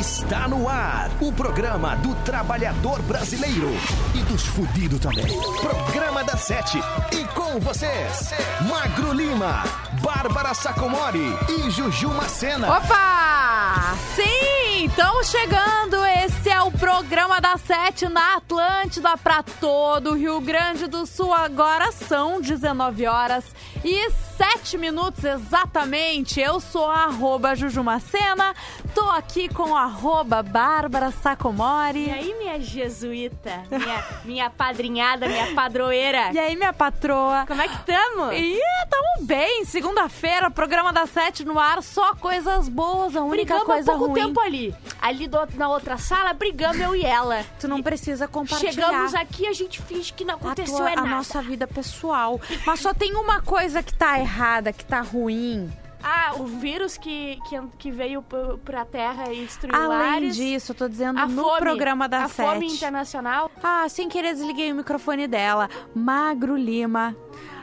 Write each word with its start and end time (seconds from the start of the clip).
Está 0.00 0.48
no 0.48 0.66
ar 0.66 1.10
o 1.20 1.30
programa 1.30 1.94
do 1.96 2.14
trabalhador 2.24 3.02
brasileiro 3.02 3.68
e 4.14 4.22
dos 4.22 4.46
fudidos 4.46 4.98
também. 4.98 5.26
Programa 5.60 6.24
da 6.24 6.38
Sete. 6.38 6.78
E 7.12 7.22
com 7.34 7.60
vocês, 7.60 8.32
Magro 8.66 9.12
Lima, 9.12 9.62
Bárbara 10.00 10.54
Sacomori 10.54 11.36
e 11.50 11.70
Juju 11.70 12.08
Macena. 12.14 12.78
Opa! 12.78 13.94
Sim, 14.16 14.86
estamos 14.86 15.28
chegando. 15.28 16.02
Esse 16.24 16.48
é 16.48 16.62
o 16.62 16.70
programa 16.70 17.38
da 17.38 17.58
Sete 17.58 18.08
na 18.08 18.36
Atlântida 18.36 19.18
para 19.18 19.42
todo 19.42 20.12
o 20.12 20.16
Rio 20.16 20.40
Grande 20.40 20.86
do 20.86 21.04
Sul. 21.04 21.34
Agora 21.34 21.92
são 21.92 22.40
19 22.40 23.06
horas 23.06 23.44
e 23.84 24.29
7 24.40 24.78
minutos 24.78 25.22
exatamente. 25.22 26.40
Eu 26.40 26.60
sou 26.60 26.86
a 26.86 27.04
arroba 27.04 27.54
Jujumacena, 27.54 28.54
tô 28.94 29.02
aqui 29.10 29.50
com 29.50 29.76
a 29.76 29.82
arroba 29.82 30.42
Bárbara 30.42 31.10
Sacomori. 31.10 32.06
E 32.06 32.10
aí, 32.10 32.34
minha 32.38 32.58
jesuíta, 32.58 33.62
minha, 33.70 34.04
minha 34.24 34.48
padrinhada, 34.50 35.28
minha 35.28 35.54
padroeira. 35.54 36.30
E 36.32 36.38
aí, 36.38 36.56
minha 36.56 36.72
patroa? 36.72 37.44
Como 37.46 37.60
é 37.60 37.68
que 37.68 37.84
tamo? 37.84 38.32
E 38.32 38.58
tamo 38.88 39.26
bem. 39.26 39.66
Segunda-feira, 39.66 40.50
programa 40.50 40.90
da 40.90 41.04
Sete 41.06 41.44
no 41.44 41.58
ar, 41.58 41.82
só 41.82 42.14
coisas 42.14 42.66
boas, 42.66 43.14
a 43.14 43.20
única 43.20 43.52
Brigamos 43.54 43.64
coisa 43.66 43.92
pouco 43.92 44.06
ruim. 44.12 44.22
tempo 44.26 44.40
ali. 44.40 44.74
Ali 45.02 45.28
do- 45.28 45.48
na 45.56 45.68
outra 45.68 45.98
sala, 45.98 46.32
brigamos 46.32 46.80
eu 46.80 46.96
e 46.96 47.04
ela. 47.04 47.44
Tu 47.60 47.68
não 47.68 47.82
precisa 47.82 48.26
compartilhar. 48.26 48.72
Chegamos 48.72 49.14
aqui, 49.14 49.46
a 49.46 49.52
gente 49.52 49.82
finge 49.82 50.14
que 50.14 50.24
não 50.24 50.34
a, 50.34 50.36
aconteceu 50.38 50.76
tua- 50.78 50.88
é 50.88 50.92
a 50.94 50.96
nada. 50.96 51.08
nossa 51.08 51.42
vida 51.42 51.66
pessoal. 51.66 52.40
Mas 52.64 52.80
só 52.80 52.94
tem 52.94 53.14
uma 53.14 53.42
coisa 53.42 53.82
que 53.82 53.92
tá 53.92 54.18
errada, 54.18 54.29
que 54.72 54.84
tá 54.84 55.00
ruim. 55.00 55.70
Ah, 56.02 56.32
o 56.38 56.46
vírus 56.46 56.96
que, 56.96 57.38
que, 57.48 57.60
que 57.78 57.90
veio 57.90 58.24
pra 58.64 58.86
Terra 58.86 59.30
e 59.32 59.44
destruiu 59.44 59.74
Além 59.76 59.88
lares. 59.88 60.34
disso, 60.36 60.72
eu 60.72 60.76
tô 60.76 60.88
dizendo 60.88 61.18
a 61.18 61.26
no 61.26 61.42
fome, 61.42 61.60
programa 61.60 62.08
da 62.08 62.24
a 62.24 62.28
Sete. 62.28 62.46
fome 62.46 62.66
internacional. 62.66 63.50
Ah, 63.62 63.86
sem 63.88 64.08
querer 64.08 64.32
desliguei 64.32 64.72
o 64.72 64.74
microfone 64.74 65.26
dela. 65.26 65.68
Magro 65.94 66.56
Lima. 66.56 67.14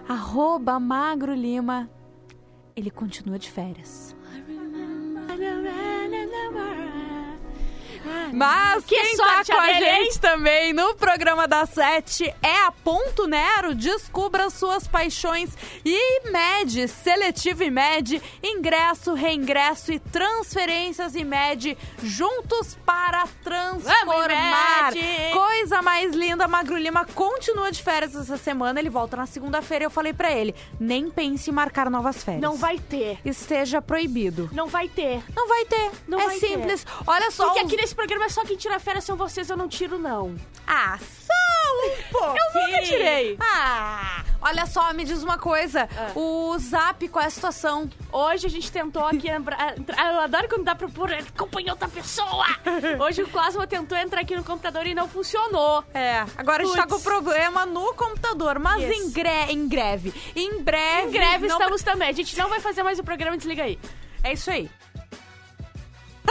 Arroba 0.08 0.80
Magro 0.80 1.34
Lima. 1.34 1.90
Ele 2.76 2.92
continua 2.92 3.40
de 3.40 3.50
férias. 3.50 4.16
Mas 8.34 8.84
Que 8.86 8.96
quem 8.96 9.16
sorte 9.16 9.48
tá 9.52 9.56
com 9.56 9.62
a 9.62 9.66
a 9.66 9.74
gente 9.74 10.20
também 10.20 10.74
no 10.74 10.96
programa 10.96 11.48
da 11.48 11.66
Sete 11.66 12.34
é 12.42 12.58
a 12.66 12.72
Ponto 12.72 13.28
Nero. 13.28 13.74
Descubra 13.76 14.50
suas 14.50 14.88
paixões 14.88 15.50
e 15.86 16.30
mede, 16.32 16.88
seletivo 16.88 17.64
e 17.64 17.72
mede, 17.72 18.22
ingresso, 18.44 19.14
reingresso 19.14 19.92
e 19.92 20.00
transferências 20.00 21.16
e 21.16 21.24
mede 21.24 21.78
juntos 22.02 22.78
para 22.86 23.26
transformar. 23.44 24.92
Coisa 25.34 25.82
mais 25.82 26.14
linda, 26.16 26.48
Magro 26.48 26.78
Lima 26.78 27.06
continua 27.06 27.72
de 27.72 27.82
férias 27.82 28.16
essa 28.16 28.38
semana. 28.38 28.80
Ele 28.80 28.90
volta 28.90 29.18
na 29.18 29.26
segunda-feira 29.26 29.84
e 29.84 29.88
eu 29.88 29.92
falei 29.92 30.14
pra 30.14 30.32
ele: 30.32 30.56
nem 30.80 31.10
pense 31.10 31.50
em 31.50 31.54
marcar 31.54 31.90
novas 31.90 32.24
férias. 32.24 32.42
Não 32.42 32.56
vai 32.56 32.78
ter. 32.80 33.20
Esteja 33.26 33.82
proibido. 33.82 34.50
Não 34.54 34.68
vai 34.68 34.88
ter. 34.88 35.22
Não 35.36 35.48
vai 35.48 35.66
ter. 35.66 35.92
Não 36.08 36.20
é 36.20 36.26
vai 36.26 36.40
ter. 36.40 36.48
simples. 36.48 36.86
Olha 37.06 37.32
só. 37.32 37.46
Porque 37.48 37.62
os- 37.62 37.66
aqui 37.68 37.82
nesse 37.82 37.96
programa 37.98 38.26
é 38.26 38.30
só 38.30 38.46
quem 38.46 38.56
tira 38.56 38.80
férias 38.80 39.04
são 39.04 39.18
vocês, 39.18 39.50
eu 39.50 39.58
não 39.58 39.68
tiro, 39.68 39.98
não. 39.98 40.36
Ah, 40.68 40.98
só 41.00 41.34
um 41.84 42.12
pouquinho. 42.12 42.38
Eu 42.56 42.62
nunca 42.68 42.82
tirei. 42.84 43.38
Ah, 43.42 44.24
olha 44.42 44.66
só, 44.68 44.94
me 44.94 45.04
diz 45.04 45.24
uma 45.24 45.38
coisa. 45.38 45.90
Ah. 45.98 46.12
O 46.16 46.58
Zap, 46.60 47.08
qual 47.10 47.24
é 47.24 47.28
a 47.28 47.32
situação? 47.32 47.90
Hoje 48.12 48.46
a 48.46 48.50
gente 48.50 48.72
tentou 48.72 49.04
aqui 49.06 49.28
entrar. 49.30 49.76
Eu 49.78 50.20
adoro 50.22 50.48
quando 50.48 50.64
dá 50.64 50.76
pra 50.76 50.88
pôr 50.88 51.12
acompanhar 51.14 51.74
outra 51.74 51.88
pessoa. 51.88 52.46
Hoje 53.04 53.24
o 53.24 53.28
Cosmo 53.30 53.66
tentou 53.66 53.98
entrar 53.98 54.22
aqui 54.22 54.36
no 54.36 54.44
computador 54.44 54.86
e 54.86 54.94
não 54.94 55.08
funcionou. 55.10 55.84
É, 55.94 56.24
agora 56.38 56.64
a 56.64 56.66
gente 56.66 56.76
tá 56.76 56.86
Puts. 56.88 57.04
com 57.04 57.10
problema 57.10 57.66
no 57.66 57.94
computador, 57.96 58.60
mas 58.60 58.82
Yes. 58.84 58.98
em, 58.98 59.12
gre- 59.12 59.46
em 59.52 59.68
greve. 59.68 60.14
Em 60.36 60.62
breve. 60.62 61.08
Em 61.08 61.12
greve 61.12 61.48
não 61.48 61.58
estamos 61.58 61.82
também. 61.84 62.10
A 62.10 62.14
gente 62.14 62.38
não 62.38 62.48
vai 62.48 62.60
fazer 62.60 62.84
mais 62.84 63.00
o 63.00 63.04
programa, 63.04 63.36
desliga 63.38 63.64
aí. 63.64 63.80
É 64.24 64.34
isso 64.34 64.50
aí. 64.52 64.70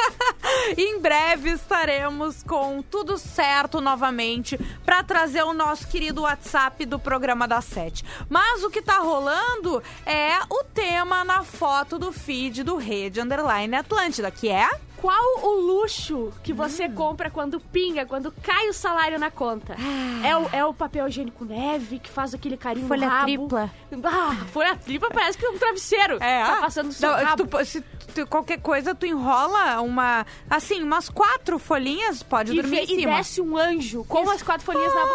em 0.77 1.01
breve 1.01 1.51
estaremos 1.51 2.43
com 2.43 2.83
tudo 2.83 3.19
certo 3.19 3.81
novamente 3.81 4.59
para 4.84 5.03
trazer 5.03 5.43
o 5.43 5.53
nosso 5.53 5.87
querido 5.89 6.23
WhatsApp 6.23 6.84
do 6.84 6.99
programa 6.99 7.47
da 7.47 7.61
Sete. 7.61 8.05
Mas 8.29 8.62
o 8.62 8.71
que 8.71 8.83
tá 8.83 8.99
rolando 8.99 9.83
é 10.05 10.39
o 10.51 10.65
tema 10.65 11.25
na 11.25 11.43
foto 11.43 11.99
do 11.99 12.12
feed 12.12 12.62
do 12.62 12.77
Rede 12.77 13.21
Underline 13.21 13.77
Atlântida, 13.77 14.31
que 14.31 14.49
é 14.49 14.69
Qual 15.01 15.41
o 15.43 15.61
luxo 15.61 16.33
que 16.43 16.53
Hum. 16.53 16.57
você 16.57 16.89
compra 16.89 17.31
quando 17.31 17.61
pinga, 17.61 18.07
quando 18.07 18.33
cai 18.43 18.69
o 18.69 18.73
salário 18.73 19.19
na 19.19 19.31
conta? 19.31 19.77
É, 20.25 20.37
o, 20.37 20.49
é 20.53 20.65
o 20.65 20.73
papel 20.75 21.07
higiênico 21.07 21.45
neve 21.45 21.99
que 21.99 22.09
faz 22.11 22.33
aquele 22.34 22.57
carinho 22.57 22.89
Folha 22.89 23.06
no 23.06 23.12
rabo? 23.12 23.25
tripla. 23.27 23.71
Ah, 24.05 24.35
folha 24.53 24.77
tripla 24.77 25.11
parece 25.11 25.37
que 25.39 25.45
é 25.47 25.51
um 25.51 25.59
travesseiro. 25.59 26.19
tá 26.19 26.59
passando 26.61 26.87
no 26.87 26.93
seu 26.93 27.11
Não, 27.11 27.25
rabo. 27.25 27.47
tu- 27.47 27.65
se 27.65 27.81
tu- 28.15 28.27
qualquer 28.27 28.61
coisa, 28.61 28.95
tu 28.95 29.06
enrola 29.06 29.81
uma. 29.81 30.27
Assim, 30.49 30.83
umas 30.83 31.09
quatro 31.09 31.59
folhinhas, 31.59 32.23
pode 32.23 32.53
e, 32.53 32.56
dormir 32.56 32.77
vê- 32.77 32.83
em 32.93 32.97
e 32.97 33.01
cima. 33.01 33.17
desce 33.17 33.41
um 33.41 33.56
anjo 33.56 34.05
com 34.05 34.23
Isso. 34.23 34.33
as 34.33 34.43
quatro 34.43 34.65
folhinhas 34.65 34.95
na 34.95 35.03
boca. 35.03 35.15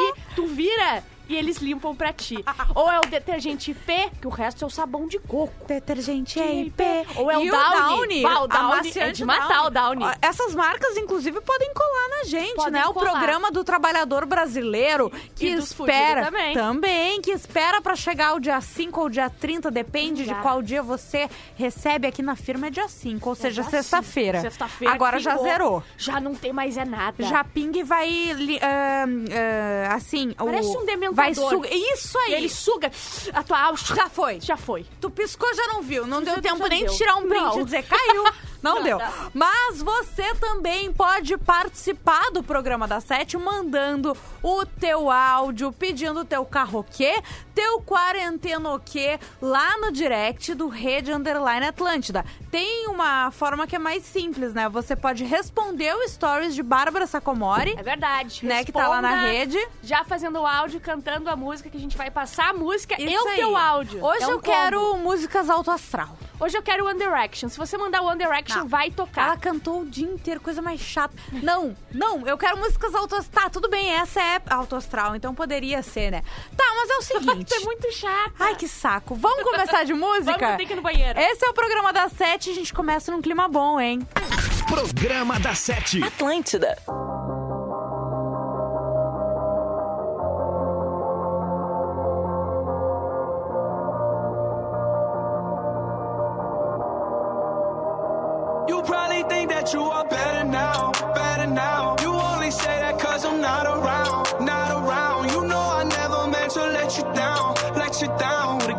E 0.00 0.14
tu 0.34 0.46
vira 0.48 1.02
e 1.28 1.36
eles 1.36 1.58
limpam 1.58 1.94
pra 1.94 2.12
ti. 2.12 2.42
Ou 2.74 2.90
é 2.90 2.98
o 2.98 3.02
detergente 3.02 3.70
IP, 3.70 4.10
que 4.20 4.26
o 4.26 4.30
resto 4.30 4.64
é 4.64 4.66
o 4.66 4.70
sabão 4.70 5.06
de 5.06 5.18
coco. 5.18 5.52
Detergente 5.66 6.38
IP. 6.38 6.82
EIP. 6.82 6.84
Ou 7.16 7.30
é 7.30 7.38
o 7.38 7.44
e 7.44 7.50
Downy. 7.50 8.22
Bah, 8.22 8.40
o 8.42 8.48
Downy 8.48 8.92
é 8.96 9.10
de 9.10 9.24
matar 9.24 9.66
o 9.66 9.70
Downy. 9.70 10.04
Essas 10.22 10.54
marcas, 10.54 10.96
inclusive, 10.96 11.40
podem 11.40 11.72
colar 11.74 12.08
na 12.18 12.24
gente, 12.24 12.54
Podem 12.54 12.72
né? 12.72 12.86
O 12.86 12.94
colar. 12.94 13.10
programa 13.10 13.50
do 13.50 13.62
trabalhador 13.62 14.26
brasileiro 14.26 15.10
que 15.34 15.46
espera 15.46 16.24
também. 16.26 16.54
também, 16.54 17.20
que 17.20 17.30
espera 17.30 17.80
pra 17.80 17.94
chegar 17.94 18.34
o 18.34 18.40
dia 18.40 18.60
5 18.60 19.00
ou 19.00 19.08
dia 19.08 19.28
30, 19.28 19.70
depende 19.70 20.22
de 20.22 20.30
Já. 20.30 20.40
qual 20.40 20.62
dia 20.62 20.82
você 20.82 21.28
recebe 21.54 22.06
aqui 22.06 22.22
na 22.22 22.36
firma, 22.36 22.68
é 22.68 22.70
dia 22.70 22.88
5, 22.88 23.28
ou 23.28 23.34
seja, 23.34 23.62
Já 23.62 23.70
sexta-feira. 23.70 24.40
Sexta-feira. 24.40 24.94
Agora 24.94 25.18
já 25.18 25.32
pingou. 25.32 25.44
zerou. 25.44 25.82
Já 25.96 26.20
não 26.20 26.34
tem 26.34 26.52
mais 26.52 26.76
é 26.76 26.84
nada. 26.84 27.22
Já 27.24 27.44
pinga 27.44 27.78
e 27.78 27.82
vai. 27.82 28.08
ah, 28.62 29.04
ah, 29.90 29.94
assim. 29.94 30.32
Parece 30.32 30.68
o, 30.68 30.80
um. 30.80 30.86
Vai 31.22 31.34
suga. 31.34 31.68
Isso 31.72 32.18
aí! 32.18 32.34
Ele 32.34 32.48
suga 32.48 32.90
a 33.32 33.42
tua 33.42 33.60
alma. 33.60 33.78
Já 33.78 34.08
foi. 34.08 34.40
Já 34.40 34.56
foi. 34.56 34.86
Tu 35.00 35.10
piscou, 35.10 35.52
já 35.54 35.66
não 35.68 35.82
viu. 35.82 36.06
Não 36.06 36.22
deu 36.22 36.36
Já- 36.36 36.42
tempo 36.42 36.58
já 36.58 36.68
nem 36.68 36.84
deu. 36.84 36.92
de 36.92 36.96
tirar 36.98 37.16
um 37.16 37.28
print 37.28 37.42
Não. 37.44 37.60
e 37.60 37.64
dizer 37.64 37.82
caiu. 37.84 38.24
Não, 38.60 38.74
Não, 38.74 38.82
deu. 38.82 38.98
Mas 39.32 39.80
você 39.80 40.34
também 40.34 40.92
pode 40.92 41.36
participar 41.38 42.28
do 42.32 42.42
programa 42.42 42.88
da 42.88 43.00
Sete 43.00 43.36
mandando 43.38 44.16
o 44.42 44.66
teu 44.66 45.08
áudio, 45.08 45.70
pedindo 45.70 46.18
o 46.20 46.24
teu 46.24 46.44
carroquê, 46.44 47.22
teu 47.54 47.80
quarentenoquê 47.82 49.18
lá 49.40 49.78
no 49.78 49.92
direct 49.92 50.54
do 50.54 50.66
Rede 50.66 51.12
Underline 51.12 51.66
Atlântida. 51.66 52.24
Tem 52.50 52.88
uma 52.88 53.30
forma 53.30 53.64
que 53.66 53.76
é 53.76 53.78
mais 53.78 54.02
simples, 54.04 54.52
né? 54.52 54.68
Você 54.68 54.96
pode 54.96 55.22
responder 55.24 55.94
o 55.94 56.08
stories 56.08 56.52
de 56.54 56.62
Bárbara 56.62 57.06
Sacomori, 57.06 57.74
É 57.78 57.82
verdade. 57.82 58.44
né? 58.44 58.64
Que 58.64 58.72
tá 58.72 58.88
lá 58.88 59.00
na 59.00 59.20
rede. 59.22 59.58
Já 59.84 60.02
fazendo 60.02 60.40
o 60.40 60.46
áudio, 60.46 60.80
cantando 60.80 61.07
a 61.12 61.36
música 61.36 61.70
que 61.70 61.76
a 61.76 61.80
gente 61.80 61.96
vai 61.96 62.10
passar. 62.10 62.50
A 62.50 62.52
música 62.52 62.94
e 63.00 63.16
o 63.16 63.28
aí. 63.28 63.36
teu 63.36 63.56
áudio. 63.56 64.04
Hoje 64.04 64.22
É 64.22 64.26
um 64.26 64.30
eu 64.32 64.40
quero 64.40 64.80
combo. 64.80 64.98
músicas 64.98 65.48
alto 65.48 65.70
astral. 65.70 66.16
Hoje 66.38 66.56
eu 66.56 66.62
quero 66.62 66.86
One 66.86 66.98
Direction. 66.98 67.48
Se 67.48 67.56
você 67.58 67.76
mandar 67.76 68.02
One 68.02 68.18
Direction, 68.18 68.58
Não. 68.60 68.68
vai 68.68 68.90
tocar. 68.90 69.22
Ela 69.26 69.36
cantou 69.36 69.80
o 69.80 69.86
dia 69.86 70.06
inteiro, 70.06 70.40
coisa 70.40 70.62
mais 70.62 70.80
chata. 70.80 71.14
Não, 71.42 71.74
não, 71.92 72.26
eu 72.26 72.36
quero 72.38 72.56
músicas 72.58 72.94
alto 72.94 73.16
astral. 73.16 73.44
Tá, 73.44 73.50
tudo 73.50 73.68
bem, 73.68 73.90
essa 73.90 74.20
é 74.20 74.40
alto 74.50 74.76
astral, 74.76 75.14
então 75.16 75.34
poderia 75.34 75.82
ser, 75.82 76.10
né? 76.10 76.22
Tá, 76.56 76.64
mas 76.76 76.90
é 76.90 76.96
o 76.98 77.02
seguinte. 77.20 77.54
é 77.54 77.60
muito 77.60 77.90
chato. 77.92 78.34
Ai, 78.38 78.54
que 78.54 78.68
saco. 78.68 79.14
Vamos 79.14 79.42
começar 79.44 79.84
de 79.84 79.94
música? 79.94 80.38
Vamos 80.38 80.56
ter 80.58 80.66
que 80.66 80.72
ir 80.72 80.76
no 80.76 80.82
banheiro. 80.82 81.18
Esse 81.18 81.44
é 81.44 81.48
o 81.48 81.54
programa 81.54 81.92
das 81.92 82.12
sete 82.12 82.50
e 82.50 82.52
a 82.52 82.54
gente 82.54 82.72
começa 82.72 83.10
num 83.10 83.20
clima 83.22 83.48
bom, 83.48 83.80
hein? 83.80 84.06
Programa 84.68 85.40
da 85.40 85.54
Sete. 85.54 86.02
Atlântida. 86.04 86.76
Think 99.28 99.50
that 99.50 99.72
you 99.72 99.82
are 99.82 100.04
better 100.04 100.44
now, 100.44 100.92
better 101.14 101.46
now. 101.46 101.96
You 102.00 102.10
only 102.12 102.50
say 102.50 102.80
that 102.80 102.98
cause 102.98 103.24
I'm 103.24 103.40
not 103.40 103.66
around, 103.66 104.44
not 104.44 104.70
around. 104.70 105.30
You 105.32 105.46
know 105.46 105.64
I 105.80 105.84
never 105.84 106.26
meant 106.28 106.52
to 106.52 106.64
let 106.78 106.96
you 106.96 107.04
down, 107.14 107.54
let 107.74 108.00
you 108.00 108.08
down. 108.18 108.77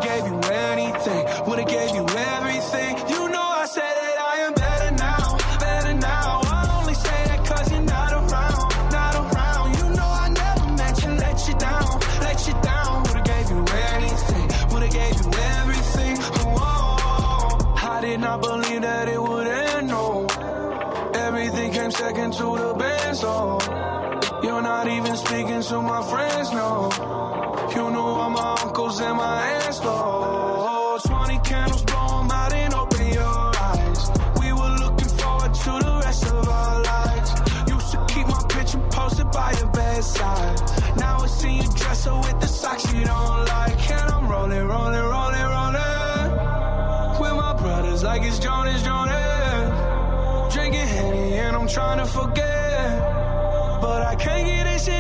To 25.70 25.82
my 25.84 26.02
friends, 26.02 26.52
no. 26.52 26.90
You 27.76 27.92
know 27.92 28.08
all 28.22 28.30
my 28.32 28.58
uncles 28.64 29.00
and 29.02 29.16
my 29.16 29.38
aunts, 29.52 29.80
though. 29.80 30.98
20 31.06 31.40
candles, 31.50 31.84
blow 31.84 32.22
'em 32.22 32.32
out 32.32 32.54
and 32.54 32.74
open 32.74 33.08
your 33.20 33.52
eyes. 33.70 34.02
We 34.42 34.48
were 34.60 34.74
looking 34.84 35.12
forward 35.20 35.54
to 35.66 35.72
the 35.86 35.94
rest 36.06 36.26
of 36.26 36.50
our 36.50 36.76
lives. 36.92 37.30
Used 37.76 37.92
to 37.92 38.00
keep 38.12 38.28
my 38.36 38.42
picture 38.56 38.82
posted 38.98 39.30
by 39.30 39.52
your 39.60 39.72
bedside. 39.80 40.58
Now 40.98 41.16
I 41.26 41.28
see 41.28 41.54
you 41.62 41.70
dresser 41.82 42.16
with 42.26 42.38
the 42.44 42.48
socks 42.48 42.92
you 42.92 43.04
don't 43.06 43.46
like. 43.56 43.92
And 43.98 44.08
I'm 44.16 44.26
rolling, 44.34 44.66
rolling, 44.74 45.06
rolling, 45.16 45.48
rolling. 45.56 46.32
With 47.22 47.36
my 47.46 47.54
brothers 47.62 48.02
like 48.04 48.24
it's 48.24 48.40
Jonas, 48.40 48.82
Jonas. 48.82 50.54
Drinking 50.54 50.90
Henny 50.96 51.34
and 51.44 51.56
I'm 51.56 51.68
trying 51.68 52.00
to 52.00 52.08
forget. 52.20 52.88
But 53.84 54.02
I 54.12 54.16
can't 54.16 54.46
get 54.48 54.64
this 54.70 54.86
shit 54.86 54.99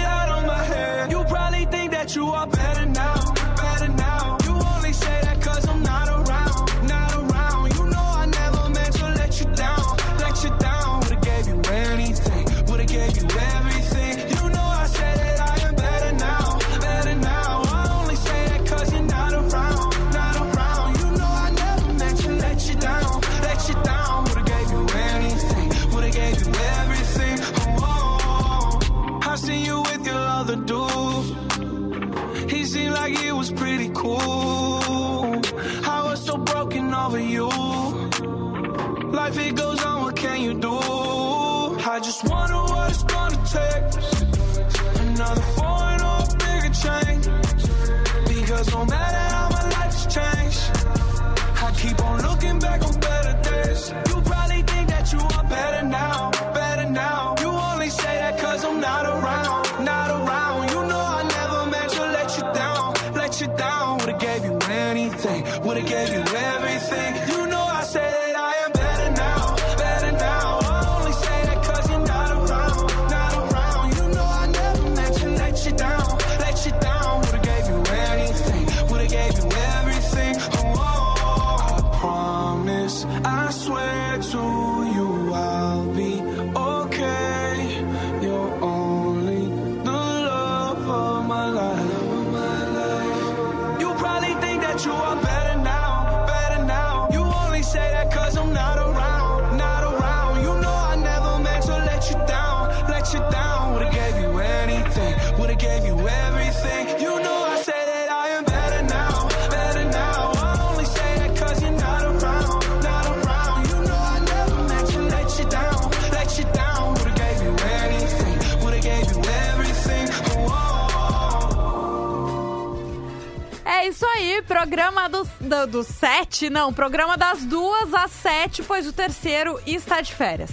programa 124.60 125.08
do, 125.08 125.24
do, 125.40 125.68
do 125.68 125.84
sete, 125.84 126.50
não, 126.50 126.74
programa 126.74 127.16
das 127.16 127.46
duas 127.46 127.94
às 127.94 128.12
sete, 128.12 128.62
pois 128.62 128.86
o 128.86 128.92
terceiro 128.92 129.58
está 129.66 130.02
de 130.02 130.14
férias. 130.14 130.52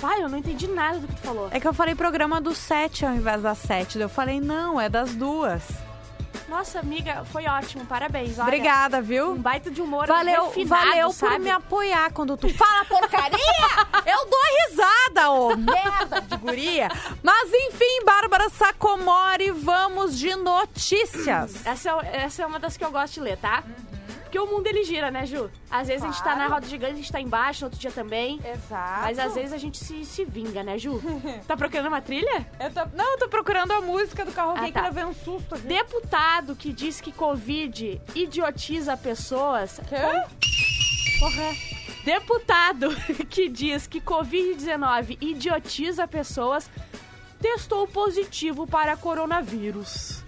Pai, 0.00 0.22
eu 0.22 0.28
não 0.28 0.38
entendi 0.38 0.68
nada 0.68 1.00
do 1.00 1.08
que 1.08 1.14
tu 1.16 1.22
falou. 1.22 1.48
É 1.50 1.58
que 1.58 1.66
eu 1.66 1.74
falei 1.74 1.96
programa 1.96 2.40
do 2.40 2.54
sete 2.54 3.04
ao 3.04 3.12
invés 3.12 3.42
das 3.42 3.58
sete. 3.58 3.98
Eu 3.98 4.08
falei, 4.08 4.40
não, 4.40 4.80
é 4.80 4.88
das 4.88 5.16
duas. 5.16 5.60
Nossa, 6.52 6.80
amiga, 6.80 7.24
foi 7.24 7.46
ótimo. 7.46 7.86
Parabéns. 7.86 8.34
Olha, 8.38 8.42
Obrigada, 8.42 9.00
viu? 9.00 9.32
Um 9.32 9.38
baita 9.38 9.70
de 9.70 9.80
humor 9.80 10.06
Valeu, 10.06 10.48
refinado, 10.48 10.84
valeu 10.86 11.06
por 11.08 11.14
sabe? 11.14 11.38
me 11.38 11.50
apoiar 11.50 12.12
quando 12.12 12.36
tu 12.36 12.46
fala 12.50 12.84
porcaria. 12.84 13.38
eu 14.04 14.28
dou 14.28 14.40
risada, 14.68 15.30
ô 15.30 15.56
merda 15.56 16.20
de 16.20 16.36
guria. 16.36 16.88
Mas 17.22 17.50
enfim, 17.50 18.04
Bárbara 18.04 18.50
Sacomori, 18.50 19.50
vamos 19.50 20.18
de 20.18 20.36
notícias. 20.36 21.64
Essa, 21.64 21.90
é- 22.02 22.24
essa 22.24 22.42
é 22.42 22.46
uma 22.46 22.58
das 22.58 22.76
que 22.76 22.84
eu 22.84 22.90
gosto 22.90 23.14
de 23.14 23.20
ler, 23.20 23.38
tá? 23.38 23.62
Porque 24.32 24.38
o 24.38 24.46
mundo 24.50 24.66
ele 24.66 24.82
gira, 24.82 25.10
né, 25.10 25.26
Ju? 25.26 25.50
Às 25.70 25.88
vezes 25.88 26.02
a 26.02 26.06
gente 26.06 26.16
tá 26.16 26.32
Claro. 26.32 26.38
na 26.38 26.46
roda 26.54 26.66
gigante, 26.66 26.94
a 26.94 26.96
gente 26.96 27.12
tá 27.12 27.20
embaixo, 27.20 27.66
outro 27.66 27.78
dia 27.78 27.90
também. 27.90 28.40
Exato. 28.42 29.02
Mas 29.02 29.18
às 29.18 29.34
vezes 29.34 29.52
a 29.52 29.58
gente 29.58 29.76
se, 29.76 30.06
se 30.06 30.24
vinga, 30.24 30.62
né, 30.62 30.78
Ju? 30.78 31.02
tá 31.46 31.54
procurando 31.54 31.88
uma 31.88 32.00
trilha? 32.00 32.46
Eu 32.58 32.70
tô, 32.72 32.80
não, 32.96 33.12
eu 33.12 33.18
tô 33.18 33.28
procurando 33.28 33.72
a 33.72 33.82
música 33.82 34.24
do 34.24 34.32
carro 34.32 34.54
Ah, 34.56 34.62
gay 34.62 34.72
tá. 34.72 34.80
que 34.80 34.86
levei 34.86 35.04
um 35.04 35.12
susto 35.12 35.54
aqui. 35.54 35.66
Deputado 35.66 36.56
que 36.56 36.72
diz 36.72 36.98
que 36.98 37.12
Covid 37.12 38.00
idiotiza 38.14 38.96
pessoas. 38.96 39.78
Quê? 39.86 39.96
Porra. 41.20 41.54
Deputado 42.02 42.88
que 43.28 43.50
diz 43.50 43.86
que 43.86 44.00
Covid-19 44.00 45.18
idiotiza 45.20 46.08
pessoas 46.08 46.70
testou 47.38 47.86
positivo 47.86 48.66
para 48.66 48.96
coronavírus. 48.96 50.21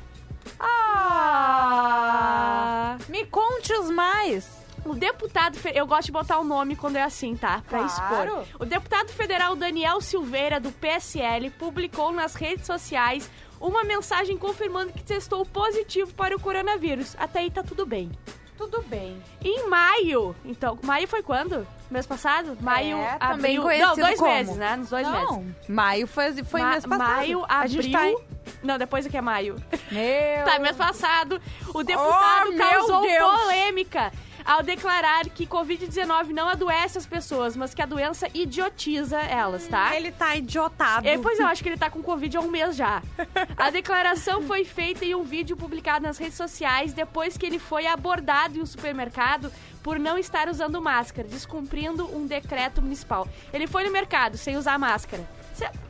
Ah! 1.67 2.97
Me 3.09 3.25
conte-os 3.27 3.91
mais. 3.91 4.49
O 4.85 4.95
deputado. 4.95 5.57
fe- 5.57 5.73
Eu 5.75 5.87
gosto 5.87 6.07
de 6.07 6.13
botar 6.13 6.39
o 6.39 6.45
nome 6.45 6.77
quando 6.77 6.97
é 6.97 7.03
assim, 7.03 7.35
tá? 7.37 7.63
Pra 7.69 7.79
Claro. 7.89 8.41
expor. 8.43 8.61
O 8.61 8.65
deputado 8.67 9.09
federal 9.11 9.57
Daniel 9.57 10.01
Silveira, 10.01 10.61
do 10.61 10.71
PSL, 10.73 11.49
publicou 11.51 12.13
nas 12.13 12.35
redes 12.35 12.67
sociais 12.67 13.31
uma 13.61 13.83
mensagem 13.83 14.37
confirmando 14.37 14.93
que 14.93 15.03
testou 15.03 15.47
positivo 15.47 16.13
para 16.13 16.37
o 16.37 16.41
coronavírus. 16.41 17.17
Até 17.19 17.39
aí 17.41 17.51
tá 17.51 17.63
tudo 17.63 17.87
bem. 17.87 18.11
Tudo 18.59 18.83
bem. 18.83 19.21
Em 19.43 19.67
maio, 19.69 20.37
então, 20.45 20.79
maio 20.85 21.09
foi 21.09 21.23
quando? 21.23 21.67
Mês 21.91 22.07
passado? 22.07 22.57
Maio, 22.61 22.99
É, 22.99 23.17
também 23.19 23.57
abril. 23.59 23.63
conhecido 23.63 23.89
Não, 23.89 23.97
dois 23.97 24.19
como. 24.19 24.31
meses, 24.33 24.57
né? 24.57 24.77
Nos 24.77 24.91
dois 24.91 25.09
meses. 25.11 25.29
Não, 25.31 25.45
maio 25.69 26.07
foi, 26.07 26.45
foi 26.45 26.61
Ma- 26.61 26.71
mês 26.71 26.87
passado. 26.87 27.09
Maio, 27.17 27.45
A 27.49 27.57
abril. 27.63 27.83
gente 27.83 27.91
tá 27.93 28.07
em... 28.09 28.17
Não, 28.65 28.79
depois 28.79 29.07
aqui 29.07 29.17
é 29.17 29.21
maio. 29.21 29.57
Meu... 29.91 30.45
Tá, 30.45 30.59
mês 30.59 30.77
passado, 30.77 31.41
o 31.75 31.83
deputado 31.83 32.51
Oh, 32.53 32.57
causou 32.57 33.03
polêmica 33.03 34.13
ao 34.45 34.63
declarar 34.63 35.25
que 35.31 35.47
Covid-19 35.47 36.29
não 36.29 36.49
adoece 36.49 36.99
as 36.99 37.07
pessoas, 37.07 37.57
mas 37.57 37.73
que 37.73 37.81
a 37.81 37.87
doença 37.87 38.29
idiotiza 38.35 39.19
elas, 39.19 39.67
tá? 39.67 39.97
Ele 39.97 40.13
tá 40.13 40.37
idiotado. 40.37 41.09
É, 41.09 41.17
pois 41.17 41.39
eu 41.39 41.47
acho 41.47 41.63
que 41.63 41.69
ele 41.69 41.79
tá 41.79 41.89
com 41.89 42.03
Covid 42.03 42.37
há 42.37 42.41
um 42.41 42.51
mês 42.51 42.77
já. 42.77 43.03
A 43.57 43.71
declaração 43.71 44.43
foi 44.43 44.65
feita 44.65 45.05
em 45.05 45.15
um 45.15 45.23
vídeo 45.23 45.57
publicado 45.57 46.05
nas 46.05 46.19
redes 46.19 46.37
sociais 46.37 46.93
depois 46.93 47.39
que 47.39 47.47
ele 47.47 47.59
foi 47.59 47.87
abordado 47.87 48.59
em 48.59 48.61
um 48.63 48.67
supermercado 48.67 49.51
por 49.83 49.99
não 49.99 50.19
estar 50.19 50.49
usando 50.49 50.81
máscara, 50.81 51.27
descumprindo 51.27 52.05
um 52.15 52.27
decreto 52.27 52.83
municipal. 52.83 53.27
Ele 53.53 53.67
foi 53.67 53.85
no 53.85 53.91
mercado 53.91 54.37
sem 54.37 54.57
usar 54.57 54.79
máscara. 54.79 55.27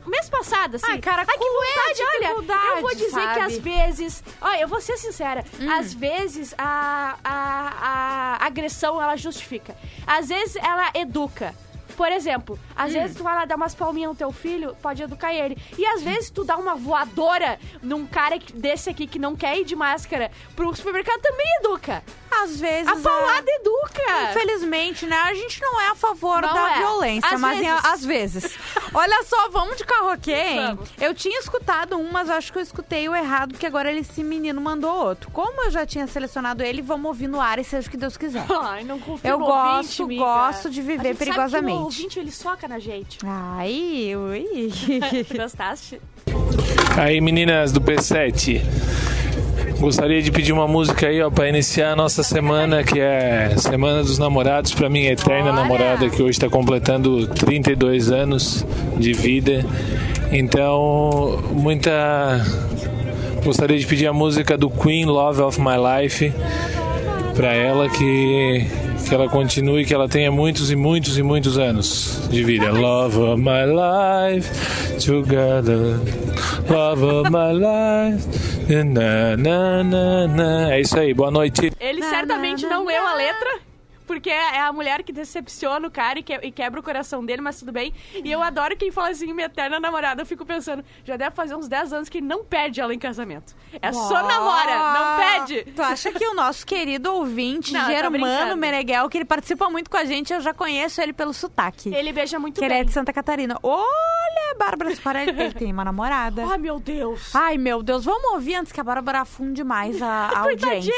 Mês 0.05 0.29
passado, 0.29 0.75
assim. 0.75 0.85
Ai, 0.87 0.99
cara, 0.99 1.25
ai, 1.27 1.37
que 1.37 1.43
é 1.43 2.33
vontade, 2.33 2.59
olha. 2.61 2.75
Eu 2.75 2.81
vou 2.81 2.95
dizer 2.95 3.05
que 3.05 3.11
sabe? 3.11 3.39
às 3.41 3.57
vezes. 3.57 4.23
Olha, 4.39 4.61
eu 4.61 4.67
vou 4.67 4.79
ser 4.79 4.97
sincera. 4.97 5.43
Hum. 5.59 5.71
Às 5.71 5.93
vezes 5.93 6.53
a, 6.57 7.17
a, 7.23 8.37
a 8.39 8.45
agressão 8.45 9.01
ela 9.01 9.15
justifica. 9.15 9.75
Às 10.05 10.27
vezes 10.27 10.55
ela 10.57 10.91
educa. 10.93 11.55
Por 11.95 12.11
exemplo, 12.11 12.59
às 12.75 12.91
Hum. 12.91 12.93
vezes 13.01 13.15
tu 13.17 13.23
vai 13.23 13.35
lá 13.35 13.45
dar 13.45 13.55
umas 13.55 13.73
palminhas 13.73 14.09
no 14.11 14.15
teu 14.15 14.31
filho, 14.31 14.75
pode 14.81 15.01
educar 15.01 15.33
ele. 15.33 15.57
E 15.77 15.85
às 15.85 16.01
vezes 16.01 16.29
tu 16.29 16.43
dá 16.43 16.57
uma 16.57 16.75
voadora 16.75 17.59
num 17.81 18.05
cara 18.05 18.37
desse 18.53 18.89
aqui 18.89 19.07
que 19.07 19.17
não 19.19 19.35
quer 19.35 19.57
ir 19.59 19.63
de 19.65 19.75
máscara 19.75 20.31
pro 20.55 20.75
supermercado, 20.75 21.21
também 21.21 21.45
educa. 21.59 22.03
Às 22.43 22.59
vezes... 22.59 22.87
A 22.91 22.95
paulada 22.97 23.49
é- 23.49 23.55
educa. 23.55 24.31
Infelizmente, 24.31 25.05
né? 25.05 25.15
A 25.15 25.33
gente 25.33 25.61
não 25.61 25.79
é 25.79 25.87
a 25.89 25.95
favor 25.95 26.41
Não 26.41 26.53
da 26.53 26.71
é. 26.75 26.77
violência, 26.79 27.29
Às 27.33 27.39
mas 27.39 27.57
em- 27.59 27.63
vezes. 27.63 27.85
às 27.85 28.05
vezes. 28.05 28.57
Olha 28.93 29.23
só, 29.23 29.49
vamos 29.49 29.77
de 29.77 29.85
karaokê, 29.85 30.31
hein? 30.33 30.65
Vamos. 30.75 30.89
Eu 30.99 31.13
tinha 31.13 31.39
escutado 31.39 31.95
um, 31.97 32.11
mas 32.11 32.29
acho 32.29 32.51
que 32.51 32.59
eu 32.59 32.63
escutei 32.63 33.07
o 33.07 33.15
errado, 33.15 33.51
porque 33.51 33.65
agora 33.65 33.91
esse 33.93 34.21
menino 34.23 34.59
mandou 34.59 34.93
outro. 34.93 35.31
Como 35.31 35.63
eu 35.63 35.71
já 35.71 35.85
tinha 35.85 36.05
selecionado 36.07 36.61
ele, 36.61 36.81
vamos 36.81 37.05
ouvir 37.05 37.27
no 37.27 37.39
ar 37.39 37.57
e 37.57 37.63
seja 37.63 37.87
o 37.87 37.91
que 37.91 37.97
Deus 37.97 38.17
quiser. 38.17 38.43
Ai, 38.61 38.83
não 38.83 38.99
confio 38.99 39.29
Eu 39.29 39.39
gosto, 39.39 40.01
ouvinte, 40.03 40.19
gosto 40.19 40.69
de 40.69 40.81
viver 40.81 41.15
perigosamente. 41.15 41.77
O 41.85 41.87
ouvinte, 41.87 42.17
ele 42.17 42.31
soca 42.31 42.67
na 42.67 42.79
gente. 42.79 43.19
Ai, 43.23 44.15
ui. 44.15 44.71
Gostaste? 45.37 46.01
Aí 46.97 47.21
meninas 47.21 47.71
do 47.71 47.79
P7, 47.79 48.59
gostaria 49.79 50.19
de 50.19 50.31
pedir 50.31 50.51
uma 50.51 50.67
música 50.67 51.05
aí 51.05 51.21
ó 51.21 51.29
para 51.29 51.47
iniciar 51.47 51.91
a 51.91 51.95
nossa 51.95 52.23
semana 52.23 52.83
que 52.83 52.99
é 52.99 53.53
Semana 53.57 54.01
dos 54.01 54.17
Namorados 54.17 54.73
para 54.73 54.89
minha 54.89 55.11
eterna 55.11 55.51
Olha! 55.51 55.61
namorada 55.61 56.09
que 56.09 56.23
hoje 56.23 56.31
está 56.31 56.49
completando 56.49 57.27
32 57.27 58.11
anos 58.11 58.65
de 58.97 59.13
vida. 59.13 59.63
Então 60.31 61.43
muita 61.51 62.43
gostaria 63.43 63.77
de 63.77 63.85
pedir 63.85 64.07
a 64.07 64.13
música 64.13 64.57
do 64.57 64.71
Queen 64.71 65.05
Love 65.05 65.39
of 65.39 65.61
My 65.61 65.75
Life 65.77 66.33
para 67.35 67.53
ela 67.53 67.87
que 67.89 68.84
que 69.07 69.13
ela 69.13 69.29
continue, 69.29 69.85
que 69.85 69.93
ela 69.93 70.07
tenha 70.09 70.31
muitos 70.31 70.71
e 70.71 70.75
muitos 70.75 71.17
e 71.17 71.23
muitos 71.23 71.57
anos 71.57 72.27
de 72.29 72.43
vida. 72.43 72.71
Love 72.71 73.17
of 73.19 73.41
my 73.41 73.65
life, 73.65 74.49
together. 74.99 75.99
Love 76.69 77.03
of 77.05 77.29
my 77.29 77.53
life. 77.53 78.27
Na, 78.67 79.37
na, 79.37 79.83
na, 79.83 80.27
na. 80.27 80.73
É 80.73 80.81
isso 80.81 80.97
aí, 80.99 81.13
boa 81.13 81.29
noite. 81.29 81.71
Ele 81.79 81.99
Na, 81.99 82.09
certamente 82.09 82.63
na, 82.63 82.69
não 82.69 82.85
leu 82.85 83.01
a 83.05 83.09
na. 83.11 83.15
letra, 83.15 83.49
porque 84.05 84.29
é 84.29 84.61
a 84.61 84.71
mulher 84.71 85.03
que 85.03 85.11
decepciona 85.11 85.87
o 85.87 85.91
cara 85.91 86.19
e, 86.19 86.23
que- 86.23 86.33
e 86.43 86.51
quebra 86.51 86.79
o 86.79 86.83
coração 86.83 87.25
dele, 87.25 87.41
mas 87.41 87.59
tudo 87.59 87.71
bem. 87.71 87.93
E 88.13 88.31
eu 88.31 88.41
adoro 88.41 88.75
quem 88.77 88.91
fala 88.91 89.09
assim, 89.09 89.31
minha 89.33 89.45
eterna 89.47 89.79
namorada. 89.79 90.21
Eu 90.21 90.25
fico 90.25 90.45
pensando, 90.45 90.83
já 91.03 91.17
deve 91.17 91.35
fazer 91.35 91.55
uns 91.55 91.67
10 91.67 91.93
anos 91.93 92.09
que 92.09 92.19
ele 92.19 92.27
não 92.27 92.43
pede 92.43 92.79
ela 92.81 92.93
em 92.93 92.99
casamento. 92.99 93.55
É 93.81 93.91
só 93.91 94.23
namora, 94.23 94.75
não 94.93 95.17
pede. 95.45 95.63
Tu 95.71 95.81
acha 95.81 96.11
que 96.11 96.25
o 96.27 96.33
nosso 96.33 96.65
querido 96.65 97.13
ouvinte, 97.13 97.73
Não, 97.73 97.85
Germano. 97.87 98.55
Meneghel, 98.55 99.09
que 99.09 99.17
ele 99.17 99.25
participa 99.25 99.69
muito 99.69 99.89
com 99.89 99.97
a 99.97 100.05
gente, 100.05 100.31
eu 100.33 100.41
já 100.41 100.53
conheço 100.53 101.01
ele 101.01 101.11
pelo 101.13 101.33
sotaque. 101.33 101.93
Ele 101.93 102.13
beija 102.13 102.39
muito 102.39 102.59
que 102.59 102.65
ele 102.65 102.73
bem. 102.73 102.81
é 102.81 102.83
de 102.83 102.91
Santa 102.91 103.11
Catarina. 103.11 103.57
Olha, 103.63 104.55
Bárbara 104.57 104.93
Sparelli, 104.95 105.31
ele 105.31 105.53
tem 105.53 105.71
uma 105.71 105.83
namorada. 105.83 106.45
Ai, 106.45 106.57
meu 106.59 106.79
Deus. 106.79 107.33
Ai, 107.35 107.57
meu 107.57 107.81
Deus, 107.83 108.05
vamos 108.05 108.31
ouvir 108.33 108.55
antes 108.55 108.71
que 108.71 108.79
a 108.79 108.83
Bárbara 108.83 109.21
afunde 109.21 109.63
mais 109.63 110.01
a, 110.01 110.07
a 110.29 110.39
audiência. 110.47 110.93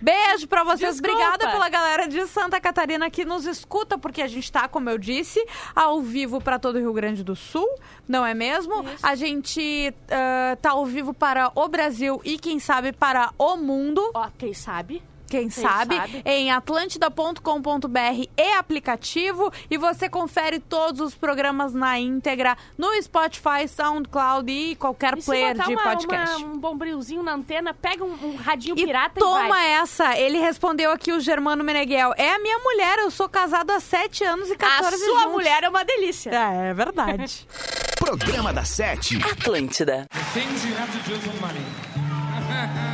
Beijo 0.00 0.46
pra 0.48 0.64
vocês. 0.64 0.94
Desculpa. 1.00 1.14
Obrigada 1.14 1.50
pela 1.50 1.68
galera 1.68 2.08
de 2.08 2.26
Santa 2.26 2.43
Catarina 2.60 3.10
que 3.10 3.24
nos 3.24 3.46
escuta, 3.46 3.98
porque 3.98 4.22
a 4.22 4.26
gente 4.26 4.50
tá, 4.50 4.68
como 4.68 4.90
eu 4.90 4.98
disse, 4.98 5.44
ao 5.74 6.00
vivo 6.00 6.40
pra 6.40 6.58
todo 6.58 6.76
o 6.76 6.78
Rio 6.78 6.92
Grande 6.92 7.22
do 7.22 7.36
Sul, 7.36 7.68
não 8.08 8.24
é 8.24 8.34
mesmo? 8.34 8.84
A 9.02 9.14
gente 9.14 9.94
ah, 10.10 10.56
tá 10.60 10.70
ao 10.70 10.86
vivo 10.86 11.12
para 11.12 11.50
o 11.54 11.68
Brasil 11.68 12.20
e, 12.24 12.38
quem 12.38 12.58
sabe, 12.58 12.92
para 12.92 13.32
o 13.38 13.56
mundo. 13.56 14.10
Ó, 14.14 14.28
quem 14.38 14.52
sabe? 14.52 15.02
Quem 15.34 15.50
sabe, 15.50 15.96
sabe. 15.96 16.22
em 16.24 16.52
atlântida.com.br 16.52 18.28
e 18.36 18.52
aplicativo. 18.52 19.52
E 19.70 19.76
você 19.76 20.08
confere 20.08 20.60
todos 20.60 21.00
os 21.00 21.14
programas 21.14 21.74
na 21.74 21.98
íntegra 21.98 22.56
no 22.78 22.90
Spotify, 23.02 23.66
SoundCloud 23.68 24.50
e 24.50 24.76
qualquer 24.76 25.16
E 25.18 25.20
se 25.20 25.26
player 25.26 25.54
botar 25.56 25.66
de 25.68 25.74
uma- 25.74 25.82
podcast. 25.82 26.42
uma- 26.44 26.54
um 26.54 26.58
bombrilzinho 26.58 27.22
na 27.22 27.32
antena, 27.34 27.74
pega 27.74 28.04
um, 28.04 28.12
um 28.22 28.36
radinho 28.36 28.74
E 28.78 28.84
pirata 28.84 29.14
e 29.18 29.20
toma 29.20 29.62
essa, 29.64 30.16
ele 30.18 30.38
respondeu 30.38 30.92
aqui 30.92 31.12
o 31.12 31.20
Germano 31.20 31.64
Meneghel. 31.64 32.14
É 32.16 32.32
a 32.34 32.38
minha 32.38 32.58
mulher, 32.60 32.98
eu 33.00 33.10
sou 33.10 33.28
casado 33.28 33.70
há 33.70 33.80
7 33.80 34.22
anos 34.24 34.48
e 34.48 34.52
A 34.52 34.56
14 34.56 34.98
sua 35.04 35.14
juntos. 35.20 35.32
mulher 35.32 35.64
é 35.64 35.68
uma 35.68 35.84
delícia. 35.84 36.30
É, 36.30 36.70
é 36.70 36.74
verdade. 36.74 37.46
Programa 37.98 38.52
da 38.52 38.64
Sete. 38.64 39.16
Atlântida. 39.24 40.06
Things 40.32 40.64
you 40.64 40.74
have 40.76 40.92
to 40.92 41.10
do 41.10 41.18
for 41.20 41.40
money. 41.40 42.93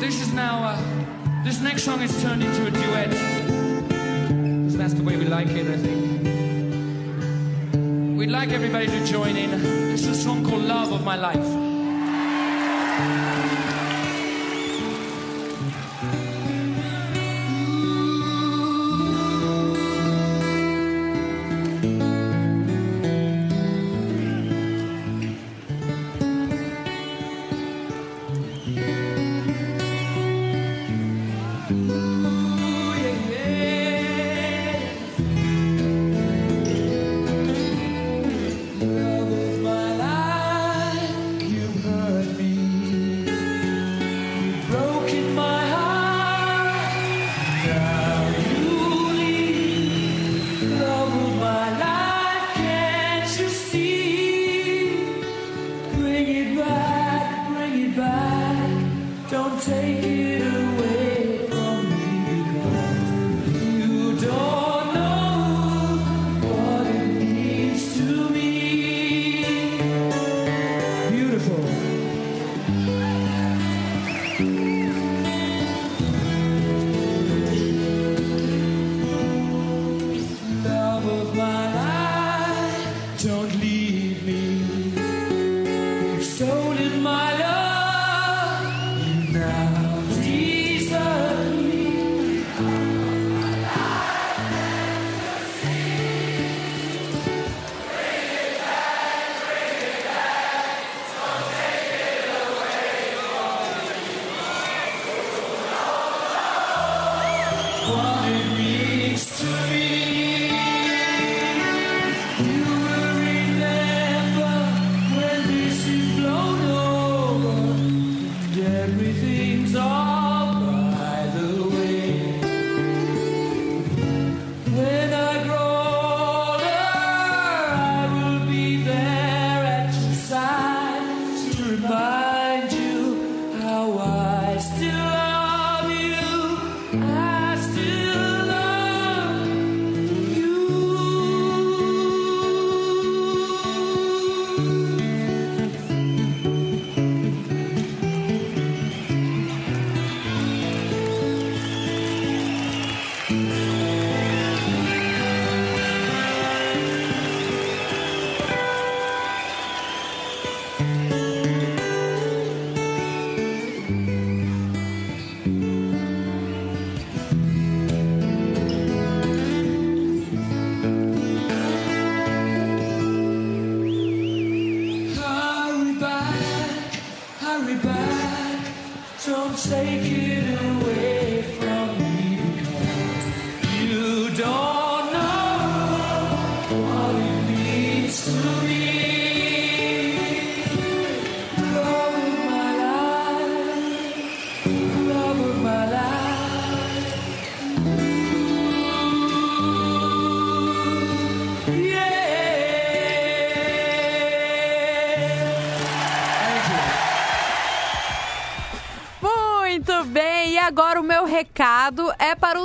This 0.00 0.20
is 0.20 0.32
now, 0.32 0.62
uh, 0.64 0.78
this 1.44 1.60
next 1.60 1.82
song 1.82 2.00
is 2.02 2.22
turned 2.22 2.42
into 2.42 2.66
a 2.66 2.70
duet. 2.70 3.10
duet. 3.10 3.10
'Cause 4.64 4.76
that's 4.76 4.94
the 4.94 5.02
way 5.02 5.16
we 5.16 5.24
like 5.24 5.48
it, 5.48 5.66
I 5.66 5.76
think. 5.76 5.98
We'd 8.18 8.30
like 8.30 8.50
everybody 8.52 8.86
to 8.86 9.06
join 9.06 9.36
in. 9.36 9.50
Is 9.94 10.06
a 10.06 10.14
song 10.14 10.44
called. 10.44 10.64
Love 10.64 10.92
of 10.92 11.04
my 11.04 11.16
life, 11.16 11.57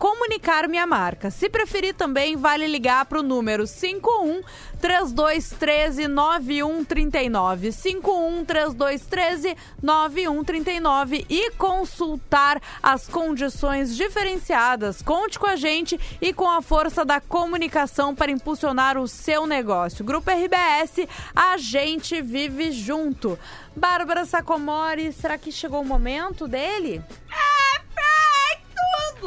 comunicar 0.00 0.66
minha 0.66 0.86
marca. 0.86 1.30
Se 1.30 1.50
preferir 1.50 1.94
também, 1.94 2.34
vale 2.34 2.66
ligar 2.66 3.04
para 3.04 3.20
o 3.20 3.22
número 3.22 3.66
51 3.66 4.40
3213 4.80 6.08
9139. 6.08 7.70
51 7.70 8.44
3213 8.46 9.56
9139 9.82 11.26
e 11.28 11.50
consultar 11.50 12.62
as 12.82 13.06
condições 13.06 13.94
diferenciadas. 13.94 15.02
Conte 15.02 15.38
com 15.38 15.46
a 15.46 15.54
gente 15.54 16.00
e 16.18 16.32
com 16.32 16.48
a 16.48 16.62
força 16.62 17.04
da 17.04 17.20
comunicação 17.20 18.14
para 18.14 18.32
impulsionar 18.32 18.96
o 18.96 19.06
seu 19.06 19.46
negócio. 19.46 20.02
Grupo 20.02 20.30
RBS, 20.30 21.06
a 21.36 21.58
gente 21.58 22.22
vive 22.22 22.72
junto. 22.72 23.38
Bárbara 23.76 24.24
Sacomori, 24.24 25.12
será 25.12 25.36
que 25.36 25.52
chegou 25.52 25.82
o 25.82 25.84
momento 25.84 26.48
dele? 26.48 27.04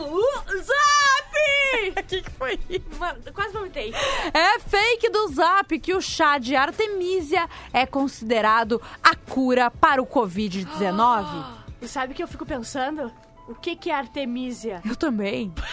Zap! 0.02 1.34
O 2.00 2.04
que, 2.04 2.22
que 2.22 2.30
foi 2.32 2.60
isso? 2.70 2.86
Mano, 3.00 3.20
quase 3.34 3.52
vomitei. 3.54 3.94
É 4.34 4.60
fake 4.60 5.10
do 5.10 5.28
Zap 5.30 5.80
que 5.80 5.94
o 5.94 6.02
chá 6.02 6.38
de 6.38 6.56
Artemisia 6.56 7.50
é 7.74 7.86
considerado 7.86 8.80
a 9.04 9.16
cura 9.16 9.72
para 9.72 10.00
o 10.02 10.06
Covid-19. 10.06 11.46
E 11.82 11.88
sabe 11.88 12.14
o 12.14 12.16
que 12.16 12.22
eu 12.24 12.28
fico 12.28 12.46
pensando? 12.46 13.12
O 13.48 13.56
que, 13.56 13.76
que 13.76 13.90
é 13.90 13.96
Artemisia? 13.96 14.82
Eu 14.86 14.96
também. 14.96 15.54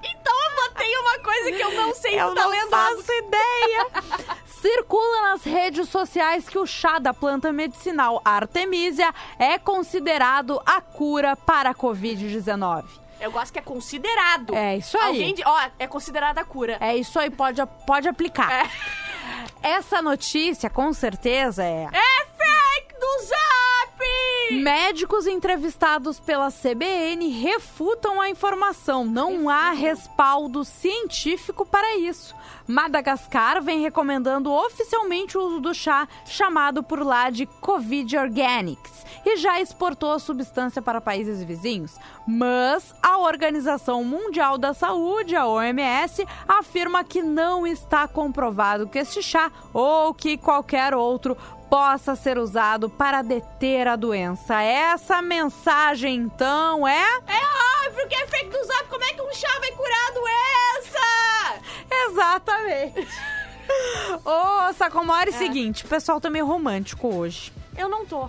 Então 0.00 0.32
eu 0.32 0.68
botei 0.68 0.96
uma 0.98 1.18
coisa 1.20 1.52
que 1.52 1.62
eu 1.62 1.72
não 1.74 1.94
sei 1.94 2.20
Eu 2.20 2.28
se 2.30 2.34
tá 2.34 2.42
não 2.42 2.50
lendo. 2.50 2.70
faço 2.70 3.12
ideia. 3.12 3.86
Circula 4.60 5.22
nas 5.22 5.44
redes 5.44 5.88
sociais 5.88 6.48
que 6.48 6.58
o 6.58 6.66
chá 6.66 6.98
da 6.98 7.14
planta 7.14 7.52
medicinal 7.52 8.20
Artemisia 8.24 9.14
é 9.38 9.58
considerado 9.58 10.60
a 10.66 10.80
cura 10.80 11.36
para 11.36 11.70
a 11.70 11.74
Covid-19. 11.74 12.84
Eu 13.20 13.30
gosto 13.30 13.52
que 13.52 13.58
é 13.58 13.62
considerado. 13.62 14.54
É 14.54 14.76
isso 14.76 14.96
aí. 14.98 15.06
Alguém 15.06 15.34
de, 15.34 15.42
ó, 15.44 15.60
é 15.78 15.86
considerada 15.86 16.40
a 16.40 16.44
cura. 16.44 16.76
É 16.80 16.96
isso 16.96 17.18
aí, 17.18 17.30
pode, 17.30 17.60
pode 17.86 18.08
aplicar. 18.08 18.50
É. 18.50 18.70
Essa 19.62 20.00
notícia, 20.02 20.68
com 20.70 20.92
certeza, 20.92 21.64
é. 21.64 21.88
É 21.92 22.27
do 23.08 23.24
Zap! 23.24 23.48
Médicos 24.50 25.26
entrevistados 25.26 26.18
pela 26.20 26.50
CBN 26.50 27.28
refutam 27.28 28.20
a 28.20 28.28
informação. 28.28 29.04
Não 29.04 29.48
há 29.48 29.70
respaldo 29.72 30.64
científico 30.64 31.64
para 31.66 31.96
isso. 31.96 32.34
Madagascar 32.66 33.62
vem 33.62 33.80
recomendando 33.80 34.52
oficialmente 34.52 35.36
o 35.36 35.42
uso 35.42 35.60
do 35.60 35.74
chá, 35.74 36.08
chamado 36.26 36.82
por 36.82 37.04
lá 37.04 37.30
de 37.30 37.46
Covid 37.46 38.16
Organics, 38.16 39.04
e 39.24 39.36
já 39.36 39.60
exportou 39.60 40.12
a 40.12 40.18
substância 40.18 40.82
para 40.82 41.00
países 41.00 41.42
vizinhos. 41.42 41.96
Mas 42.26 42.94
a 43.02 43.18
Organização 43.18 44.04
Mundial 44.04 44.58
da 44.58 44.74
Saúde, 44.74 45.36
a 45.36 45.46
OMS, 45.46 46.26
afirma 46.46 47.04
que 47.04 47.22
não 47.22 47.66
está 47.66 48.06
comprovado 48.08 48.88
que 48.88 48.98
este 48.98 49.22
chá 49.22 49.50
ou 49.72 50.12
que 50.12 50.36
qualquer 50.36 50.94
outro 50.94 51.36
possa 51.68 52.14
ser 52.14 52.38
usado 52.38 52.88
para 52.88 53.22
deter 53.22 53.86
a 53.86 53.96
doença. 53.96 54.60
Essa 54.62 55.20
mensagem, 55.22 56.16
então, 56.16 56.86
é. 56.86 57.20
É 57.26 57.86
óbvio 57.88 58.08
que 58.08 58.14
é 58.14 58.26
fake 58.26 58.50
do 58.50 58.64
Zap. 58.64 58.88
Como 58.88 59.04
é 59.04 59.12
que 59.12 59.22
um 59.22 59.32
chá 59.32 59.58
vai 59.60 59.70
curar 59.72 60.08
a 60.08 60.12
doença? 60.12 60.98
Exatamente. 62.10 63.08
Ô, 64.24 64.72
Sacomori, 64.74 65.32
seguinte, 65.32 65.84
o 65.84 65.88
pessoal 65.88 66.20
tá 66.20 66.30
meio 66.30 66.46
romântico 66.46 67.14
hoje. 67.14 67.52
Eu 67.76 67.88
não 67.88 68.04
tô. 68.06 68.28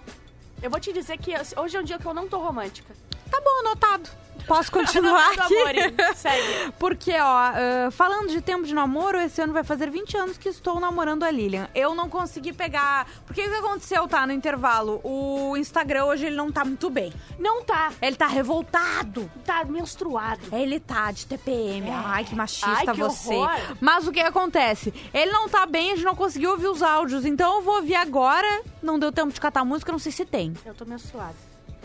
Eu 0.62 0.70
vou 0.70 0.80
te 0.80 0.92
dizer 0.92 1.18
que 1.18 1.34
hoje 1.58 1.78
é 1.78 1.80
um 1.80 1.84
dia 1.84 1.98
que 1.98 2.06
eu 2.06 2.14
não 2.14 2.28
tô 2.28 2.38
romântica. 2.40 2.94
Tá 3.32 3.40
bom, 3.42 3.60
anotado. 3.68 4.10
Posso 4.50 4.72
continuar 4.72 5.28
Anotado, 5.38 5.54
aqui? 5.54 6.16
Segue. 6.18 6.72
Porque, 6.80 7.12
ó, 7.12 7.24
ah, 7.24 7.92
falando 7.92 8.30
de 8.30 8.42
tempo 8.42 8.66
de 8.66 8.74
namoro, 8.74 9.20
esse 9.20 9.40
ano 9.40 9.54
vai 9.54 9.64
fazer 9.64 9.92
20 9.92 10.18
anos 10.18 10.38
que 10.40 10.50
estou 10.50 10.80
namorando 10.80 11.22
a 11.22 11.30
Lilian. 11.30 11.70
Eu 11.76 11.94
não 11.94 12.10
consegui 12.10 12.52
pegar. 12.52 13.08
Porque 13.28 13.42
o 13.42 13.50
que 13.50 13.56
aconteceu, 13.56 14.08
tá? 14.08 14.26
No 14.26 14.34
intervalo, 14.34 15.00
o 15.04 15.56
Instagram 15.56 16.06
hoje 16.06 16.26
ele 16.26 16.36
não 16.36 16.52
tá 16.52 16.66
muito 16.66 16.90
bem. 16.90 17.14
Não 17.38 17.64
tá. 17.64 17.92
Ele 18.02 18.16
tá 18.16 18.26
revoltado. 18.26 19.30
Tá 19.46 19.64
menstruado. 19.64 20.42
Ele 20.52 20.80
tá 20.80 21.12
de 21.12 21.28
TPM. 21.28 21.88
É. 21.88 21.94
Ai, 21.94 22.26
que 22.26 22.34
machista 22.34 22.72
Ai, 22.72 22.88
que 22.88 23.00
você. 23.00 23.36
horror. 23.36 23.78
Mas 23.80 24.08
o 24.08 24.12
que 24.12 24.20
acontece? 24.20 24.92
Ele 25.14 25.32
não 25.32 25.48
tá 25.48 25.68
bem, 25.68 25.92
a 25.92 25.96
gente 25.96 26.06
não 26.06 26.16
conseguiu 26.16 26.50
ouvir 26.52 26.68
os 26.68 26.82
áudios. 26.82 27.24
Então 27.24 27.58
eu 27.58 27.62
vou 27.62 27.76
ouvir 27.76 27.96
agora. 27.96 28.64
Não 28.82 28.98
deu 28.98 29.12
tempo 29.12 29.32
de 29.32 29.40
catar 29.40 29.64
música, 29.64 29.92
não 29.92 30.00
sei 30.00 30.12
se 30.12 30.26
tem. 30.26 30.54
Eu 30.66 30.74
tô 30.74 30.86
menstruada. 30.86 31.36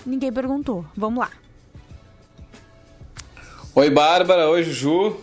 Ninguém 0.07 0.33
perguntou. 0.33 0.87
Vamos 0.97 1.19
lá. 1.21 1.31
Oi 3.77 3.91
Bárbara, 3.91 4.49
oi 4.49 4.63
Juju. 4.63 5.17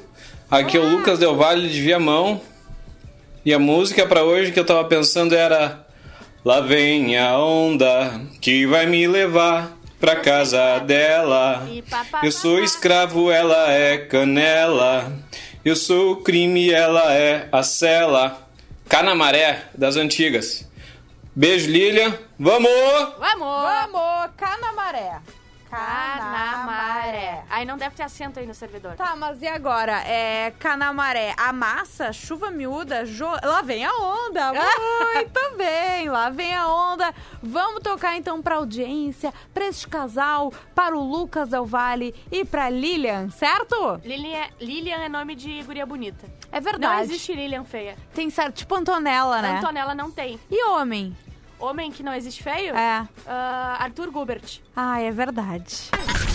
Aqui 0.49 0.75
é 0.75 0.79
o 0.81 0.89
Lucas 0.89 1.17
Del 1.17 1.37
Valle 1.37 1.69
de 1.69 1.81
Viamão. 1.81 2.41
E 3.45 3.53
a 3.53 3.57
música 3.57 4.05
pra 4.05 4.25
hoje 4.25 4.51
que 4.51 4.59
eu 4.59 4.65
tava 4.65 4.83
pensando 4.83 5.33
era 5.33 5.87
Lá 6.43 6.59
vem 6.59 7.17
a 7.17 7.37
onda 7.37 8.19
que 8.41 8.65
vai 8.65 8.85
me 8.87 9.07
levar 9.07 9.71
pra 10.01 10.17
casa 10.17 10.79
dela. 10.79 11.65
Eu 12.21 12.31
sou 12.33 12.61
escravo, 12.61 13.31
ela 13.31 13.71
é 13.71 13.99
canela. 13.99 15.09
Eu 15.63 15.77
sou 15.77 16.11
o 16.11 16.17
crime, 16.17 16.71
ela 16.71 17.13
é 17.13 17.47
a 17.53 17.63
cela. 17.63 18.49
Canamaré 18.89 19.69
das 19.77 19.95
antigas. 19.95 20.69
Beijo, 21.33 21.71
Lilian. 21.71 22.13
Vamos! 22.37 22.69
Vamos! 23.17 23.47
Vamos, 23.47 24.31
Canamaré. 24.35 25.21
Canamaré. 25.71 27.45
Aí 27.49 27.65
não 27.65 27.77
deve 27.77 27.95
ter 27.95 28.03
acento 28.03 28.39
aí 28.39 28.45
no 28.45 28.53
servidor. 28.53 28.95
Tá, 28.95 29.15
mas 29.15 29.41
e 29.41 29.47
agora? 29.47 30.01
É 30.05 30.51
Canamaré, 30.59 31.33
a 31.37 31.53
massa, 31.53 32.11
chuva 32.11 32.51
miúda, 32.51 33.05
jo... 33.05 33.25
lá 33.25 33.61
vem 33.61 33.85
a 33.85 33.93
onda. 33.93 34.51
Muito 35.15 35.57
bem, 35.57 36.09
lá 36.09 36.29
vem 36.29 36.53
a 36.53 36.67
onda. 36.67 37.13
Vamos 37.41 37.81
tocar 37.81 38.17
então 38.17 38.41
pra 38.41 38.55
audiência, 38.55 39.33
pra 39.53 39.65
este 39.65 39.87
casal, 39.87 40.51
para 40.75 40.95
o 40.95 41.01
Lucas 41.01 41.49
Del 41.49 41.65
Valle 41.65 42.13
e 42.29 42.43
pra 42.43 42.69
Lilian, 42.69 43.29
certo? 43.29 44.01
Lilian, 44.03 44.47
Lilian 44.59 44.97
é 44.97 45.07
nome 45.07 45.35
de 45.35 45.63
guria 45.63 45.85
bonita. 45.85 46.27
É 46.51 46.59
verdade. 46.59 46.95
Não 46.95 47.03
existe 47.03 47.33
Lilian 47.33 47.63
feia. 47.63 47.95
Tem 48.13 48.29
certo, 48.29 48.57
tipo 48.57 48.75
Antonella, 48.75 49.41
né? 49.41 49.57
Antonella 49.57 49.95
não 49.95 50.11
tem. 50.11 50.37
E 50.49 50.65
homem? 50.65 51.15
Homem 51.61 51.91
que 51.91 52.01
não 52.01 52.13
existe 52.13 52.41
feio? 52.43 52.75
É. 52.75 53.07
Ah, 53.25 53.77
Arthur 53.79 54.09
Gubert. 54.11 54.59
Ah, 54.75 54.99
é 54.99 55.11
verdade. 55.11 55.89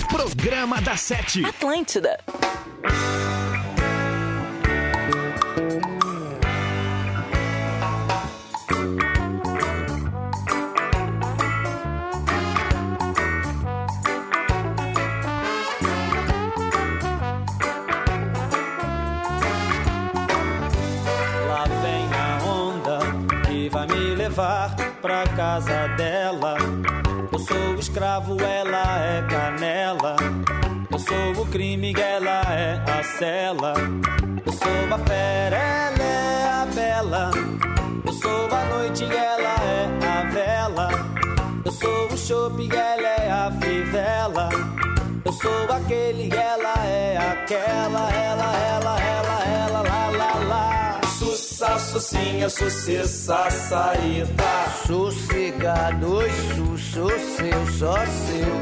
Programa 0.08 0.80
da 0.80 0.96
Sete. 0.96 1.44
Atlântida. 1.44 2.18
Pra 25.00 25.24
casa 25.36 25.88
dela. 25.96 26.56
Eu 27.32 27.38
sou 27.38 27.74
o 27.74 27.78
escravo, 27.78 28.36
ela 28.40 29.04
é 29.04 29.22
canela. 29.22 30.16
Eu 30.90 30.98
sou 30.98 31.42
o 31.42 31.46
crime, 31.46 31.94
ela 31.98 32.42
é 32.52 32.82
a 32.90 33.02
cela. 33.02 33.74
Eu 34.44 34.52
sou 34.52 34.94
a 34.94 34.98
fera, 34.98 35.56
ela 35.56 36.02
é 36.02 36.48
a 36.48 36.66
bela. 36.74 37.30
Eu 38.04 38.12
sou 38.12 38.48
a 38.54 38.64
noite, 38.66 39.04
ela 39.04 39.56
é 39.62 40.06
a 40.06 40.30
vela. 40.30 40.88
Eu 41.64 41.72
sou 41.72 42.06
o 42.12 42.16
chope, 42.16 42.68
ela 42.74 43.08
é 43.08 43.30
a 43.30 43.52
fivela. 43.60 44.48
Eu 45.24 45.32
sou 45.32 45.72
aquele, 45.72 46.30
ela 46.34 46.74
é 46.86 47.16
aquela, 47.16 48.10
ela, 48.12 48.56
ela, 48.56 49.00
ela, 49.00 49.00
ela. 49.00 49.45
Sussa, 51.56 51.78
sucinha, 51.78 52.50
sucessa, 52.50 53.50
saída. 53.50 54.68
Sossegado, 54.86 56.18
sou 56.92 57.08
seu, 57.18 57.66
só 57.78 57.96
seu. 58.04 58.56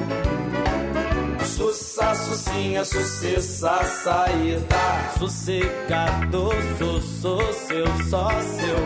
Sussa, 1.44 2.14
sucinha, 2.14 2.84
sucessa, 2.84 3.82
saída. 3.82 5.10
Sossegado, 5.18 6.50
sou, 6.78 7.00
sou 7.02 7.52
seu, 7.52 7.86
só 8.08 8.28
seu. 8.42 8.78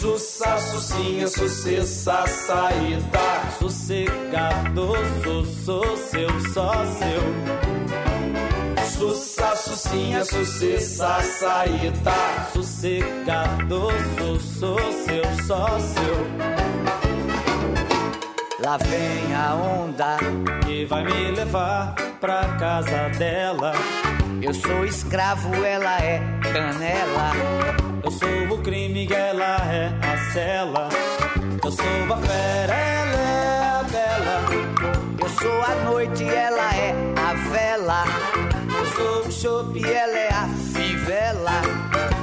Sussa, 0.00 0.58
sucinha, 0.58 1.28
sucessa, 1.28 2.26
saída. 2.26 3.50
Sossegado, 3.60 4.94
sou, 5.22 5.44
sou 5.64 5.96
seu, 5.96 6.40
só 6.52 6.72
seu. 6.86 8.11
Sussa, 9.02 9.56
sucinha, 9.56 10.24
sucessa, 10.24 11.20
saída. 11.22 12.12
Sossegado, 12.52 13.88
sou, 14.16 14.38
sou 14.38 14.92
seu, 14.92 15.24
só 15.44 15.66
seu. 15.80 16.26
Lá 18.64 18.76
vem 18.76 19.34
a 19.34 19.54
onda, 19.56 20.16
Que 20.64 20.84
vai 20.84 21.02
me 21.02 21.32
levar 21.32 21.96
pra 22.20 22.44
casa 22.60 23.08
dela. 23.18 23.72
eu 24.40 24.54
sou 24.54 24.84
escravo, 24.84 25.52
ela 25.64 26.00
é 26.00 26.20
canela. 26.40 27.32
Eu 28.04 28.10
sou 28.12 28.56
o 28.56 28.62
crime, 28.62 29.08
ela 29.12 29.56
é 29.68 29.92
a 30.00 30.32
cela. 30.32 30.88
Eu 31.64 31.72
sou 31.72 32.14
a 32.14 32.16
fera, 32.18 32.72
ela 32.72 33.20
é 33.20 33.64
a 33.64 33.82
bela. 33.82 34.42
Eu 35.20 35.28
sou 35.28 35.60
a 35.60 35.90
noite, 35.90 36.22
ela 36.22 36.71
é 36.71 36.71
E 39.44 39.84
ela 39.84 40.18
é 40.18 40.28
a 40.28 40.46
fivela. 40.72 41.62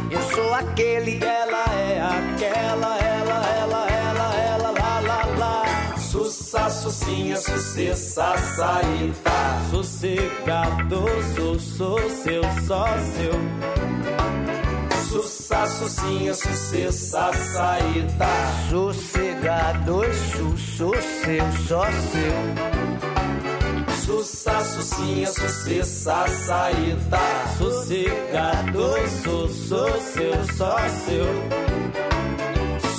Eu 0.09 0.21
sou 0.33 0.53
aquele, 0.53 1.21
ela 1.21 1.65
é 1.75 1.99
aquela, 1.99 2.97
ela, 2.97 3.45
ela, 3.45 3.89
ela, 3.91 4.35
ela, 4.35 4.71
lá, 4.71 4.99
lá, 5.01 5.25
lá. 5.37 5.97
Sussa, 5.97 6.69
sucinha, 6.69 7.35
sucessa, 7.35 8.37
saída. 8.55 9.31
Sossegado, 9.69 11.05
sou, 11.35 11.59
sou 11.59 12.09
seu, 12.09 12.41
só 12.65 12.85
seu. 12.97 13.33
Sussa, 15.09 15.65
sucinha, 15.65 16.33
sucessa, 16.33 17.33
saída. 17.33 18.27
sossegado, 18.69 20.03
su, 20.13 20.57
sou 20.57 20.95
seu, 20.95 21.67
só 21.67 21.83
seu. 21.83 23.08
Sussa, 24.09 24.63
sucinha, 24.63 25.27
sucessa, 25.27 26.27
saída. 26.27 27.19
Sossegado, 27.59 29.07
sou 29.21 29.47
seu, 29.47 30.33
só 30.57 30.77
seu. 31.05 31.25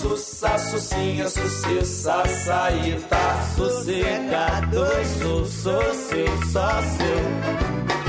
Sussa, 0.01 0.57
sucinha, 0.57 1.29
sucessa, 1.29 2.23
saída. 2.45 3.43
Sossegado, 3.57 4.87
sou 5.19 5.45
seu, 5.45 6.27
só 6.53 6.81
seu. 6.81 8.00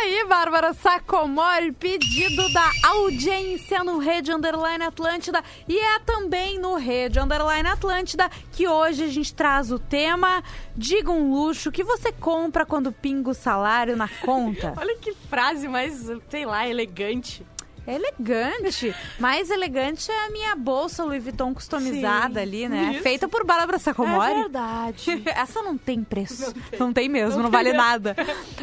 Aí, 0.00 0.24
Bárbara 0.26 0.72
Sacomori, 0.72 1.72
pedido 1.72 2.50
da 2.52 2.70
audiência 2.84 3.84
no 3.84 3.98
Rede 3.98 4.32
Underline 4.32 4.84
Atlântida 4.84 5.44
e 5.68 5.78
é 5.78 5.98
também 5.98 6.58
no 6.58 6.74
Rede 6.76 7.20
Underline 7.20 7.68
Atlântida 7.68 8.30
que 8.52 8.66
hoje 8.66 9.04
a 9.04 9.08
gente 9.08 9.34
traz 9.34 9.70
o 9.70 9.78
tema 9.78 10.42
Diga 10.80 11.10
um 11.10 11.30
luxo 11.30 11.70
que 11.70 11.84
você 11.84 12.10
compra 12.10 12.64
quando 12.64 12.90
pinga 12.90 13.28
o 13.28 13.34
salário 13.34 13.94
na 13.96 14.08
conta. 14.08 14.72
Olha 14.80 14.96
que 14.96 15.12
frase 15.12 15.68
mais, 15.68 16.10
sei 16.30 16.46
lá, 16.46 16.66
elegante. 16.66 17.44
É 17.86 17.94
elegante. 17.94 18.94
Mais 19.18 19.50
elegante 19.50 20.10
é 20.10 20.26
a 20.26 20.30
minha 20.30 20.54
bolsa 20.54 21.02
Louis 21.04 21.22
Vuitton 21.22 21.52
customizada 21.54 22.34
Sim, 22.34 22.40
ali, 22.40 22.68
né? 22.68 22.92
isso. 22.92 23.02
Feita 23.02 23.28
por 23.28 23.44
Bárbara 23.44 23.78
Sacomori. 23.78 24.30
É 24.32 24.34
verdade. 24.34 25.22
Essa 25.34 25.62
não 25.62 25.76
tem 25.76 26.04
preço. 26.04 26.54
Não 26.78 26.92
tem, 26.92 27.08
mesmo, 27.08 27.42
não, 27.42 27.50
vale 27.50 27.72
nada. 27.72 28.14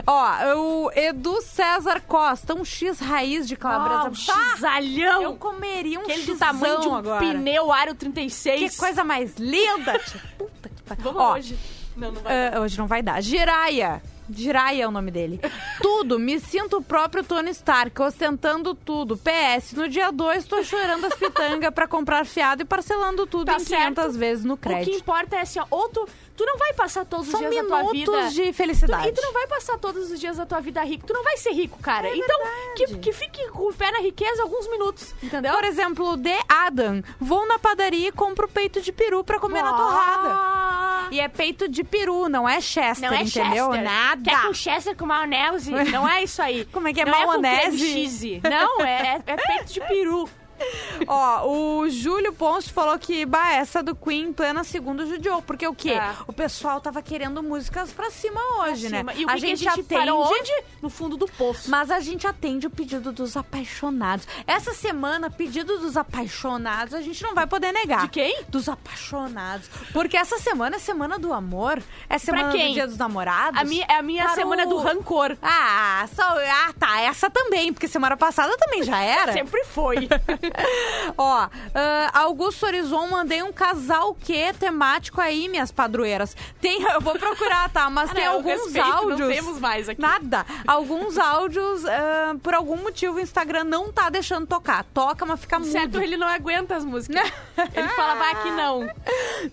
Ó, 0.05 0.55
o 0.55 0.91
Edu 0.95 1.41
César 1.41 2.01
Costa, 2.01 2.53
um 2.53 2.63
X 2.63 2.99
raiz 2.99 3.47
de 3.47 3.55
calabresa. 3.55 4.01
Ah, 4.01 4.09
um 4.09 4.57
xalhão. 4.59 5.21
Eu 5.23 5.35
comeria 5.35 5.99
um 5.99 6.03
Aquele 6.03 6.21
xizão 6.23 6.37
tamanho 6.37 6.81
de 6.81 6.87
um 6.87 6.95
agora. 6.95 7.25
pneu 7.25 7.71
aro 7.73 7.95
36. 7.95 8.71
Que 8.71 8.77
coisa 8.77 9.03
mais 9.03 9.35
linda. 9.37 9.99
Puta 10.37 10.69
que 10.69 10.81
pariu. 10.83 11.03
Vamos 11.03 11.21
Ó, 11.21 11.33
hoje. 11.33 11.57
Não, 11.97 12.11
não 12.11 12.21
vai. 12.21 12.47
ah, 12.53 12.59
hoje 12.61 12.77
não 12.77 12.87
vai 12.87 13.01
dar. 13.01 13.19
Jiraya. 13.21 14.01
Jiraya 14.29 14.83
é 14.83 14.87
o 14.87 14.91
nome 14.91 15.11
dele. 15.11 15.39
tudo, 15.81 16.19
me 16.19 16.39
sinto 16.39 16.77
o 16.77 16.81
próprio 16.83 17.23
Tony 17.23 17.51
Stark, 17.51 17.99
ostentando 18.01 18.73
tudo. 18.73 19.17
PS, 19.17 19.73
no 19.73 19.87
dia 19.87 20.11
2 20.11 20.45
tô 20.45 20.63
chorando 20.63 21.05
as 21.05 21.13
pitangas 21.15 21.73
pra 21.73 21.87
comprar 21.87 22.25
fiado 22.25 22.61
e 22.61 22.65
parcelando 22.65 23.25
tudo 23.25 23.45
Tá 23.45 23.53
em 23.53 23.63
500 23.63 23.67
certo. 24.03 24.11
vezes 24.17 24.43
no 24.45 24.53
O 24.53 24.57
que 24.57 24.67
crédito. 24.69 24.97
importa 24.97 25.35
é 25.35 25.41
assim, 25.41 25.59
ó, 25.59 25.65
ou 25.69 25.89
tu, 25.89 26.07
tu 26.37 26.45
não 26.45 26.57
vai 26.57 26.71
passar 26.73 27.03
todos 27.03 27.27
São 27.27 27.41
os 27.43 27.49
dias 27.49 27.67
da 27.67 27.81
tua 27.81 27.91
vida... 27.91 28.11
minutos 28.11 28.33
de 28.33 28.43
Tu, 28.43 28.53
felicidade. 28.53 29.07
e 29.09 29.11
tu 29.11 29.21
não 29.21 29.33
vai 29.33 29.47
passar 29.47 29.77
todos 29.77 30.11
os 30.11 30.19
dias 30.19 30.37
da 30.37 30.45
tua 30.45 30.61
vida 30.61 30.81
rico. 30.83 31.05
Tu 31.05 31.13
não 31.13 31.23
vai 31.23 31.35
ser 31.37 31.51
rico, 31.51 31.77
cara. 31.79 32.15
então, 32.15 32.39
que, 32.75 32.97
que 32.99 33.11
fique 33.11 33.47
com 33.49 33.69
o 33.69 33.73
pé 33.73 33.91
na 33.91 33.99
riqueza 33.99 34.43
alguns 34.43 34.69
minutos, 34.69 35.13
entendeu? 35.21 35.53
Por 35.53 35.63
exemplo, 35.65 36.17
The 36.17 36.39
Adam. 36.47 37.01
Vou 37.19 37.45
na 37.47 37.57
padaria 37.59 38.07
e 38.09 38.11
compro 38.11 38.47
peito 38.47 38.79
de 38.81 38.91
peru 38.91 39.23
pra 39.23 39.39
comer 39.39 39.63
na 39.63 39.73
torrada. 39.73 41.09
E 41.11 41.19
é 41.19 41.27
peito 41.27 41.67
de 41.67 41.83
peru, 41.83 42.29
não 42.29 42.47
é 42.47 42.59
Chester, 42.61 43.09
Não 43.09 43.17
é 43.17 43.23
entendeu? 43.23 43.67
Chester. 43.71 43.83
Nada. 43.83 44.21
Quer 44.29 44.41
com 44.43 44.53
Chester 44.53 44.95
com 44.95 45.05
maionese? 45.05 45.71
Não 45.89 46.07
é 46.07 46.23
isso 46.23 46.41
aí. 46.41 46.65
Como 46.65 46.87
é 46.87 46.93
que 46.93 46.99
é 47.01 47.05
não 47.05 47.13
É 47.13 47.25
maionese? 47.25 47.77
cheese. 47.79 48.41
Não, 48.43 48.81
é, 48.81 49.21
é 49.25 49.35
peito 49.37 49.71
de 49.73 49.79
peru. 49.81 50.29
Ó, 51.07 51.47
o 51.81 51.89
Júlio 51.89 52.33
Ponce 52.33 52.71
falou 52.71 52.97
que, 52.97 53.25
bah, 53.25 53.53
essa 53.53 53.81
do 53.83 53.95
Queen 53.95 54.29
em 54.29 54.33
plena 54.33 54.63
segunda 54.63 55.05
judiou. 55.05 55.41
Porque 55.41 55.67
o 55.67 55.73
quê? 55.73 55.91
É. 55.91 56.13
O 56.27 56.33
pessoal 56.33 56.81
tava 56.81 57.01
querendo 57.01 57.41
músicas 57.43 57.91
pra 57.91 58.09
cima 58.11 58.39
hoje, 58.61 58.89
né? 58.89 58.99
Cima. 58.99 59.13
E 59.13 59.23
o 59.23 59.27
que 59.27 59.31
a 59.31 59.35
que 59.35 59.39
gente 59.41 59.67
a 59.67 59.75
gente 59.75 59.93
atende. 59.93 60.11
onde? 60.11 60.51
No 60.81 60.89
fundo 60.89 61.17
do 61.17 61.27
poço. 61.27 61.69
Mas 61.69 61.91
a 61.91 61.99
gente 61.99 62.25
atende 62.27 62.67
o 62.67 62.69
pedido 62.69 63.11
dos 63.11 63.37
apaixonados. 63.37 64.27
Essa 64.45 64.73
semana, 64.73 65.29
pedido 65.29 65.77
dos 65.79 65.95
apaixonados, 65.97 66.93
a 66.93 67.01
gente 67.01 67.21
não 67.23 67.33
vai 67.35 67.45
poder 67.47 67.71
negar. 67.71 68.01
De 68.01 68.09
quem? 68.09 68.43
Dos 68.49 68.67
apaixonados. 68.67 69.69
Porque 69.93 70.17
essa 70.17 70.37
semana 70.39 70.75
é 70.77 70.79
semana 70.79 71.17
do 71.19 71.33
amor. 71.33 71.81
É 72.09 72.17
semana 72.17 72.51
quem? 72.51 72.67
do 72.69 72.73
dia 72.73 72.87
dos 72.87 72.97
namorados. 72.97 73.59
A 73.59 73.63
minha, 73.63 73.85
é 73.89 73.95
a 73.95 74.01
minha 74.01 74.23
Para 74.25 74.35
semana 74.35 74.65
o- 74.65 74.69
do 74.69 74.77
rancor. 74.77 75.37
Ah, 75.41 76.07
só, 76.15 76.23
ah, 76.23 76.73
tá. 76.79 77.01
Essa 77.01 77.29
também, 77.29 77.71
porque 77.71 77.87
semana 77.87 78.17
passada 78.17 78.55
também 78.57 78.83
já 78.83 79.01
era. 79.01 79.33
Sempre 79.33 79.63
foi. 79.65 80.07
Ó, 81.17 81.47
ah, 81.75 82.11
Augusto 82.13 82.65
Horizon, 82.65 83.07
mandei 83.07 83.41
um 83.43 83.51
casal 83.51 84.15
que 84.15 84.53
temático 84.53 85.19
aí, 85.21 85.47
minhas 85.47 85.71
padroeiras. 85.71 86.35
Tem, 86.61 86.81
eu 86.81 87.01
vou 87.01 87.17
procurar, 87.17 87.69
tá? 87.69 87.89
Mas 87.89 88.09
Ah, 88.11 88.13
tem 88.13 88.25
não, 88.25 88.33
alguns 88.33 88.51
respeito, 88.63 88.87
não 88.87 88.97
áudios. 89.11 89.35
temos 89.35 89.59
mais 89.59 89.89
aqui. 89.89 90.01
Nada. 90.01 90.45
Alguns 90.65 91.17
áudios, 91.17 91.85
ah, 91.85 92.35
por 92.41 92.53
algum 92.53 92.77
motivo, 92.77 93.15
o 93.15 93.19
Instagram 93.19 93.63
não 93.65 93.91
tá 93.91 94.09
deixando 94.09 94.47
tocar. 94.47 94.83
Toca, 94.93 95.25
mas 95.25 95.39
fica 95.39 95.59
mudo. 95.59 95.71
certo, 95.71 95.99
ele 95.99 96.17
não 96.17 96.27
aguenta 96.27 96.75
as 96.75 96.85
músicas. 96.85 97.31
ele 97.73 97.87
fala, 97.89 98.15
vai 98.15 98.31
aqui 98.33 98.51
não. 98.51 98.89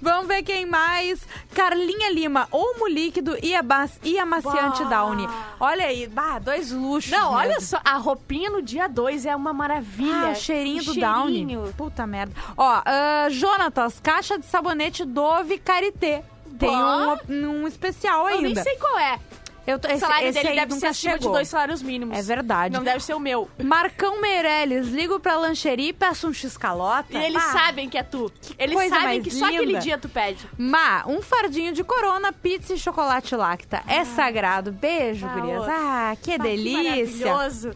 Vamos 0.01 0.29
ver 0.29 0.43
quem 0.43 0.67
mais 0.67 1.27
Carlinha 1.55 2.11
Lima, 2.13 2.49
Olmo 2.51 2.87
líquido 2.89 3.37
e, 3.43 3.55
aba- 3.55 3.89
e 4.03 4.19
amaciante 4.19 4.83
Bah. 4.85 4.91
Downy. 4.91 5.29
Olha 5.61 5.87
aí, 5.87 6.07
bah, 6.07 6.39
dois 6.39 6.71
luxos. 6.73 7.11
Não, 7.11 7.33
olha 7.33 7.49
mesmo. 7.55 7.63
só, 7.63 7.81
a 7.85 7.97
roupinha 7.97 8.51
no 8.51 8.61
dia 8.61 8.89
2 8.89 9.25
é 9.27 9.35
uma 9.35 9.53
maravilha. 9.53 10.29
Ah, 10.29 10.33
o 10.33 10.35
cheirinho 10.35 10.83
O 10.83 10.85
do 10.85 10.95
cheirinho. 10.95 11.59
Downy. 11.61 11.73
Puta 11.75 12.07
merda. 12.07 12.33
Ó, 12.57 12.83
ah, 12.85 13.27
Jonatas, 13.31 13.99
caixa 14.01 14.39
de 14.39 14.47
sabonete 14.47 15.05
Dove 15.05 15.59
Karité. 15.59 16.23
Tem 16.59 16.71
um, 16.71 17.63
um 17.63 17.67
especial 17.67 18.29
Eu 18.29 18.37
ainda. 18.37 18.43
nem 18.43 18.63
sei 18.63 18.77
qual 18.77 18.99
é. 18.99 19.19
Eu 19.67 19.79
tô, 19.79 19.89
O 19.89 19.91
esse, 19.91 20.01
salário 20.01 20.29
esse 20.29 20.43
dele 20.43 20.55
deve 20.57 20.75
ser 20.75 20.87
acima 20.87 21.13
chegou. 21.15 21.31
de 21.31 21.37
dois 21.39 21.49
salários 21.49 21.83
mínimos. 21.83 22.19
É 22.19 22.23
verdade. 22.23 22.75
Não 22.75 22.83
deve 22.85 23.03
ser 23.03 23.15
o 23.15 23.19
meu. 23.21 23.49
Marcão 23.63 24.21
Meirelles, 24.21 24.89
ligo 24.89 25.19
pra 25.19 25.37
lancheria 25.37 25.89
e 25.89 25.93
peço 25.93 26.29
um 26.29 26.33
x-calota. 26.33 27.07
E 27.11 27.17
eles 27.17 27.33
Bah. 27.43 27.53
sabem 27.53 27.89
que 27.89 27.97
é 27.97 28.03
tu. 28.03 28.31
Eles 28.59 28.89
sabem 28.91 29.23
que 29.23 29.31
só 29.31 29.47
linda. 29.49 29.63
aquele 29.63 29.79
dia 29.79 29.97
tu 29.99 30.09
pede. 30.09 30.47
Má, 30.59 31.05
um 31.07 31.23
fardinho 31.23 31.73
de 31.73 31.83
corona, 31.83 32.33
pizza 32.33 32.75
e 32.75 32.79
chocolate 32.79 33.35
lacta. 33.35 33.83
É 33.89 34.05
sagrado. 34.05 34.71
Beijo, 34.71 35.27
Ah, 35.27 35.35
gurias. 35.41 35.63
Ah, 35.67 36.17
que 36.21 36.33
Ah, 36.33 36.37
que 36.37 36.39
delícia. 36.43 37.27
maravilhoso. 37.27 37.71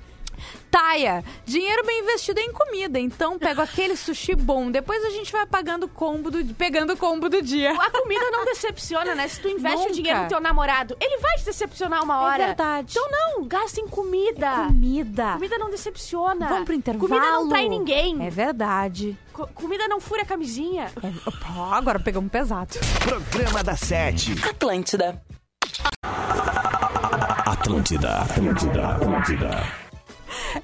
Taia, 0.70 1.24
dinheiro 1.46 1.84
bem 1.86 2.00
investido 2.00 2.38
é 2.40 2.42
em 2.42 2.52
comida. 2.52 2.98
Então 2.98 3.38
pego 3.38 3.60
aquele 3.62 3.96
sushi 3.96 4.34
bom. 4.34 4.70
Depois 4.70 5.04
a 5.04 5.10
gente 5.10 5.32
vai 5.32 5.46
pagando 5.46 5.84
o 5.84 5.88
combo 5.88 6.30
do, 6.30 6.44
pegando 6.54 6.92
o 6.92 6.96
combo 6.96 7.28
do 7.28 7.40
dia. 7.40 7.72
A 7.72 7.90
comida 7.90 8.30
não 8.30 8.44
decepciona, 8.44 9.14
né? 9.14 9.26
Se 9.28 9.40
tu 9.40 9.48
investe 9.48 9.78
Nunca. 9.78 9.90
o 9.90 9.94
dinheiro 9.94 10.20
no 10.22 10.28
teu 10.28 10.40
namorado, 10.40 10.96
ele 11.00 11.18
vai 11.18 11.36
te 11.38 11.44
decepcionar 11.46 12.02
uma 12.04 12.20
hora. 12.20 12.42
É 12.42 12.46
verdade. 12.48 12.90
Então 12.98 13.10
não, 13.10 13.44
gasta 13.46 13.80
em 13.80 13.88
comida. 13.88 14.66
Comida. 14.66 15.32
Comida 15.32 15.58
não 15.58 15.70
decepciona. 15.70 16.48
Vamos 16.48 16.64
pro 16.64 16.74
intervalo. 16.74 17.08
Comida 17.08 17.30
não 17.32 17.48
trai 17.48 17.68
ninguém. 17.68 18.26
É 18.26 18.30
verdade. 18.30 19.16
Co- 19.32 19.46
comida 19.54 19.88
não 19.88 20.00
fura 20.00 20.22
a 20.22 20.26
camisinha. 20.26 20.92
É- 21.02 21.74
agora 21.74 21.98
pegamos 21.98 22.30
pesado. 22.30 22.78
Programa 23.02 23.62
da 23.64 23.76
Sete. 23.76 24.32
Atlântida. 24.48 25.22
Atlântida, 27.46 28.18
Atlântida, 28.22 28.88
Atlântida. 28.88 29.87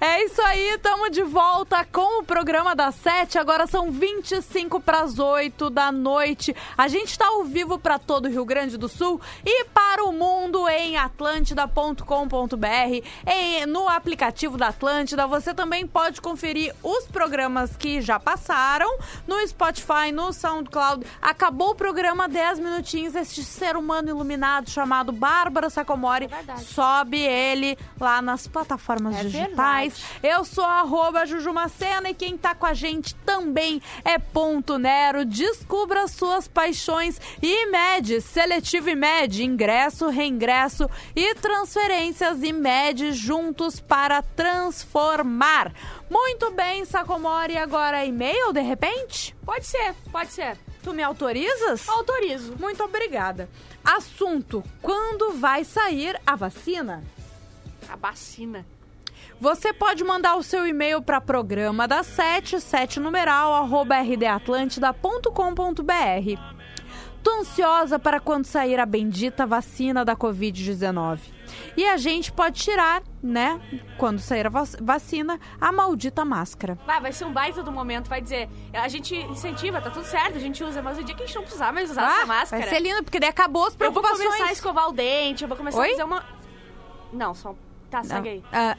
É 0.01 0.25
isso 0.25 0.41
aí, 0.43 0.71
estamos 0.75 1.11
de 1.11 1.23
volta 1.23 1.85
com 1.93 2.21
o 2.21 2.25
programa 2.25 2.75
das 2.75 2.95
7. 2.97 3.39
Agora 3.39 3.67
são 3.67 3.91
25 3.91 4.81
para 4.81 5.01
as 5.01 5.19
8 5.19 5.71
da 5.71 5.91
noite. 5.93 6.55
A 6.77 6.89
gente 6.89 7.11
está 7.11 7.27
ao 7.27 7.45
vivo 7.45 7.79
para 7.79 7.99
todo 7.99 8.27
o 8.27 8.31
Rio 8.31 8.45
Grande 8.45 8.77
do 8.77 8.89
Sul 8.89 9.21
e 9.45 9.65
para 9.67 10.05
o 10.05 10.13
mundo 10.13 10.69
em 10.69 10.97
atlântida.com.br. 10.97 13.67
No 13.69 13.89
aplicativo 13.89 14.57
da 14.57 14.69
Atlântida, 14.69 15.27
você 15.27 15.55
também 15.55 15.87
pode 15.87 16.21
conferir 16.21 16.75
os 16.83 17.05
programas 17.07 17.77
que 17.77 18.01
já 18.01 18.19
passaram 18.21 18.99
no 19.27 19.47
Spotify, 19.47 20.13
no 20.13 20.33
SoundCloud. 20.33 21.05
Acabou 21.21 21.71
o 21.71 21.75
programa 21.75 22.29
10 22.29 22.59
minutinhos. 22.59 23.15
Este 23.15 23.43
ser 23.45 23.77
humano 23.77 24.09
iluminado 24.09 24.71
chamado 24.71 25.13
Bárbara 25.13 25.69
Sacomori. 25.71 26.27
verdade. 26.27 26.65
sobe 26.65 27.21
ele 27.21 27.77
lá 28.01 28.21
nas 28.23 28.47
plataformas 28.47 29.17
É 29.17 29.23
digitais. 29.23 29.47
verdade. 29.49 29.64
Eu 30.23 30.45
sou 30.45 30.65
arroba 30.65 31.25
Jujumacena 31.25 32.11
e 32.11 32.15
quem 32.15 32.37
tá 32.37 32.55
com 32.55 32.67
a 32.67 32.75
gente 32.75 33.15
também 33.17 33.81
é 34.05 34.19
Ponto 34.19 34.79
Nero. 34.79 35.25
Descubra 35.25 36.07
suas 36.07 36.47
paixões 36.47 37.21
e 37.43 37.65
IMED, 37.65 38.21
Seletivo 38.21 38.91
IMED, 38.91 39.43
ingresso, 39.43 40.09
reingresso 40.09 40.89
e 41.17 41.35
transferências 41.35 42.43
IMED 42.43 43.13
juntos 43.13 43.81
para 43.81 44.23
transformar. 44.23 45.73
Muito 46.11 46.51
bem, 46.51 46.85
Sacomori, 46.85 47.57
agora 47.57 48.05
e-mail 48.05 48.53
de 48.53 48.61
repente? 48.61 49.35
Pode 49.45 49.67
ser, 49.67 49.95
pode 50.13 50.31
ser. 50.31 50.59
Tu 50.83 50.93
me 50.93 51.03
autorizas? 51.03 51.89
Autorizo. 51.89 52.55
Muito 52.61 52.85
obrigada. 52.85 53.49
Assunto: 53.83 54.63
quando 54.83 55.33
vai 55.33 55.65
sair 55.65 56.21
a 56.27 56.37
vacina? 56.37 57.03
A 57.89 57.97
vacina. 57.97 58.67
Você 59.41 59.73
pode 59.73 60.03
mandar 60.05 60.37
o 60.37 60.43
seu 60.43 60.67
e-mail 60.67 61.03
para 61.03 61.21
programa 61.21 61.87
da 61.87 62.03
7, 62.03 62.61
7 62.61 62.99
numeral, 63.01 63.53
arroba 63.55 63.97
rdatlântida.com.br. 64.01 66.55
Tô 67.23 67.41
ansiosa 67.41 67.99
para 67.99 68.21
quando 68.21 68.45
sair 68.45 68.79
a 68.79 68.85
bendita 68.85 69.47
vacina 69.47 70.05
da 70.05 70.15
Covid-19. 70.15 71.21
E 71.77 71.85
a 71.87 71.97
gente 71.97 72.31
pode 72.31 72.61
tirar, 72.61 73.03
né, 73.23 73.59
quando 73.97 74.19
sair 74.19 74.47
a 74.47 74.51
vac- 74.51 74.77
vacina, 74.83 75.41
a 75.59 75.73
maldita 75.73 76.23
máscara. 76.25 76.79
Vai, 76.87 77.01
vai 77.01 77.13
ser 77.13 77.25
um 77.25 77.33
baita 77.33 77.63
do 77.63 77.73
momento. 77.73 78.09
Vai 78.09 78.21
dizer, 78.21 78.49
a 78.75 78.89
gente 78.89 79.17
incentiva, 79.17 79.81
tá 79.81 79.89
tudo 79.91 80.05
certo, 80.05 80.37
a 80.37 80.41
gente 80.41 80.63
usa, 80.63 80.83
mas 80.83 80.99
o 80.99 81.05
dia 81.05 81.15
que 81.15 81.23
a 81.23 81.27
gente 81.27 81.35
não 81.37 81.43
precisar 81.45 81.73
mais 81.73 81.91
usar 81.91 82.03
essa 82.19 82.27
máscara. 82.27 82.63
Ah, 82.63 82.67
vai 82.67 82.75
ser 82.75 82.81
lindo, 82.83 83.03
porque 83.03 83.19
daí 83.19 83.31
acabou 83.31 83.67
as 83.67 83.73
eu 83.73 83.79
vou 83.91 84.03
preocupações. 84.03 84.27
começar 84.27 84.51
a 84.51 84.53
escovar 84.53 84.89
o 84.89 84.93
dente, 84.93 85.45
eu 85.45 85.49
vou 85.49 85.57
começar 85.57 85.79
Oi? 85.81 85.89
a 85.89 85.91
fazer 85.93 86.05
uma. 86.05 86.23
Não, 87.13 87.33
só. 87.35 87.55
Tá, 87.91 88.03
segue 88.05 88.29
aí. 88.29 88.43
Ah, 88.53 88.77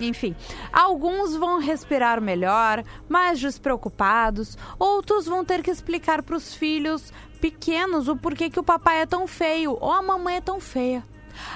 enfim, 0.00 0.34
alguns 0.72 1.34
vão 1.36 1.58
respirar 1.58 2.20
melhor, 2.20 2.82
mais 3.08 3.38
despreocupados. 3.40 4.56
Outros 4.78 5.26
vão 5.26 5.44
ter 5.44 5.62
que 5.62 5.70
explicar 5.70 6.22
para 6.22 6.36
os 6.36 6.54
filhos 6.54 7.12
pequenos 7.40 8.08
o 8.08 8.16
porquê 8.16 8.48
que 8.50 8.58
o 8.60 8.64
papai 8.64 9.02
é 9.02 9.06
tão 9.06 9.26
feio 9.26 9.76
ou 9.80 9.90
a 9.92 10.02
mamãe 10.02 10.36
é 10.36 10.40
tão 10.40 10.60
feia. 10.60 11.02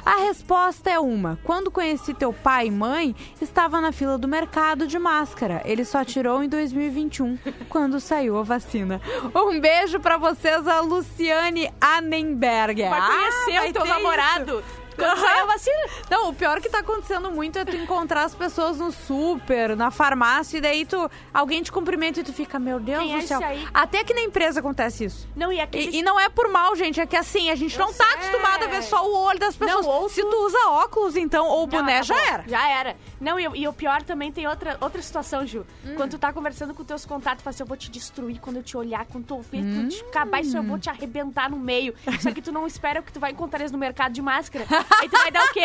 A 0.05 0.19
resposta 0.27 0.91
é 0.91 0.99
uma. 1.01 1.39
Quando 1.43 1.71
conheci 1.71 2.13
teu 2.13 2.35
pai 2.35 2.67
e 2.67 2.71
mãe, 2.71 3.17
estava 3.41 3.81
na 3.81 3.93
fila 3.93 4.19
do 4.19 4.29
mercado 4.29 4.87
de 4.87 4.99
máscara. 4.99 5.63
Ele 5.65 5.87
só 5.87 6.05
tirou 6.05 6.45
em 6.45 6.51
2021, 6.51 7.39
quando 7.71 7.99
saiu 7.99 8.37
a 8.39 8.43
vacina. 8.43 9.01
Um 9.35 9.59
beijo 9.59 9.99
pra 9.99 10.19
vocês, 10.19 10.69
a 10.69 10.81
Luciane 10.81 11.73
Annenberger. 11.81 12.91
Vai 12.91 13.01
Ah, 13.01 13.07
conhecer 13.07 13.59
vai 13.59 13.71
o 13.71 13.73
teu 13.73 13.87
namorado. 13.87 14.59
isso. 14.61 14.81
A 15.05 15.47
vacina. 15.47 15.77
Não, 16.11 16.29
o 16.31 16.35
pior 16.35 16.61
que 16.61 16.69
tá 16.69 16.81
acontecendo 16.81 17.31
muito 17.31 17.59
é 17.59 17.65
tu 17.65 17.77
encontrar 17.77 18.25
as 18.25 18.35
pessoas 18.35 18.79
no 18.79 18.91
super, 18.93 19.77
na 19.77 19.91
farmácia, 19.91 20.59
e 20.59 20.61
daí 20.61 20.85
tu, 20.85 21.11
alguém 21.33 21.63
te 21.63 21.71
cumprimenta 21.73 22.21
e 22.21 22.25
tu 22.25 22.33
fica, 22.33 22.59
meu 22.59 22.79
Deus 22.81 23.03
Quem 23.03 23.15
é 23.15 23.19
do 23.21 23.27
céu. 23.27 23.39
esse 23.41 23.45
aí? 23.49 23.69
Até 23.73 24.05
que 24.05 24.13
na 24.15 24.21
empresa 24.23 24.61
acontece 24.61 25.05
isso. 25.05 25.29
Não, 25.37 25.53
e 25.53 25.61
aquele. 25.61 25.91
E, 25.91 25.99
e 25.99 26.03
não 26.03 26.19
é 26.19 26.29
por 26.29 26.49
mal, 26.51 26.75
gente, 26.77 27.01
é 27.01 27.07
que 27.07 27.17
assim, 27.17 27.51
a 27.51 27.55
gente 27.55 27.79
Eu 27.79 27.87
não 27.87 27.93
tá 27.93 28.05
sei. 28.05 28.15
acostumado 28.15 28.65
a 28.65 28.67
ver 28.69 28.83
só 28.83 29.07
o 29.07 29.17
olho 29.25 29.39
das 29.39 29.57
pessoas. 29.57 29.87
Não, 29.87 29.93
ouço- 29.93 30.15
Se 30.17 30.23
tu 30.23 30.47
usa 30.47 30.59
óculos, 30.69 31.17
então, 31.17 31.47
ou 31.47 31.67
boné, 31.67 32.03
já 32.03 32.15
acabou. 32.15 32.35
era. 32.35 32.45
Já 32.49 32.69
era. 32.69 32.97
Não, 33.21 33.39
e, 33.39 33.45
e 33.61 33.69
o 33.69 33.73
pior 33.73 34.03
também 34.03 34.31
tem 34.33 34.47
outra, 34.47 34.77
outra 34.81 35.01
situação, 35.03 35.47
Ju. 35.47 35.67
Hum. 35.85 35.95
Quando 35.97 36.11
tu 36.13 36.19
tá 36.19 36.33
conversando 36.33 36.75
com 36.75 36.85
teus 36.85 37.05
contatos, 37.05 37.43
fala 37.43 37.55
assim, 37.55 37.63
eu 37.63 37.67
vou 37.67 37.77
te 37.77 37.91
destruir 37.91 38.39
quando 38.41 38.57
eu 38.57 38.63
te 38.63 38.77
olhar, 38.77 39.05
quando 39.07 39.25
tu 39.27 39.35
ouvir, 39.37 39.59
Hum. 39.63 39.75
quando 39.77 39.89
te 39.91 40.03
acabar 40.05 40.41
isso, 40.41 40.57
eu 40.57 40.63
vou 40.63 40.79
te 40.79 40.89
arrebentar 40.91 41.51
no 41.51 41.59
meio. 41.59 41.95
Só 42.21 42.31
que 42.33 42.41
tu 42.43 42.51
não 42.53 42.67
espera 42.67 43.03
que 43.03 43.13
tu 43.13 43.21
vai 43.21 43.33
encontrar 43.33 43.61
eles 43.61 43.73
no 43.73 43.79
mercado 43.79 44.13
de 44.13 44.23
máscara. 44.23 44.67
Aí 44.99 45.09
tu 45.09 45.17
vai 45.17 45.31
dar 45.31 45.45
o 45.45 45.53
quê? 45.53 45.65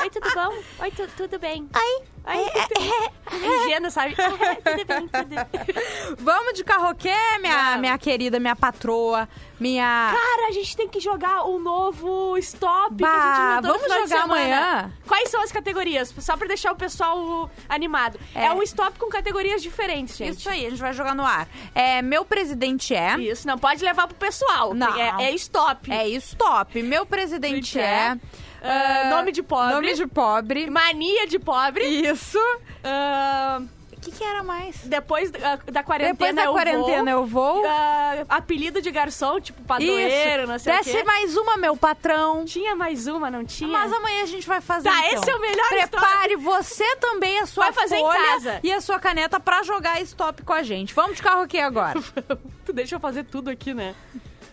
Oi, 0.00 0.10
tudo 0.10 0.30
bom? 0.34 0.54
Oi, 0.80 0.90
tu- 0.92 1.08
tudo 1.16 1.38
bem? 1.38 1.68
Oi. 1.74 2.02
Oi, 2.24 2.44
tudo 2.68 2.80
bem? 2.80 3.64
Ingênua, 3.64 3.90
sabe? 3.90 4.14
tudo 4.14 4.84
bem, 4.86 5.08
tudo. 5.08 6.16
Vamos 6.18 6.54
de 6.54 6.62
carroquê, 6.64 7.14
minha, 7.40 7.76
minha 7.78 7.98
querida, 7.98 8.38
minha 8.38 8.54
patroa, 8.54 9.28
minha... 9.58 10.12
Cara, 10.14 10.48
a 10.48 10.52
gente 10.52 10.76
tem 10.76 10.88
que 10.88 11.00
jogar 11.00 11.44
o 11.44 11.58
novo 11.58 12.38
stop 12.38 12.94
que 12.96 13.04
a 13.04 13.08
Bah, 13.08 13.34
gente 13.36 13.66
inventou 13.66 13.88
vamos 13.90 14.08
jogar 14.08 14.22
amanhã? 14.24 14.92
Quais 15.06 15.28
são 15.30 15.42
as 15.42 15.50
categorias? 15.50 16.14
Só 16.20 16.36
pra 16.36 16.46
deixar 16.46 16.70
o 16.72 16.76
pessoal 16.76 17.50
animado. 17.68 18.18
É, 18.34 18.46
É. 18.46 18.52
um 18.52 18.62
stop 18.62 18.98
com 18.98 19.08
categorias 19.08 19.60
diferentes, 19.62 20.16
gente. 20.16 20.38
Isso 20.38 20.48
aí, 20.48 20.64
a 20.66 20.70
gente 20.70 20.80
vai 20.80 20.92
jogar 20.92 21.14
no 21.14 21.24
ar. 21.26 21.48
É, 21.74 22.00
meu 22.02 22.24
presidente 22.24 22.94
é... 22.94 23.18
Isso, 23.18 23.46
não 23.48 23.58
pode 23.58 23.84
levar 23.84 24.06
pro 24.06 24.16
pessoal. 24.16 24.72
Não. 24.74 24.96
É, 24.96 25.24
é 25.24 25.30
stop. 25.32 25.90
É 25.92 26.08
stop. 26.08 26.80
Meu 26.82 27.04
presidente 27.04 27.78
é... 27.80 28.16
Ah, 28.62 29.10
nome 29.10 29.32
de 29.32 29.42
pobre. 29.42 29.74
Nome 29.74 29.94
de 29.94 30.06
pobre. 30.06 30.70
Mania 30.70 31.26
de 31.26 31.38
pobre. 31.38 31.84
Isso. 31.84 32.38
O 32.38 33.81
que, 34.02 34.10
que 34.10 34.24
era 34.24 34.42
mais? 34.42 34.76
depois 34.84 35.30
da, 35.30 35.56
da 35.56 35.82
quarentena 35.82 36.12
Depois 36.12 36.34
da 36.34 36.44
eu 36.44 36.52
quarentena 36.52 37.12
vou. 37.12 37.22
eu 37.22 37.26
vou. 37.26 37.66
Ah, 37.66 38.24
apelido 38.28 38.82
de 38.82 38.90
garçom, 38.90 39.40
tipo 39.40 39.62
padroeiro, 39.62 40.46
não 40.46 40.58
sei 40.58 40.72
o 40.72 40.76
Desce 40.76 40.90
quê. 40.90 41.04
mais 41.04 41.36
uma, 41.36 41.56
meu 41.56 41.76
patrão. 41.76 42.44
Tinha 42.44 42.74
mais 42.74 43.06
uma, 43.06 43.30
não 43.30 43.44
tinha? 43.44 43.70
Mas 43.70 43.92
amanhã 43.92 44.22
a 44.22 44.26
gente 44.26 44.46
vai 44.46 44.60
fazer. 44.60 44.90
Tá, 44.90 45.06
então. 45.06 45.20
esse 45.22 45.30
é 45.30 45.36
o 45.36 45.40
melhor 45.40 45.68
Prepare 45.68 46.36
você 46.42 46.96
também 46.96 47.38
a 47.38 47.46
sua 47.46 47.64
Vai 47.64 47.72
fazer 47.72 47.96
em 47.96 48.00
folha 48.00 48.26
casa. 48.32 48.60
e 48.62 48.72
a 48.72 48.80
sua 48.80 48.98
caneta 48.98 49.38
pra 49.38 49.62
jogar 49.62 50.00
stop 50.02 50.42
com 50.42 50.52
a 50.52 50.62
gente. 50.62 50.92
Vamos 50.94 51.16
de 51.16 51.22
carro 51.22 51.42
aqui 51.42 51.58
agora. 51.58 51.98
tu 52.66 52.72
deixa 52.72 52.96
eu 52.96 53.00
fazer 53.00 53.24
tudo 53.24 53.48
aqui, 53.50 53.72
né? 53.72 53.94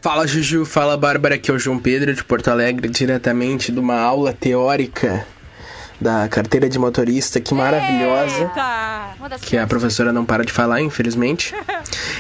Fala 0.02 0.26
Juju, 0.26 0.66
fala 0.66 0.96
Bárbara, 0.96 1.36
aqui 1.36 1.52
é 1.52 1.54
o 1.54 1.60
João 1.60 1.78
Pedro 1.78 2.14
de 2.14 2.24
Porto 2.24 2.48
Alegre, 2.50 2.88
diretamente 2.88 3.70
de 3.72 3.80
uma 3.80 4.00
aula 4.00 4.32
teórica 4.32 5.28
da 6.00 6.28
carteira 6.30 6.70
de 6.70 6.80
motorista, 6.80 7.40
que 7.40 7.54
maravilhosa, 7.54 8.52
das 9.30 9.42
que 9.42 9.58
a 9.58 9.68
professora 9.68 10.14
não 10.14 10.26
para 10.26 10.44
de 10.46 10.52
falar, 10.52 10.82
infelizmente. 10.82 11.54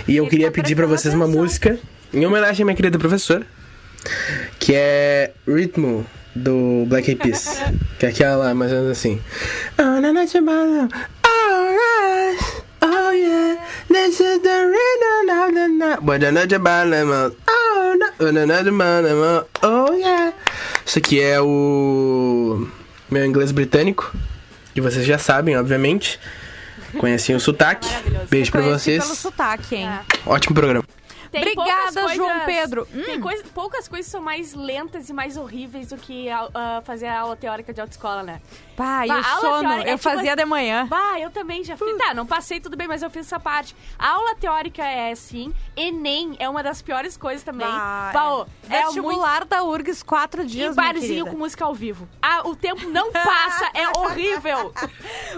E 0.07 0.17
eu 0.17 0.27
queria 0.27 0.51
pedir 0.51 0.75
pra 0.75 0.85
vocês 0.85 1.13
uma 1.13 1.27
música 1.27 1.79
em 2.13 2.25
homenagem 2.25 2.63
à 2.63 2.65
minha 2.65 2.75
querida 2.75 2.97
professora, 2.99 3.45
que 4.59 4.73
é 4.75 5.31
Ritmo 5.47 6.05
do 6.35 6.85
Black 6.87 7.09
Eyed 7.09 7.21
Peas, 7.21 7.59
que 7.99 8.05
é 8.05 8.09
aquela 8.09 8.53
mais 8.53 8.71
ou 8.71 8.79
menos 8.79 8.91
assim. 8.91 9.21
Oh, 9.77 9.99
alright, 11.25 12.63
oh 12.81 13.11
yeah, 13.11 13.57
this 13.87 14.19
is 14.19 14.39
the 14.41 14.65
rhythm 14.65 15.29
of 15.45 15.53
the 15.53 15.67
night. 15.67 16.01
But 16.01 16.21
bottom 16.59 17.11
of- 17.11 17.35
oh, 17.47 17.95
no. 17.97 19.45
Oh 19.63 19.93
yeah. 19.95 20.33
Isso 20.85 20.99
aqui 20.99 21.21
é 21.21 21.39
o 21.41 22.67
meu 23.09 23.25
inglês 23.25 23.51
britânico, 23.51 24.13
que 24.73 24.81
vocês 24.81 25.05
já 25.05 25.17
sabem, 25.17 25.57
obviamente. 25.57 26.19
Conhecem 26.97 27.35
o 27.35 27.39
sotaque. 27.39 27.87
Beijo 28.29 28.51
pra 28.51 28.61
Conheci 28.61 28.83
vocês. 28.83 29.03
pelo 29.03 29.15
sotaque, 29.15 29.75
hein? 29.75 29.89
Ótimo 30.25 30.55
programa. 30.55 30.83
Tem 31.31 31.41
Obrigada, 31.41 31.93
poucas 31.93 32.15
João 32.15 32.29
coisas- 32.29 32.45
Pedro. 32.45 32.87
Hum. 32.93 33.21
coisa- 33.21 33.43
poucas 33.53 33.87
coisas 33.87 34.11
são 34.11 34.21
mais 34.21 34.53
lentas 34.53 35.09
e 35.09 35.13
mais 35.13 35.37
horríveis 35.37 35.87
do 35.89 35.97
que 35.97 36.27
a- 36.29 36.49
a 36.53 36.81
fazer 36.81 37.07
a 37.07 37.19
aula 37.19 37.35
teórica 37.35 37.71
de 37.73 37.79
autoescola, 37.81 38.23
né? 38.23 38.41
Pá, 38.75 39.05
e 39.05 39.09
Bah, 39.09 39.15
o 39.15 39.17
aula 39.25 39.39
sono? 39.41 39.59
teórica 39.69 39.89
é 39.89 39.93
Eu 39.93 39.97
tipo- 39.99 40.09
fazia 40.09 40.35
de 40.35 40.45
manhã. 40.45 40.87
Bah, 40.87 41.19
eu 41.19 41.29
também 41.29 41.63
já 41.63 41.75
fiz. 41.77 41.97
Tá, 41.97 42.13
não 42.13 42.25
passei 42.25 42.59
tudo 42.59 42.75
bem, 42.77 42.87
mas 42.87 43.01
eu 43.03 43.09
fiz 43.09 43.25
essa 43.25 43.39
parte. 43.39 43.75
A 43.97 44.09
aula 44.11 44.35
teórica 44.35 44.83
é 44.83 45.11
assim. 45.11 45.53
Enem 45.75 46.35
é 46.39 46.47
uma 46.49 46.63
das 46.63 46.81
piores 46.81 47.15
coisas 47.17 47.43
também. 47.43 47.67
Ah, 47.69 48.09
Bah, 48.13 48.33
ô, 48.37 48.45
é. 48.69 48.75
é 48.77 48.83
Vestibular 48.85 49.45
da 49.45 49.63
URGS, 49.63 50.01
quatro 50.03 50.41
muito... 50.41 50.51
dias, 50.51 50.73
E 50.73 50.75
barzinho 50.75 51.25
com 51.27 51.37
música 51.37 51.65
ao 51.65 51.73
vivo. 51.75 52.07
Ah, 52.21 52.41
o 52.47 52.55
tempo 52.55 52.89
não 52.89 53.11
passa, 53.11 53.69
é 53.73 53.87
horrível. 53.99 54.73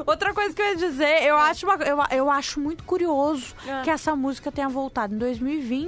Outra 0.06 0.34
coisa 0.34 0.54
que 0.54 0.62
eu 0.62 0.66
ia 0.68 0.76
dizer, 0.76 1.24
eu 1.24 1.36
acho, 1.36 1.66
uma- 1.66 1.76
eu, 1.84 1.98
eu 2.12 2.30
acho 2.30 2.60
muito 2.60 2.84
curioso 2.84 3.56
Ah. 3.68 3.82
que 3.84 3.90
essa 3.90 4.16
música 4.16 4.52
tenha 4.52 4.70
voltado 4.70 5.16
em 5.16 5.18
2020, 5.18 5.81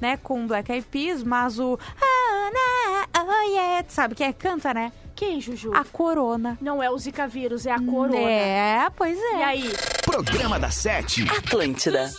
né, 0.00 0.16
com 0.16 0.46
Black 0.46 0.70
Eyed 0.70 0.86
Peas, 0.90 1.22
mas 1.22 1.58
o... 1.58 1.78
Ah, 2.00 2.50
na, 2.52 3.24
oh 3.24 3.50
yeah, 3.50 3.84
sabe 3.88 4.14
quem 4.14 4.26
é 4.26 4.32
que 4.32 4.38
canta, 4.38 4.74
né? 4.74 4.92
Quem, 5.14 5.40
Juju? 5.40 5.72
A 5.74 5.84
Corona. 5.84 6.58
Não 6.60 6.82
é 6.82 6.90
o 6.90 6.98
Zika 6.98 7.26
vírus, 7.26 7.66
é 7.66 7.72
a 7.72 7.80
corona. 7.80 8.18
É, 8.18 8.90
pois 8.96 9.16
é. 9.16 9.38
E 9.38 9.42
aí? 9.42 9.72
Programa 10.04 10.58
da 10.58 10.70
Sete. 10.70 11.24
Atlântida. 11.30 12.10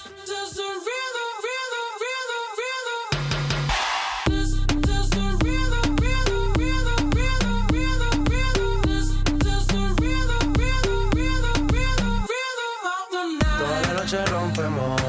Noche 14.05 14.23
rompemos, 14.31 15.04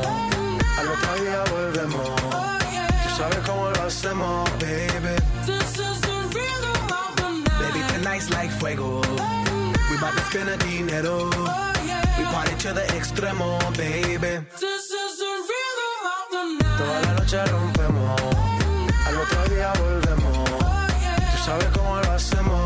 baby. 4.21 5.15
This 5.47 5.79
is 5.79 6.01
the 6.01 6.17
rhythm 6.35 6.83
of 7.01 7.17
the 7.17 7.29
night. 7.45 7.73
Baby, 7.73 7.81
tonight's 7.93 8.31
like 8.31 8.51
fuego. 8.51 9.01
Oh, 9.05 9.73
we 9.91 9.97
bout 9.99 10.13
to 10.17 10.23
spend 10.31 10.49
a 10.49 10.57
dinero. 10.57 11.31
Oh, 11.33 11.73
yeah. 11.87 12.03
We 12.19 12.25
party 12.25 12.55
to 12.65 12.73
the 12.73 12.85
extremo, 12.97 13.59
baby. 13.77 14.45
This 14.61 14.91
is 14.91 15.19
the 15.23 15.33
rhythm 15.51 16.03
of 16.17 16.25
the 16.33 16.43
night. 16.59 16.79
Toda 16.79 16.99
la 17.07 17.13
noche 17.19 17.45
rompemos. 17.53 18.21
Oh, 18.23 19.07
Al 19.07 19.17
otro 19.23 19.43
día 19.55 19.73
volvemos. 19.81 20.37
Oh, 20.51 20.87
yeah. 21.01 21.31
Tú 21.33 21.39
sabes 21.45 21.69
cómo 21.77 21.97
lo 22.01 22.13
hacemos. 22.13 22.66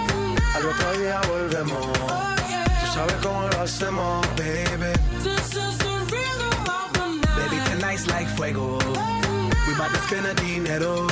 al 0.61 0.67
otro 0.67 0.91
día 0.99 1.21
volvemos. 1.27 1.85
Tú 2.81 2.93
sabes 2.93 3.15
cómo 3.21 3.47
lo 3.47 3.61
hacemos, 3.61 4.25
baby. 4.37 4.93
Baby, 7.35 7.57
tonight's 7.69 8.07
like 8.07 8.27
fuego. 8.35 8.77
We 9.67 9.73
bout 9.77 9.91
to 9.93 9.99
spend 10.07 10.25
the 10.25 10.33
dinero. 10.35 11.07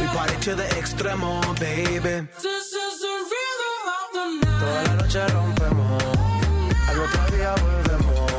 We 0.00 0.06
party 0.08 0.36
to 0.42 0.54
the 0.54 0.64
extremo, 0.78 1.40
baby. 1.58 2.26
This 2.42 2.72
is 2.72 3.00
the 3.00 3.14
rhythm 3.30 3.86
of 3.96 4.06
the 4.12 4.24
night. 4.46 4.60
Toda 4.60 4.82
la 4.84 4.94
noche 4.94 5.26
rompemos, 5.28 6.02
al 6.88 7.00
otro 7.00 7.36
día 7.36 7.54
volvemos. 7.62 8.30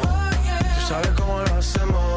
Tú 0.76 0.82
sabes 0.88 1.12
cómo 1.12 1.40
lo 1.40 1.56
hacemos, 1.56 2.17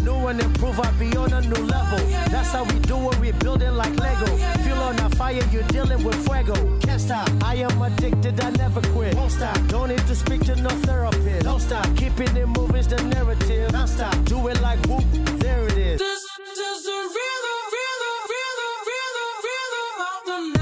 New 0.31 0.39
and 0.39 0.45
improve, 0.45 0.79
I'll 0.79 0.93
be 0.93 1.15
on 1.17 1.33
a 1.33 1.41
new 1.41 1.65
level. 1.65 1.99
That's 2.31 2.51
how 2.53 2.63
we 2.63 2.79
do 2.79 2.95
it, 3.09 3.19
we 3.19 3.31
building 3.33 3.75
like 3.75 3.93
Lego. 3.99 4.27
Feel 4.63 4.77
on 4.77 4.97
a 4.99 5.09
fire, 5.09 5.43
you're 5.51 5.63
dealing 5.63 6.03
with 6.05 6.15
fuego. 6.25 6.55
Can't 6.79 7.01
stop, 7.01 7.29
I 7.43 7.55
am 7.55 7.81
addicted, 7.81 8.39
I 8.39 8.51
never 8.51 8.81
quit. 8.93 9.15
Won't 9.15 9.31
stop, 9.31 9.57
don't 9.67 9.89
need 9.89 10.05
to 10.07 10.15
speak 10.15 10.45
to 10.45 10.55
no 10.55 10.69
therapist. 10.87 11.43
Don't 11.43 11.59
stop, 11.59 11.85
keeping 11.97 12.35
it 12.37 12.47
moving's 12.47 12.87
the 12.87 13.01
narrative. 13.03 13.71
Don't 13.71 13.87
stop, 13.87 14.15
do 14.23 14.47
it 14.47 14.61
like 14.61 14.79
whoop, 14.87 15.03
there 15.39 15.67
it 15.67 15.77
is. 15.77 16.01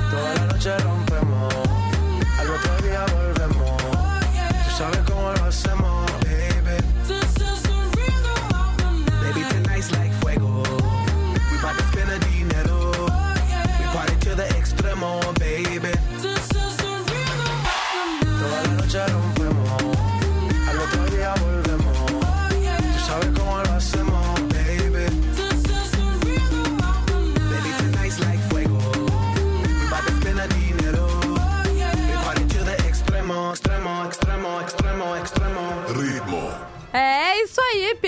Toda 0.09 0.33
la 0.33 0.45
noche 0.47 0.77
rompemos, 0.79 1.53
al 2.39 2.49
otro 2.49 2.81
día 2.81 3.05
volvemos. 3.13 3.81
Tú 4.65 4.71
sabes 4.77 4.99
cómo 5.05 5.31
lo 5.31 5.43
hacemos, 5.45 6.08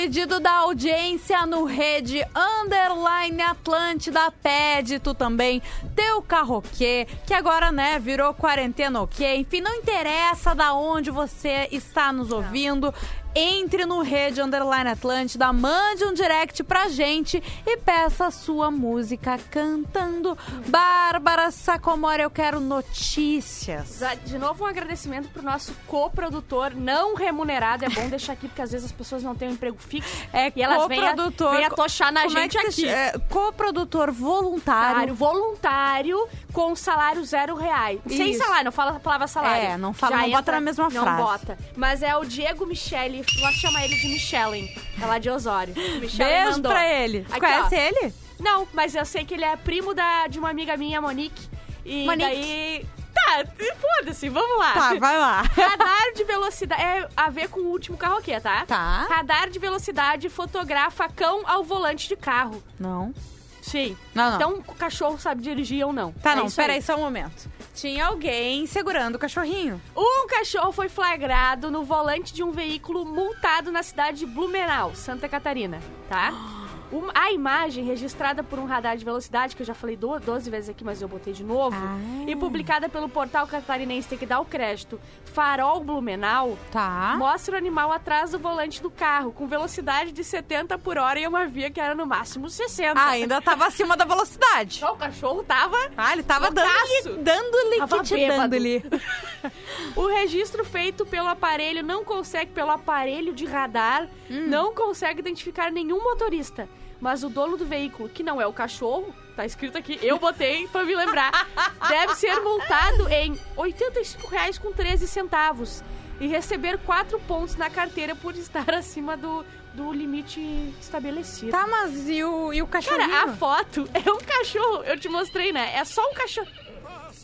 pedido 0.01 0.39
da 0.39 0.51
audiência 0.51 1.45
no 1.45 1.63
Rede 1.63 2.25
Underline 2.35 3.39
Atlântida. 3.43 4.31
Pede 4.31 4.97
tu 4.97 5.13
também 5.13 5.61
teu 5.95 6.23
carroquê, 6.23 7.07
que 7.27 7.35
agora, 7.35 7.71
né, 7.71 7.99
virou 7.99 8.33
quarentena 8.33 8.99
ok. 8.99 9.35
Enfim, 9.41 9.61
não 9.61 9.75
interessa 9.75 10.55
da 10.55 10.73
onde 10.73 11.11
você 11.11 11.67
está 11.71 12.11
nos 12.11 12.31
ouvindo. 12.31 12.91
Entre 13.35 13.85
no 13.85 14.01
Rede 14.01 14.41
Underline 14.41 14.89
Atlântida, 14.89 15.51
mande 15.53 16.03
um 16.03 16.13
direct 16.13 16.63
pra 16.63 16.89
gente 16.89 17.41
e 17.65 17.77
peça 17.77 18.25
a 18.27 18.31
sua 18.31 18.69
música 18.69 19.39
cantando. 19.49 20.37
Bárbara 20.67 21.49
Sacomori, 21.51 22.21
eu 22.23 22.29
quero 22.29 22.59
notícias. 22.59 24.01
De 24.25 24.37
novo, 24.37 24.63
um 24.63 24.67
agradecimento 24.67 25.29
pro 25.29 25.41
nosso 25.41 25.73
coprodutor 25.87 26.73
não 26.75 27.15
remunerado. 27.15 27.85
É 27.85 27.89
bom 27.89 28.07
deixar 28.09 28.33
aqui, 28.33 28.47
porque 28.47 28.61
às 28.61 28.71
vezes 28.71 28.87
as 28.87 28.91
pessoas 28.91 29.23
não 29.23 29.35
têm 29.35 29.49
um 29.49 29.53
emprego 29.53 29.77
fixo. 29.79 30.11
É 30.33 30.51
e 30.55 30.61
elas 30.61 30.87
vêm 30.87 30.99
a, 30.99 31.09
coprodutor. 31.11 31.51
vêm 31.55 31.65
a 31.65 31.69
tochar 31.69 32.11
na 32.11 32.25
é 32.25 32.29
gente 32.29 32.57
que 32.57 32.67
aqui. 32.67 32.87
é, 32.87 33.13
coprodutor 33.29 34.11
voluntário. 34.11 35.13
Voluntário 35.13 36.27
com 36.51 36.75
salário 36.75 37.23
zero 37.23 37.55
reais. 37.55 37.99
Sem 38.07 38.31
Isso. 38.31 38.43
salário, 38.43 38.65
não 38.65 38.71
fala 38.71 38.91
a 38.91 38.99
palavra 38.99 39.27
salário. 39.27 39.65
É, 39.67 39.77
não 39.77 39.93
fala- 39.93 40.17
Já 40.17 40.21
não 40.23 40.31
bota 40.31 40.51
na 40.51 40.61
mesma 40.61 40.89
não 40.89 41.03
frase. 41.03 41.21
bota. 41.21 41.57
Mas 41.75 42.03
é 42.03 42.15
o 42.15 42.25
Diego 42.25 42.65
Michele, 42.65 43.20
nós 43.39 43.55
chama 43.55 43.83
ele 43.83 43.95
de 43.95 44.07
Michelin. 44.07 44.69
É 45.01 45.05
lá 45.05 45.17
de 45.17 45.29
Osório. 45.29 45.73
Michelin 45.99 46.17
Beijo 46.17 46.51
mandou. 46.51 46.71
pra 46.71 46.87
ele. 46.87 47.25
Aqui, 47.29 47.39
Conhece 47.39 47.75
ó. 47.75 47.77
ele? 47.79 48.13
Não, 48.39 48.67
mas 48.73 48.95
eu 48.95 49.05
sei 49.05 49.23
que 49.23 49.33
ele 49.33 49.43
é 49.43 49.55
primo 49.55 49.93
da, 49.93 50.27
de 50.27 50.39
uma 50.39 50.49
amiga 50.49 50.75
minha, 50.77 50.99
Monique. 51.01 51.47
E 51.85 52.05
Monique. 52.05 52.29
daí... 52.29 52.85
Tá, 53.13 53.43
foda-se, 53.79 54.29
vamos 54.29 54.57
lá. 54.57 54.73
Tá, 54.73 54.93
vai 54.95 55.17
lá. 55.17 55.41
Radar 55.51 56.13
de 56.15 56.23
velocidade. 56.23 56.81
É 56.81 57.09
a 57.15 57.29
ver 57.29 57.49
com 57.49 57.59
o 57.59 57.67
último 57.67 57.97
carroquê, 57.97 58.39
tá? 58.39 58.65
Tá. 58.65 59.05
Radar 59.09 59.49
de 59.49 59.59
velocidade 59.59 60.29
fotografa 60.29 61.09
cão 61.09 61.43
ao 61.45 61.61
volante 61.61 62.07
de 62.07 62.15
carro. 62.15 62.63
Não. 62.79 63.13
Sim. 63.61 63.95
Não, 64.13 64.29
não. 64.31 64.35
Então 64.35 64.63
o 64.67 64.75
cachorro 64.75 65.17
sabe 65.19 65.41
dirigir 65.41 65.85
ou 65.85 65.93
não. 65.93 66.11
Tá, 66.13 66.33
É 66.33 66.35
não, 66.35 66.49
peraí 66.51 66.81
só 66.81 66.95
um 66.95 67.01
momento. 67.01 67.49
Tinha 67.73 68.07
alguém 68.07 68.65
segurando 68.65 69.15
o 69.15 69.19
cachorrinho. 69.19 69.81
Um 69.95 70.27
cachorro 70.27 70.71
foi 70.71 70.89
flagrado 70.89 71.71
no 71.71 71.83
volante 71.83 72.33
de 72.33 72.43
um 72.43 72.51
veículo 72.51 73.05
multado 73.05 73.71
na 73.71 73.83
cidade 73.83 74.19
de 74.19 74.25
Blumenau, 74.25 74.93
Santa 74.95 75.29
Catarina, 75.29 75.79
tá? 76.09 76.31
Um- 76.91 77.09
a 77.13 77.31
imagem 77.31 77.85
registrada 77.85 78.43
por 78.43 78.59
um 78.59 78.65
radar 78.65 78.97
de 78.97 79.05
velocidade, 79.05 79.55
que 79.55 79.61
eu 79.61 79.65
já 79.65 79.73
falei 79.73 79.95
do- 79.95 80.19
12 80.19 80.49
vezes 80.49 80.69
aqui, 80.69 80.83
mas 80.83 81.01
eu 81.01 81.07
botei 81.07 81.31
de 81.33 81.43
novo, 81.43 81.75
Ah. 81.75 81.97
e 82.27 82.35
publicada 82.35 82.89
pelo 82.89 83.07
portal 83.07 83.47
catarinense, 83.47 84.09
tem 84.09 84.17
que 84.17 84.25
dar 84.25 84.39
o 84.41 84.45
crédito, 84.45 84.99
Farol 85.25 85.79
Blumenau, 85.79 86.57
Tá. 86.71 87.15
mostra 87.17 87.55
o 87.55 87.57
animal 87.57 87.91
atrás 87.93 88.31
do 88.31 88.39
volante 88.39 88.81
do 88.81 88.89
carro, 88.91 89.31
com 89.31 89.47
velocidade 89.47 90.11
de 90.11 90.23
70 90.23 90.77
por 90.77 90.97
hora 90.97 91.19
e 91.19 91.25
uma 91.27 91.45
via 91.45 91.69
que 91.71 91.79
era 91.79 91.95
no 91.95 92.05
máximo 92.05 92.49
60. 92.49 92.99
Ah, 92.99 93.09
ainda 93.11 93.41
tava 93.41 93.65
acima 93.65 93.95
da 93.95 94.03
velocidade. 94.03 94.83
O 94.83 94.95
cachorro 94.97 95.43
tava... 95.43 95.77
Ah, 95.95 96.11
ele 96.11 96.23
tava 96.23 96.51
dando-lhe, 96.51 97.17
dando-lhe, 97.23 98.03
que 98.03 98.27
dando-lhe. 98.27 98.83
O 99.95 100.07
registro 100.07 100.63
feito 100.63 101.05
pelo 101.05 101.27
aparelho 101.27 101.83
não 101.83 102.03
consegue, 102.03 102.51
pelo 102.51 102.71
aparelho 102.71 103.33
de 103.33 103.45
radar, 103.45 104.07
Hum. 104.29 104.47
não 104.47 104.73
consegue 104.73 105.19
identificar 105.19 105.71
nenhum 105.71 106.03
motorista. 106.03 106.67
Mas 107.01 107.23
o 107.23 107.29
dono 107.29 107.57
do 107.57 107.65
veículo, 107.65 108.07
que 108.07 108.21
não 108.21 108.39
é 108.39 108.45
o 108.45 108.53
cachorro, 108.53 109.13
tá 109.35 109.43
escrito 109.43 109.75
aqui, 109.77 109.97
eu 110.03 110.19
botei 110.19 110.67
pra 110.67 110.83
me 110.83 110.95
lembrar, 110.95 111.31
deve 111.89 112.13
ser 112.15 112.39
multado 112.41 113.09
em 113.09 113.33
R$ 113.33 113.39
85,13 113.57 115.07
centavos 115.07 115.83
e 116.19 116.27
receber 116.27 116.77
quatro 116.79 117.19
pontos 117.21 117.55
na 117.55 117.69
carteira 117.69 118.15
por 118.15 118.35
estar 118.35 118.69
acima 118.75 119.17
do, 119.17 119.43
do 119.73 119.91
limite 119.91 120.39
estabelecido. 120.79 121.51
Tá, 121.51 121.65
mas 121.65 122.07
e 122.07 122.23
o, 122.23 122.53
e 122.53 122.61
o 122.61 122.67
cachorrinho? 122.67 123.09
Cara, 123.09 123.31
a 123.31 123.35
foto 123.35 123.89
é 123.93 124.11
um 124.11 124.19
cachorro. 124.19 124.83
Eu 124.83 124.99
te 124.99 125.09
mostrei, 125.09 125.51
né? 125.51 125.75
É 125.75 125.83
só 125.83 126.07
um 126.07 126.13
cachorro. 126.13 126.47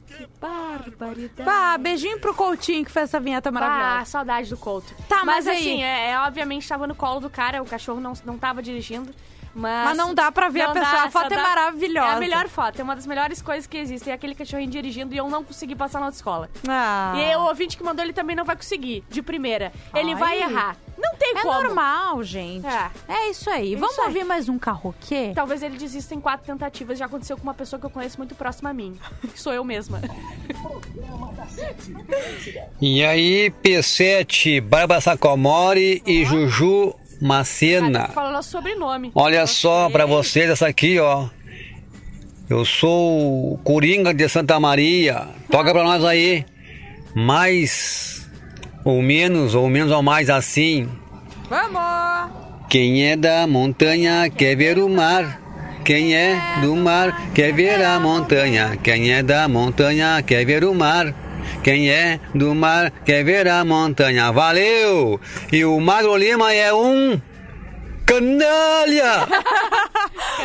Que 0.07 0.27
barbaridade. 0.41 1.43
Pá, 1.43 1.77
beijinho 1.77 2.19
pro 2.19 2.33
Coutinho 2.33 2.83
que 2.83 2.91
fez 2.91 3.03
essa 3.09 3.19
vinheta 3.19 3.49
Ah, 3.49 3.51
maravilhosa. 3.51 4.05
saudade 4.05 4.49
do 4.49 4.57
Couto. 4.57 4.91
Tá, 5.07 5.17
mas, 5.23 5.45
mas 5.45 5.47
aí? 5.47 5.57
assim, 5.57 5.83
é, 5.83 6.11
é, 6.11 6.19
obviamente 6.19 6.67
tava 6.67 6.87
no 6.87 6.95
colo 6.95 7.19
do 7.19 7.29
cara, 7.29 7.61
o 7.61 7.65
cachorro 7.65 7.99
não, 7.99 8.13
não 8.25 8.37
tava 8.37 8.63
dirigindo. 8.63 9.13
Mas, 9.57 9.85
Mas 9.87 9.97
não 9.97 10.13
dá 10.13 10.31
pra 10.31 10.49
ver 10.49 10.61
a 10.61 10.69
pessoa, 10.69 10.91
dá, 10.91 11.03
a 11.05 11.09
foto 11.11 11.33
é 11.33 11.35
dá- 11.35 11.41
maravilhosa. 11.41 12.07
É 12.09 12.11
a 12.15 12.19
melhor 12.19 12.47
foto, 12.47 12.79
é 12.79 12.83
uma 12.83 12.95
das 12.95 13.07
melhores 13.07 13.41
coisas 13.41 13.65
que 13.65 13.75
existem. 13.77 14.11
É 14.11 14.15
aquele 14.15 14.35
cachorrinho 14.35 14.69
dirigindo 14.69 15.15
e 15.15 15.17
eu 15.17 15.27
não 15.29 15.43
consegui 15.43 15.75
passar 15.75 15.99
na 15.99 16.05
autoescola. 16.05 16.47
Ah. 16.67 17.13
E 17.17 17.23
aí, 17.23 17.35
o 17.35 17.47
ouvinte 17.47 17.75
que 17.75 17.83
mandou, 17.83 18.05
ele 18.05 18.13
também 18.13 18.35
não 18.35 18.45
vai 18.45 18.55
conseguir, 18.55 19.03
de 19.09 19.21
primeira. 19.23 19.73
Ele 19.95 20.11
Ai. 20.11 20.15
vai 20.15 20.41
errar. 20.43 20.77
Não 20.97 21.15
tem 21.15 21.31
É 21.37 21.41
como. 21.41 21.61
normal, 21.63 22.23
gente. 22.23 22.65
É. 22.67 22.89
É 23.07 23.29
isso 23.29 23.49
aí. 23.49 23.73
Isso 23.73 23.79
Vamos 23.81 23.97
aí. 23.99 24.05
ouvir 24.05 24.23
mais 24.23 24.47
um 24.49 24.57
carroquê? 24.59 25.31
Talvez 25.33 25.61
ele 25.63 25.77
desista 25.77 26.13
em 26.15 26.19
quatro 26.19 26.45
tentativas. 26.45 26.97
Já 26.99 27.05
aconteceu 27.05 27.35
com 27.37 27.43
uma 27.43 27.53
pessoa 27.53 27.79
que 27.79 27.85
eu 27.85 27.89
conheço 27.89 28.17
muito 28.17 28.35
próxima 28.35 28.69
a 28.69 28.73
mim. 28.73 28.97
Que 29.33 29.39
sou 29.41 29.53
eu 29.53 29.63
mesma. 29.63 30.01
E 32.81 33.03
aí, 33.03 33.51
P7, 33.63 34.61
Bárbara 34.61 35.01
Sacomori 35.01 36.01
e 36.05 36.23
Juju 36.25 36.93
Macena. 37.21 38.09
Fala 38.09 38.31
nosso 38.31 38.51
sobrenome. 38.51 39.11
Olha 39.15 39.45
só 39.47 39.89
pra 39.89 40.05
vocês 40.05 40.49
essa 40.49 40.67
aqui, 40.67 40.99
ó. 40.99 41.27
Eu 42.49 42.63
sou 42.63 43.53
o 43.53 43.57
Coringa 43.63 44.13
de 44.13 44.29
Santa 44.29 44.59
Maria. 44.59 45.27
Toca 45.51 45.71
pra 45.71 45.83
nós 45.83 46.03
aí. 46.05 46.45
Mais 47.13 48.29
ou 48.85 49.01
menos, 49.01 49.53
ou 49.53 49.67
menos 49.69 49.91
ou 49.91 50.01
mais 50.01 50.29
assim. 50.29 50.87
Vamos! 51.49 52.31
Quem 52.69 53.05
é 53.05 53.15
da 53.15 53.47
montanha 53.47 54.29
quer 54.29 54.55
ver 54.55 54.77
o 54.77 54.87
mar. 54.87 55.41
Quem 55.83 56.15
é 56.15 56.59
do 56.61 56.75
mar 56.75 57.31
quer 57.33 57.53
ver 57.53 57.83
a 57.83 57.99
montanha. 57.99 58.77
Quem 58.83 59.11
é 59.11 59.23
da 59.23 59.47
montanha 59.47 60.21
quer 60.21 60.45
ver 60.45 60.63
o 60.63 60.73
mar. 60.73 61.13
Quem 61.63 61.89
é 61.89 62.19
do 62.33 62.55
mar 62.55 62.91
quer 63.05 63.23
ver 63.23 63.47
a 63.47 63.63
montanha. 63.65 64.31
Valeu! 64.31 65.19
E 65.51 65.65
o 65.65 65.79
Magro 65.79 66.15
Lima 66.15 66.53
é 66.53 66.73
um 66.73 67.19
canalha! 68.07 69.27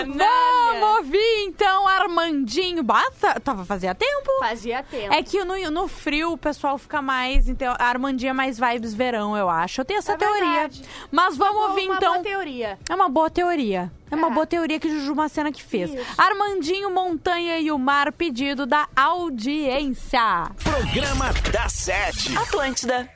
Vamos 0.05 0.97
ouvir 0.99 1.45
então 1.47 1.87
Armandinho. 1.87 2.83
Bata, 2.83 3.39
tava 3.41 3.65
fazia 3.65 3.95
tempo. 3.95 4.31
Fazia 4.41 4.83
tempo. 4.83 5.15
É 5.15 5.23
que 5.23 5.45
no, 5.45 5.71
no 5.71 5.87
frio 5.89 6.33
o 6.33 6.39
pessoal 6.39 6.77
fica 6.77 7.01
mais. 7.01 7.49
Então, 7.49 7.75
a 7.79 7.85
Armandinho 7.85 8.31
é 8.31 8.33
mais 8.33 8.59
vibes 8.59 8.93
verão, 8.93 9.37
eu 9.37 9.49
acho. 9.49 9.81
Eu 9.81 9.85
tenho 9.85 9.99
essa 9.99 10.13
É 10.13 10.17
teoria. 10.17 10.41
verdade. 10.41 10.83
Mas 11.11 11.37
vamos 11.37 11.57
Uma- 11.57 11.69
ouvir 11.69 11.87
uma 11.87 11.97
então. 11.97 12.13
boa 12.15 12.23
teoria. 12.25 12.79
É 12.89 12.95
uma 12.95 13.09
boa 13.09 13.31
teoria. 13.31 13.93
É 14.11 14.15
uma 14.17 14.29
É. 14.29 14.31
boa 14.31 14.47
teoria 14.47 14.81
que 14.81 14.91
Juju 14.91 15.15
Macena 15.15 15.53
que 15.53 15.63
fez. 15.63 15.95
Isso. 15.95 16.05
Armandinho, 16.19 16.91
Montanha 16.91 17.59
e 17.61 17.71
o 17.71 17.79
Mar, 17.79 18.13
pedido 18.13 18.67
da 18.67 18.89
audiência. 18.97 20.51
Programa 20.63 21.33
da 21.53 21.69
Sete. 21.69 22.37
Atlântida. 22.37 23.09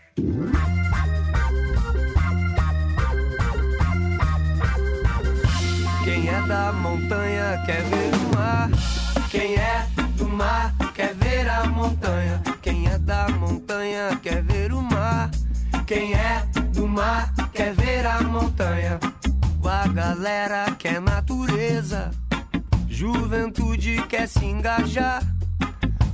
Da 6.47 6.73
montanha 6.73 7.61
quer 7.67 7.83
ver 7.83 8.15
o 8.15 8.37
mar. 8.37 8.71
Quem 9.31 9.57
é 9.57 9.87
do 10.17 10.29
mar 10.29 10.73
quer 10.95 11.15
ver 11.15 11.49
a 11.49 11.65
montanha. 11.67 12.41
Quem 12.63 12.87
é 12.87 12.99
da 12.99 13.29
montanha 13.29 14.17
quer 14.23 14.43
ver 14.43 14.73
o 14.73 14.81
mar. 14.81 15.31
Quem 15.87 16.15
é 16.15 16.47
do 16.73 16.87
mar 16.87 17.33
quer 17.53 17.75
ver 17.75 18.07
a 18.07 18.23
montanha. 18.23 19.01
A 19.65 19.89
galera 19.89 20.71
quer 20.79 21.01
natureza. 21.01 22.13
Juventude 22.89 24.01
quer 24.09 24.29
se 24.29 24.45
engajar. 24.45 25.23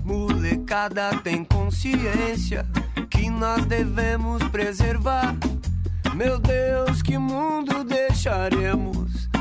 Molecada 0.03 1.11
tem 1.23 1.45
consciência 1.45 2.65
que 3.11 3.29
nós 3.29 3.67
devemos 3.67 4.43
preservar. 4.45 5.37
Meu 6.15 6.39
Deus, 6.39 7.03
que 7.03 7.19
mundo 7.19 7.85
deixaremos 7.85 9.32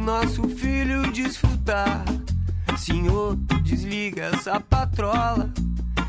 nosso 0.00 0.48
filho 0.48 1.10
desfrutar? 1.12 2.04
Senhor, 2.76 3.36
desliga 3.62 4.26
essa 4.26 4.60
patrola, 4.60 5.50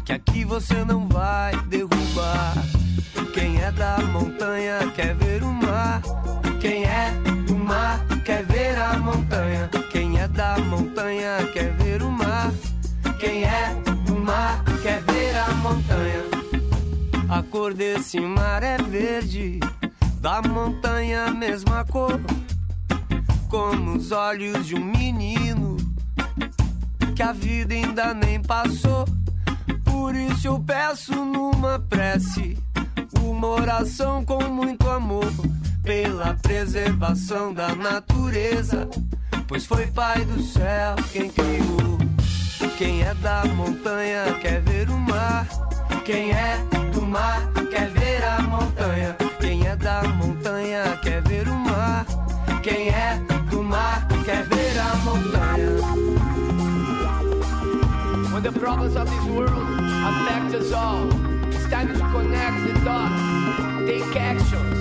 que 0.05 0.13
aqui 0.13 0.43
você 0.43 0.83
não 0.85 1.07
vai 1.07 1.55
derrubar. 1.67 2.53
Quem 3.33 3.61
é 3.61 3.71
da 3.71 3.99
montanha 3.99 4.79
quer 4.95 5.15
ver 5.15 5.43
o 5.43 5.51
mar. 5.51 6.01
Quem 6.59 6.83
é 6.83 7.11
do 7.47 7.55
mar 7.55 7.99
quer 8.25 8.45
ver 8.45 8.77
a 8.77 8.97
montanha. 8.97 9.69
Quem 9.91 10.19
é 10.19 10.27
da 10.27 10.57
montanha 10.59 11.37
quer 11.53 11.73
ver 11.73 12.01
o 12.01 12.11
mar. 12.11 12.51
Quem 13.19 13.43
é 13.43 13.75
do 14.05 14.15
mar 14.15 14.63
quer 14.81 15.01
ver 15.01 15.35
a 15.37 15.49
montanha. 15.55 16.39
A 17.29 17.43
cor 17.43 17.73
desse 17.73 18.19
mar 18.19 18.63
é 18.63 18.77
verde, 18.77 19.59
da 20.19 20.41
montanha 20.41 21.25
a 21.25 21.31
mesma 21.31 21.85
cor, 21.85 22.19
como 23.49 23.97
os 23.97 24.11
olhos 24.11 24.67
de 24.67 24.75
um 24.75 24.85
menino 24.85 25.75
que 27.15 27.23
a 27.23 27.33
vida 27.33 27.73
ainda 27.73 28.13
nem 28.13 28.39
passou. 28.39 29.05
Por 29.83 30.15
isso 30.15 30.47
eu 30.47 30.59
peço 30.59 31.13
numa 31.13 31.79
prece, 31.79 32.57
uma 33.19 33.47
oração 33.47 34.23
com 34.23 34.41
muito 34.43 34.87
amor, 34.87 35.31
pela 35.83 36.35
preservação 36.35 37.53
da 37.53 37.75
natureza, 37.75 38.87
pois 39.47 39.65
foi 39.65 39.87
Pai 39.87 40.23
do 40.23 40.41
céu 40.43 40.95
quem 41.11 41.29
criou. 41.29 41.97
Quem 42.77 43.01
é 43.01 43.13
da 43.15 43.43
montanha 43.45 44.23
quer 44.41 44.61
ver 44.61 44.89
o 44.89 44.97
mar. 44.97 45.45
Quem 46.05 46.31
é 46.31 46.57
do 46.93 47.01
mar 47.01 47.41
quer 47.69 47.89
ver 47.89 48.23
a 48.23 48.41
montanha. 48.41 49.17
Quem 49.41 49.67
é 49.67 49.75
da 49.75 50.03
montanha 50.03 50.97
quer 51.03 51.21
ver 51.23 51.49
o 51.49 51.55
mar. 51.55 52.05
Quem 52.63 52.87
é 52.87 53.38
mar 53.79 53.99
quer 54.25 54.43
ver 54.51 54.75
a 54.87 54.89
montanha. 55.05 55.77
When 58.31 58.43
the 58.43 58.51
problems 58.63 58.95
of 59.01 59.05
this 59.13 59.25
world 59.35 59.67
affect 60.09 60.49
us 60.59 60.71
all, 60.83 61.07
it's 61.53 61.67
time 61.73 61.87
to 61.93 62.03
connect 62.13 62.57
the 62.67 62.73
dots. 62.87 63.21
Take 63.87 64.15
actions, 64.31 64.78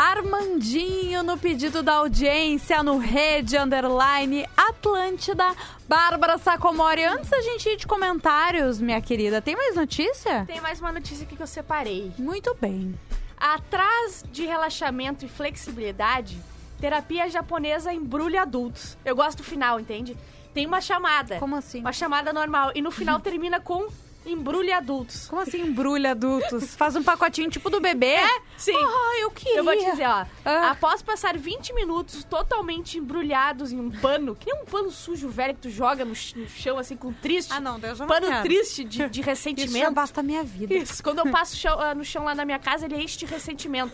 Armandinho 0.00 1.22
no 1.22 1.36
pedido 1.36 1.82
da 1.82 1.96
audiência 1.96 2.82
no 2.82 2.96
Rede 2.96 3.58
Underline 3.58 4.48
Atlântida. 4.56 5.54
Bárbara 5.86 6.38
Sacomori, 6.38 7.04
antes 7.04 7.28
da 7.28 7.42
gente 7.42 7.68
ir 7.68 7.76
de 7.76 7.86
comentários, 7.86 8.80
minha 8.80 8.98
querida, 9.02 9.42
tem 9.42 9.54
mais 9.54 9.76
notícia? 9.76 10.46
Tem 10.46 10.58
mais 10.58 10.80
uma 10.80 10.90
notícia 10.90 11.26
aqui 11.26 11.36
que 11.36 11.42
eu 11.42 11.46
separei. 11.46 12.10
Muito 12.18 12.56
bem. 12.58 12.98
Atrás 13.38 14.24
de 14.32 14.46
relaxamento 14.46 15.26
e 15.26 15.28
flexibilidade, 15.28 16.40
terapia 16.80 17.28
japonesa 17.28 17.92
embrulha 17.92 18.40
adultos. 18.40 18.96
Eu 19.04 19.14
gosto 19.14 19.38
do 19.38 19.44
final, 19.44 19.78
entende? 19.78 20.16
Tem 20.54 20.66
uma 20.66 20.80
chamada. 20.80 21.38
Como 21.38 21.56
assim? 21.56 21.80
Uma 21.80 21.92
chamada 21.92 22.32
normal. 22.32 22.72
E 22.74 22.80
no 22.80 22.90
final 22.90 23.20
termina 23.20 23.60
com 23.60 23.86
embrulha 24.32 24.76
adultos. 24.78 25.26
Como 25.28 25.40
assim 25.42 25.60
embrulha 25.62 26.12
adultos? 26.12 26.74
Faz 26.74 26.96
um 26.96 27.02
pacotinho 27.02 27.50
tipo 27.50 27.68
do 27.70 27.80
bebê? 27.80 28.14
É, 28.14 28.40
sim. 28.56 28.74
Ah, 28.76 29.18
eu 29.20 29.30
queria. 29.30 29.58
Eu 29.58 29.64
vou 29.64 29.76
te 29.76 29.84
dizer, 29.90 30.06
ó. 30.06 30.24
Ah. 30.44 30.70
Após 30.70 31.02
passar 31.02 31.36
20 31.36 31.72
minutos 31.74 32.24
totalmente 32.24 32.98
embrulhados 32.98 33.72
em 33.72 33.78
um 33.80 33.90
pano, 33.90 34.34
que 34.36 34.50
nem 34.52 34.62
um 34.62 34.64
pano 34.64 34.90
sujo 34.90 35.28
velho 35.28 35.54
que 35.54 35.60
tu 35.62 35.70
joga 35.70 36.04
no, 36.04 36.14
ch- 36.14 36.34
no 36.34 36.48
chão, 36.48 36.78
assim, 36.78 36.96
com 36.96 37.12
triste. 37.12 37.52
Ah, 37.52 37.60
não, 37.60 37.78
Deus 37.78 37.98
não 37.98 38.06
Pano 38.06 38.26
quero. 38.26 38.42
triste 38.42 38.84
de, 38.84 39.08
de 39.08 39.20
ressentimento. 39.20 39.70
Isso 39.76 39.78
já 39.78 39.90
basta 39.90 40.20
a 40.20 40.22
minha 40.22 40.42
vida. 40.42 40.72
Isso, 40.74 41.02
quando 41.02 41.18
eu 41.20 41.30
passo 41.30 41.56
chão- 41.56 41.78
ah, 41.80 41.94
no 41.94 42.04
chão 42.04 42.24
lá 42.24 42.34
na 42.34 42.44
minha 42.44 42.58
casa, 42.58 42.86
ele 42.86 42.96
enche 43.02 43.18
de 43.18 43.26
ressentimento. 43.26 43.92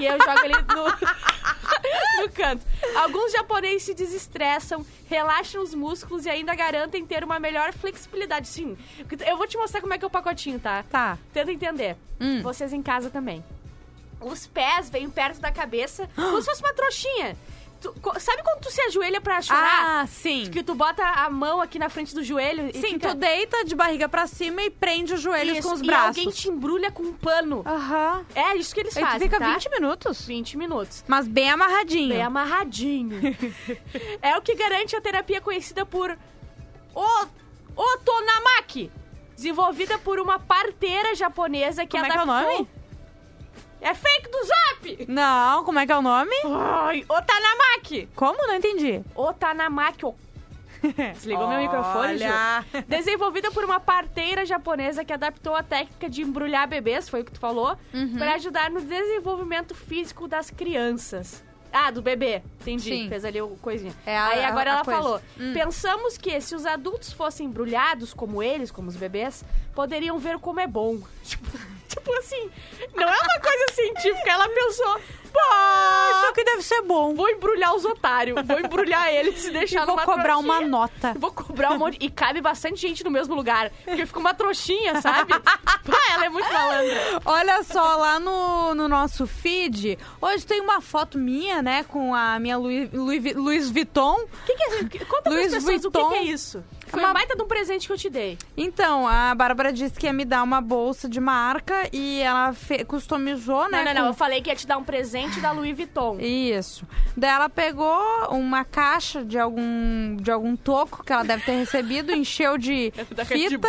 e 0.00 0.06
eu 0.06 0.18
jogo 0.18 0.44
ele 0.44 0.54
no, 0.54 0.84
no 2.22 2.30
canto. 2.32 2.64
Alguns 2.96 3.32
japoneses 3.32 3.82
se 3.84 3.94
desestressam, 3.94 4.84
relaxam 5.08 5.62
os 5.62 5.74
músculos 5.74 6.26
e 6.26 6.30
ainda 6.30 6.54
garantem 6.54 7.04
ter 7.06 7.22
uma 7.24 7.38
melhor 7.38 7.72
flexibilidade. 7.72 8.48
Sim, 8.48 8.76
eu 9.26 9.36
vou 9.36 9.46
te 9.46 9.56
mostrar 9.56 9.69
como 9.78 9.92
é 9.92 9.98
que 9.98 10.04
é 10.04 10.08
o 10.08 10.10
pacotinho, 10.10 10.58
tá? 10.58 10.82
Tá. 10.84 11.18
Tenta 11.34 11.52
entender. 11.52 11.96
Hum. 12.18 12.40
Vocês 12.40 12.72
em 12.72 12.82
casa 12.82 13.10
também. 13.10 13.44
Os 14.20 14.46
pés 14.46 14.88
vêm 14.88 15.10
perto 15.10 15.38
da 15.40 15.52
cabeça, 15.52 16.08
como 16.16 16.40
se 16.40 16.46
fosse 16.48 16.62
uma 16.62 16.72
trouxinha. 16.72 17.36
Tu- 17.80 17.94
sabe 18.18 18.42
quando 18.42 18.60
tu 18.60 18.70
se 18.70 18.78
ajoelha 18.82 19.22
pra 19.22 19.40
chorar? 19.40 20.02
Ah, 20.02 20.06
sim. 20.06 20.50
Que 20.50 20.62
tu 20.62 20.74
bota 20.74 21.02
a 21.02 21.30
mão 21.30 21.62
aqui 21.62 21.78
na 21.78 21.88
frente 21.88 22.14
do 22.14 22.22
joelho 22.22 22.68
e 22.68 22.74
Sim, 22.74 22.88
fica... 22.92 23.08
tu 23.08 23.14
deita 23.14 23.64
de 23.64 23.74
barriga 23.74 24.06
pra 24.06 24.26
cima 24.26 24.60
e 24.60 24.68
prende 24.68 25.14
os 25.14 25.20
joelhos 25.22 25.56
Isso, 25.56 25.66
com 25.66 25.74
os 25.76 25.80
e 25.80 25.86
braços. 25.86 26.08
alguém 26.08 26.28
te 26.30 26.50
embrulha 26.50 26.90
com 26.90 27.02
um 27.04 27.14
pano. 27.14 27.62
Aham. 27.66 28.22
É 28.34 28.54
isso 28.54 28.74
que 28.74 28.80
eles 28.80 28.94
Aí 28.94 29.02
tu 29.02 29.06
fazem, 29.06 29.28
fica 29.30 29.38
tá? 29.38 29.54
20 29.54 29.70
minutos. 29.70 30.26
20 30.26 30.58
minutos. 30.58 31.02
Mas 31.08 31.26
bem 31.26 31.48
amarradinho. 31.50 32.10
Bem 32.10 32.22
amarradinho. 32.22 33.18
é 34.20 34.36
o 34.36 34.42
que 34.42 34.54
garante 34.54 34.94
a 34.94 35.00
terapia 35.00 35.40
conhecida 35.40 35.86
por 35.86 36.18
o 36.94 37.26
Otonamaki, 37.74 38.90
desenvolvida 39.44 39.98
por 39.98 40.20
uma 40.20 40.38
parteira 40.38 41.14
japonesa 41.14 41.86
que 41.86 41.92
Como 41.96 42.04
é 42.04 42.10
que 42.10 42.16
é 42.16 42.20
o 42.20 42.22
adaptou... 42.30 42.52
nome? 42.58 42.68
É 43.80 43.94
fake 43.94 44.28
do 44.30 44.38
Zap! 44.44 45.06
Não, 45.08 45.64
como 45.64 45.78
é 45.78 45.86
que 45.86 45.92
é 45.92 45.96
o 45.96 46.02
nome? 46.02 46.34
Ai, 46.44 47.02
Otanamaki! 47.08 48.06
Como? 48.14 48.46
Não 48.46 48.54
entendi. 48.56 49.02
Otanamaki. 49.14 50.04
Desligou 51.14 51.48
meu 51.48 51.58
microfone, 51.58 52.12
Olha. 52.22 52.64
Ju. 52.74 52.82
Desenvolvida 52.88 53.50
por 53.50 53.64
uma 53.64 53.80
parteira 53.80 54.44
japonesa 54.44 55.02
que 55.04 55.12
adaptou 55.12 55.54
a 55.54 55.62
técnica 55.62 56.10
de 56.10 56.20
embrulhar 56.22 56.68
bebês, 56.68 57.08
foi 57.08 57.22
o 57.22 57.24
que 57.24 57.32
tu 57.32 57.40
falou, 57.40 57.76
Uhum. 57.94 58.16
para 58.18 58.34
ajudar 58.34 58.70
no 58.70 58.80
desenvolvimento 58.82 59.74
físico 59.74 60.28
das 60.28 60.50
crianças. 60.50 61.42
Ah, 61.72 61.90
do 61.90 62.02
bebê. 62.02 62.42
Entendi. 62.60 62.82
Sim. 62.90 63.08
Fez 63.08 63.24
ali 63.24 63.40
o 63.40 63.48
coisinha. 63.62 63.92
É 64.04 64.16
a- 64.16 64.26
Aí 64.28 64.44
agora 64.44 64.70
a 64.70 64.74
ela 64.74 64.84
coisa. 64.84 65.00
falou: 65.00 65.20
Hum. 65.38 65.52
pensamos 65.52 66.18
que 66.18 66.40
se 66.40 66.54
os 66.54 66.66
adultos 66.66 67.12
fossem 67.12 67.46
embrulhados 67.46 68.12
como 68.12 68.42
eles, 68.42 68.70
como 68.70 68.88
os 68.88 68.96
bebês, 68.96 69.44
poderiam 69.74 70.18
ver 70.18 70.38
como 70.38 70.60
é 70.60 70.66
bom. 70.66 70.98
Tipo, 71.24 71.46
tipo 72.00 72.12
assim, 72.18 72.50
não 72.94 73.08
é 73.08 73.18
uma 73.20 73.40
coisa 73.40 73.66
científica. 73.74 74.30
Ela 74.30 74.48
pensou, 74.48 75.00
pô, 75.32 75.40
Isso 76.24 76.32
que 76.32 76.44
deve 76.44 76.62
ser 76.62 76.82
bom. 76.82 77.14
vou 77.14 77.28
embrulhar 77.28 77.74
os 77.74 77.84
otários, 77.84 78.40
vou 78.46 78.60
embrulhar 78.60 79.12
eles 79.12 79.44
e 79.46 79.50
deixar 79.50 79.82
E 79.82 79.86
vou 79.86 79.96
numa 79.96 80.04
cobrar 80.04 80.24
trouxinha. 80.34 80.52
uma 80.54 80.60
nota. 80.66 81.14
Vou 81.18 81.32
cobrar 81.32 81.72
um 81.72 81.78
monte. 81.78 81.98
E 82.00 82.10
cabe 82.10 82.40
bastante 82.40 82.80
gente 82.80 83.02
no 83.04 83.10
mesmo 83.10 83.34
lugar. 83.34 83.70
Porque 83.84 84.06
fica 84.06 84.18
uma 84.18 84.32
trouxinha, 84.34 85.00
sabe? 85.00 85.32
Pá, 85.40 86.12
ela 86.12 86.26
é 86.26 86.28
muito 86.28 86.52
malandra. 86.52 87.20
Olha 87.24 87.62
só, 87.64 87.96
lá 87.96 88.18
no, 88.20 88.74
no 88.74 88.88
nosso 88.88 89.26
feed, 89.26 89.98
hoje 90.20 90.46
tem 90.46 90.60
uma 90.60 90.80
foto 90.80 91.18
minha, 91.18 91.60
né, 91.62 91.84
com 91.84 92.14
a 92.14 92.38
minha 92.38 92.56
Louis, 92.56 92.90
Louis, 92.92 93.34
Louis 93.34 93.70
Vuitton. 93.70 94.14
O 94.20 94.28
que, 94.46 94.54
que 94.54 94.62
é 94.62 94.68
isso? 94.76 95.06
Conta 95.06 95.30
Louis 95.30 95.52
pessoas 95.52 95.84
o 95.84 95.90
que, 95.90 95.98
Vuitton. 95.98 96.08
que 96.10 96.14
é 96.16 96.22
isso. 96.24 96.64
Foi 96.90 97.00
Uma- 97.00 97.12
baita 97.14 97.36
de 97.36 97.42
um 97.42 97.46
presente 97.46 97.86
que 97.86 97.92
eu 97.92 97.96
te 97.98 98.10
dei. 98.10 98.36
Então, 98.56 99.06
a 99.06 99.34
Bárbara 99.34 99.72
disse 99.72 99.94
que 99.98 100.06
ia 100.06 100.12
me 100.12 100.24
dar 100.24 100.42
uma 100.42 100.60
bolsa 100.60 101.08
de 101.08 101.20
marca 101.20 101.88
e 101.92 102.20
ela 102.20 102.52
fe- 102.52 102.84
customizou, 102.84 103.70
né? 103.70 103.78
não, 103.78 103.84
não, 103.84 103.94
não. 103.94 104.02
com- 104.02 104.08
Eu 104.08 104.14
falei 104.14 104.40
que 104.42 104.50
ia 104.50 104.56
te 104.56 104.66
dar 104.66 104.76
um 104.78 104.84
presente 104.84 105.40
da 105.40 105.52
Louis 105.52 105.76
Vuitton. 105.76 106.18
Isso. 106.20 106.84
Daí 107.16 107.30
ela 107.30 107.48
pegou 107.48 108.00
uma 108.30 108.64
caixa 108.64 109.24
de 109.24 109.38
algum, 109.38 110.16
de 110.16 110.30
algum 110.30 110.56
toco 110.56 111.04
que 111.04 111.12
ela 111.12 111.22
deve 111.24 111.44
ter 111.44 111.52
recebido, 111.52 112.12
encheu 112.14 112.58
de 112.58 112.92
fita, 113.26 113.68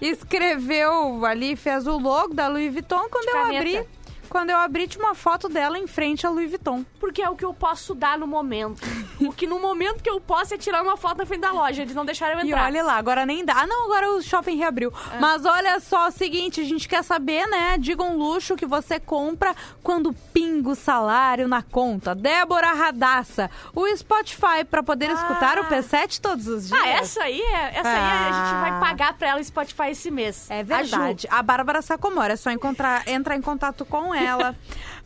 escreveu 0.00 1.24
ali, 1.24 1.56
fez 1.56 1.86
o 1.86 1.98
logo 1.98 2.34
da 2.34 2.48
Louis 2.48 2.72
Vuitton. 2.72 3.08
Quando 3.10 3.24
De 3.24 3.30
eu 3.30 3.34
caneta. 3.42 3.58
abri, 3.58 3.88
quando 4.28 4.50
eu 4.50 4.56
abri, 4.58 4.86
tinha 4.86 5.04
uma 5.04 5.14
foto 5.14 5.48
dela 5.48 5.78
em 5.78 5.86
frente 5.86 6.26
à 6.26 6.30
Louis 6.30 6.48
Vuitton. 6.50 6.84
Porque 7.00 7.22
é 7.22 7.28
o 7.28 7.34
que 7.36 7.44
eu 7.44 7.54
posso 7.54 7.94
dar 7.94 8.18
no 8.18 8.26
momento. 8.26 8.80
o 9.20 9.32
que 9.32 9.46
no 9.46 9.58
momento 9.58 10.02
que 10.02 10.10
eu 10.10 10.20
posso 10.20 10.54
é 10.54 10.58
tirar 10.58 10.82
uma 10.82 10.96
foto 10.96 11.18
na 11.18 11.26
frente 11.26 11.40
da 11.40 11.52
loja. 11.52 11.82
Eles 11.82 11.94
não 11.94 12.04
deixaram 12.04 12.38
eu 12.40 12.44
E 12.46 12.48
entrar. 12.48 12.64
olha 12.64 12.82
lá, 12.84 12.96
agora 12.96 13.24
nem 13.26 13.44
dá. 13.44 13.54
Ah, 13.62 13.66
não, 13.66 13.84
agora 13.86 14.10
o 14.12 14.22
shopping 14.22 14.56
reabriu. 14.56 14.92
É. 15.14 15.18
Mas 15.18 15.44
olha 15.44 15.80
só, 15.80 16.06
é 16.06 16.08
o 16.08 16.12
seguinte, 16.12 16.60
a 16.60 16.64
gente 16.64 16.88
quer 16.88 17.02
saber, 17.02 17.46
né? 17.46 17.76
Diga 17.78 18.02
um 18.02 18.16
luxo 18.16 18.54
que 18.56 18.66
você 18.66 19.00
compra 19.00 19.54
quando 19.82 20.12
pinga 20.32 20.70
o 20.70 20.74
salário 20.74 21.48
na 21.48 21.62
conta. 21.62 22.14
Débora 22.14 22.72
Radassa, 22.72 23.50
o 23.74 23.86
Spotify 23.96 24.64
pra 24.68 24.82
poder 24.82 25.10
escutar 25.10 25.58
o 25.58 25.64
P7 25.64 26.20
todos 26.20 26.46
os 26.46 26.68
dias. 26.68 26.80
Ah, 26.80 26.88
essa 26.88 27.22
aí, 27.22 27.40
é, 27.40 27.78
essa 27.78 27.88
aí 27.88 27.96
a 27.96 28.32
gente 28.32 28.54
Ah. 28.54 28.60
vai 28.60 28.80
pagar 28.80 29.14
pra 29.14 29.28
ela 29.28 29.40
o 29.40 29.44
Spotify 29.44 29.90
esse 29.90 30.10
mês. 30.10 30.46
É 30.50 30.60
A 30.60 30.62
Ju. 30.62 30.66
verdade. 30.90 31.28
A, 31.30 31.42
Bárbara 31.42 31.80
Sacomora, 31.82 32.34
é 32.34 32.36
só 32.36 32.50
encontrar, 32.50 33.06
entrar 33.08 33.36
em 33.36 33.40
contato 33.42 33.84
com 33.84 34.14
ela. 34.14 34.17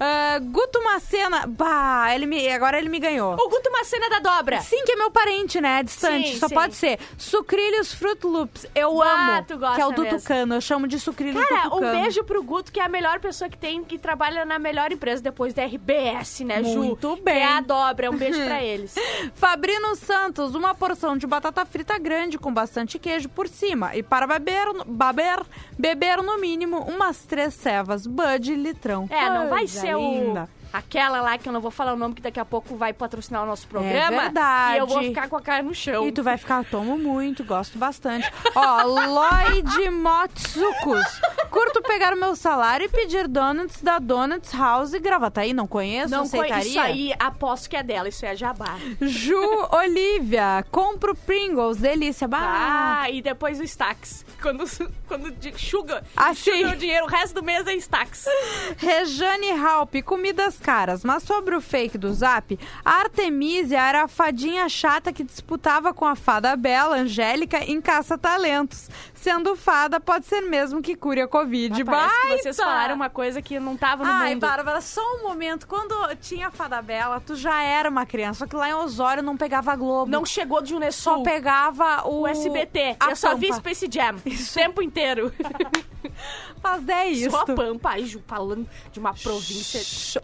Ah, 0.04 0.38
Guto 0.40 0.82
Macena. 0.82 1.46
Bah, 1.46 2.12
ele 2.12 2.26
me, 2.26 2.48
agora 2.48 2.76
ele 2.76 2.88
me 2.88 2.98
ganhou. 2.98 3.34
O 3.34 3.48
Guto 3.48 3.70
Macena 3.70 4.08
da 4.10 4.18
dobra. 4.18 4.60
Sim, 4.60 4.82
que 4.84 4.92
é 4.92 4.96
meu 4.96 5.10
parente, 5.12 5.60
né? 5.60 5.82
Distante. 5.84 6.32
Sim, 6.32 6.38
Só 6.40 6.48
sim. 6.48 6.54
pode 6.54 6.74
ser. 6.74 6.98
Sucrilhos 7.16 7.92
Fruit 7.94 8.26
Loops. 8.26 8.66
Eu 8.74 9.00
Ah, 9.00 9.36
amo. 9.36 9.44
tu 9.46 9.58
gosta 9.58 9.76
que 9.76 9.80
é 9.80 9.86
o 9.86 9.92
do 9.92 10.02
mesmo. 10.02 10.18
Tucano. 10.18 10.54
Eu 10.54 10.60
chamo 10.60 10.88
de 10.88 10.98
sucrilhos 10.98 11.46
Cara, 11.46 11.68
do 11.68 11.76
um 11.76 11.78
Tucano. 11.78 12.00
beijo 12.00 12.24
pro 12.24 12.42
Guto, 12.42 12.72
que 12.72 12.80
é 12.80 12.84
a 12.84 12.88
melhor 12.88 13.20
pessoa 13.20 13.48
que 13.48 13.56
tem, 13.56 13.84
que 13.84 13.96
trabalha 13.96 14.44
na 14.44 14.58
melhor 14.58 14.90
empresa 14.90 15.22
depois 15.22 15.54
da 15.54 15.62
RBS, 15.64 16.40
né, 16.44 16.64
Ju? 16.64 16.82
Muito 16.82 17.16
Que 17.16 17.22
bem. 17.22 17.38
É 17.38 17.44
a 17.58 17.60
dobra. 17.60 18.10
Um 18.10 18.16
beijo 18.16 18.42
pra 18.44 18.60
eles. 18.62 18.94
Fabrino 19.34 19.94
Santos, 19.94 20.54
uma 20.56 20.74
porção 20.74 21.16
de 21.16 21.26
batata 21.28 21.64
frita 21.64 21.96
grande 21.98 22.38
com 22.38 22.52
bastante 22.52 22.98
queijo 22.98 23.28
por 23.28 23.46
cima. 23.46 23.94
E 23.94 24.02
para 24.02 24.26
beber, 24.26 24.66
beber, 24.84 25.42
beber 25.78 26.22
no 26.22 26.38
mínimo 26.40 26.78
umas 26.78 27.24
três 27.24 27.54
cevas. 27.54 28.04
Bud 28.06 28.54
litrão. 28.56 29.01
É, 29.10 29.28
não 29.30 29.48
vai 29.48 29.66
ser 29.66 29.94
linda. 29.96 30.48
o... 30.58 30.61
Aquela 30.72 31.20
lá 31.20 31.36
que 31.36 31.48
eu 31.48 31.52
não 31.52 31.60
vou 31.60 31.70
falar 31.70 31.92
o 31.92 31.96
nome, 31.96 32.14
que 32.14 32.22
daqui 32.22 32.40
a 32.40 32.44
pouco 32.44 32.76
vai 32.76 32.92
patrocinar 32.92 33.42
o 33.42 33.46
nosso 33.46 33.66
programa. 33.66 33.96
É 34.16 34.20
verdade. 34.22 34.74
E 34.74 34.78
eu 34.78 34.86
vou 34.86 35.02
ficar 35.02 35.28
com 35.28 35.36
a 35.36 35.40
cara 35.42 35.62
no 35.62 35.74
chão. 35.74 36.06
E 36.06 36.12
tu 36.12 36.22
vai 36.22 36.36
ficar, 36.36 36.64
tomo 36.64 36.96
muito, 36.96 37.44
gosto 37.44 37.78
bastante. 37.78 38.30
Ó, 38.54 38.82
Lloyd 38.84 39.90
Motsukus. 39.90 41.20
Curto 41.50 41.82
pegar 41.82 42.14
o 42.14 42.16
meu 42.16 42.34
salário 42.34 42.86
e 42.86 42.88
pedir 42.88 43.28
donuts 43.28 43.82
da 43.82 43.98
Donuts 43.98 44.52
House 44.54 44.94
e 44.94 44.98
Gravataí. 44.98 45.52
Não 45.52 45.66
conheço, 45.66 46.10
Não 46.10 46.22
aceitaria? 46.22 46.62
Isso 46.62 46.80
aí, 46.80 47.14
aposto 47.18 47.68
que 47.68 47.76
é 47.76 47.82
dela. 47.82 48.08
Isso 48.08 48.24
é 48.24 48.34
jabá. 48.34 48.78
Ju 49.00 49.36
Olivia. 49.70 50.64
Compro 50.70 51.14
Pringles, 51.14 51.76
delícia. 51.76 52.26
Bah. 52.26 53.02
Ah, 53.02 53.10
e 53.10 53.20
depois 53.20 53.60
o 53.60 53.64
Stax. 53.64 54.24
Quando, 54.40 54.64
quando 55.06 55.32
chuga, 55.56 56.02
Achei. 56.16 56.62
chuga 56.62 56.74
o 56.74 56.76
dinheiro, 56.76 57.04
o 57.04 57.08
resto 57.08 57.34
do 57.34 57.42
mês 57.42 57.66
é 57.66 57.74
Stax. 57.74 58.24
Rejane 58.78 59.50
Halp, 59.50 59.94
comidas 60.04 60.58
caras. 60.62 61.04
Mas 61.04 61.22
sobre 61.24 61.54
o 61.54 61.60
fake 61.60 61.98
do 61.98 62.12
Zap, 62.12 62.58
a 62.84 62.90
Artemisia 62.90 63.80
era 63.80 64.04
a 64.04 64.08
fadinha 64.08 64.68
chata 64.68 65.12
que 65.12 65.22
disputava 65.22 65.92
com 65.92 66.06
a 66.06 66.16
fada 66.16 66.56
Bela, 66.56 66.96
Angélica, 66.96 67.58
em 67.58 67.80
caça-talentos. 67.80 68.88
Sendo 69.14 69.54
fada, 69.54 70.00
pode 70.00 70.26
ser 70.26 70.40
mesmo 70.40 70.80
que 70.80 70.96
cure 70.96 71.20
a 71.20 71.28
Covid. 71.28 71.84
Parece 71.84 72.14
que 72.14 72.26
Baita! 72.28 72.42
vocês 72.42 72.56
falaram 72.56 72.94
uma 72.94 73.10
coisa 73.10 73.42
que 73.42 73.60
não 73.60 73.76
tava 73.76 74.04
no 74.04 74.10
Ai, 74.10 74.30
mundo. 74.30 74.40
Bárbara, 74.40 74.80
só 74.80 75.02
um 75.16 75.22
momento. 75.24 75.66
Quando 75.66 75.94
tinha 76.16 76.48
a 76.48 76.50
Fada 76.50 76.80
Bela, 76.80 77.20
tu 77.20 77.36
já 77.36 77.62
era 77.62 77.88
uma 77.88 78.06
criança. 78.06 78.40
Só 78.40 78.46
que 78.46 78.56
lá 78.56 78.68
em 78.68 78.74
Osório 78.74 79.22
não 79.22 79.36
pegava 79.36 79.76
Globo. 79.76 80.10
Não 80.10 80.24
chegou 80.24 80.62
de 80.62 80.74
Unesul. 80.74 81.18
Só 81.18 81.22
pegava 81.22 82.08
o... 82.08 82.22
o 82.22 82.26
SBT. 82.26 82.96
a 82.98 83.10
eu 83.10 83.16
só 83.16 83.36
vi. 83.36 83.52
Space 83.52 83.88
Jam 83.90 84.16
o 84.16 84.54
tempo 84.54 84.82
inteiro. 84.82 85.32
Faz 86.60 86.82
10 86.82 87.30
Só 87.30 87.40
a 87.40 87.42
isso. 87.42 87.54
Pampa, 87.54 87.90
aí, 87.90 88.08
falando 88.26 88.68
de 88.90 88.98
uma 88.98 89.14
província. 89.14 90.22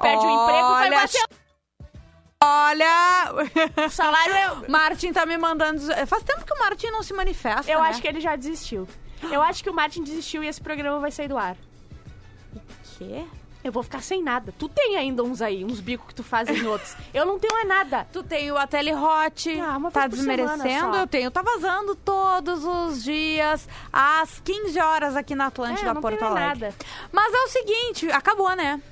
Perde 0.00 0.24
o 0.26 0.30
emprego, 0.30 0.68
vai 0.68 0.90
bater. 0.90 1.24
Olha... 2.42 3.32
O 3.86 3.90
salário 3.90 4.34
é... 4.34 4.54
Martin 4.68 5.12
tá 5.12 5.24
me 5.24 5.38
mandando... 5.38 5.80
Faz 6.06 6.22
tempo 6.22 6.44
que 6.44 6.52
o 6.52 6.58
Martin 6.58 6.88
não 6.88 7.02
se 7.02 7.14
manifesta, 7.14 7.70
Eu 7.70 7.80
né? 7.80 7.88
acho 7.88 8.00
que 8.02 8.08
ele 8.08 8.20
já 8.20 8.36
desistiu. 8.36 8.86
Eu 9.30 9.40
acho 9.40 9.62
que 9.62 9.70
o 9.70 9.74
Martin 9.74 10.02
desistiu 10.02 10.44
e 10.44 10.48
esse 10.48 10.60
programa 10.60 10.98
vai 10.98 11.10
sair 11.10 11.28
do 11.28 11.38
ar. 11.38 11.56
Quê? 12.98 13.24
Eu 13.62 13.72
vou 13.72 13.82
ficar 13.82 14.02
sem 14.02 14.22
nada. 14.22 14.52
Tu 14.58 14.68
tem 14.68 14.98
ainda 14.98 15.22
uns 15.22 15.40
aí, 15.40 15.64
uns 15.64 15.80
bicos 15.80 16.08
que 16.08 16.14
tu 16.14 16.22
faz 16.22 16.46
em 16.50 16.66
outros. 16.66 16.94
Eu 17.14 17.24
não 17.24 17.38
tenho 17.38 17.56
é 17.56 17.64
nada. 17.64 18.06
Tu 18.12 18.22
tem 18.22 18.52
o 18.52 18.58
Ateli 18.58 18.92
Hot, 18.92 19.58
Ah, 19.58 19.78
uma 19.78 19.90
tá 19.90 20.06
desmerecendo. 20.06 20.94
Eu 20.94 21.06
tenho, 21.06 21.30
tá 21.30 21.40
vazando 21.40 21.94
todos 21.96 22.62
os 22.62 23.02
dias, 23.02 23.66
às 23.90 24.38
15 24.40 24.78
horas 24.78 25.16
aqui 25.16 25.34
na 25.34 25.46
Atlântida, 25.46 25.88
É, 25.88 25.94
não 25.94 26.02
Porto 26.02 26.18
tenho 26.18 26.30
Alegre. 26.30 26.60
nada. 26.66 26.74
Mas 27.10 27.32
é 27.32 27.38
o 27.38 27.48
seguinte, 27.48 28.10
acabou, 28.12 28.54
né? 28.54 28.82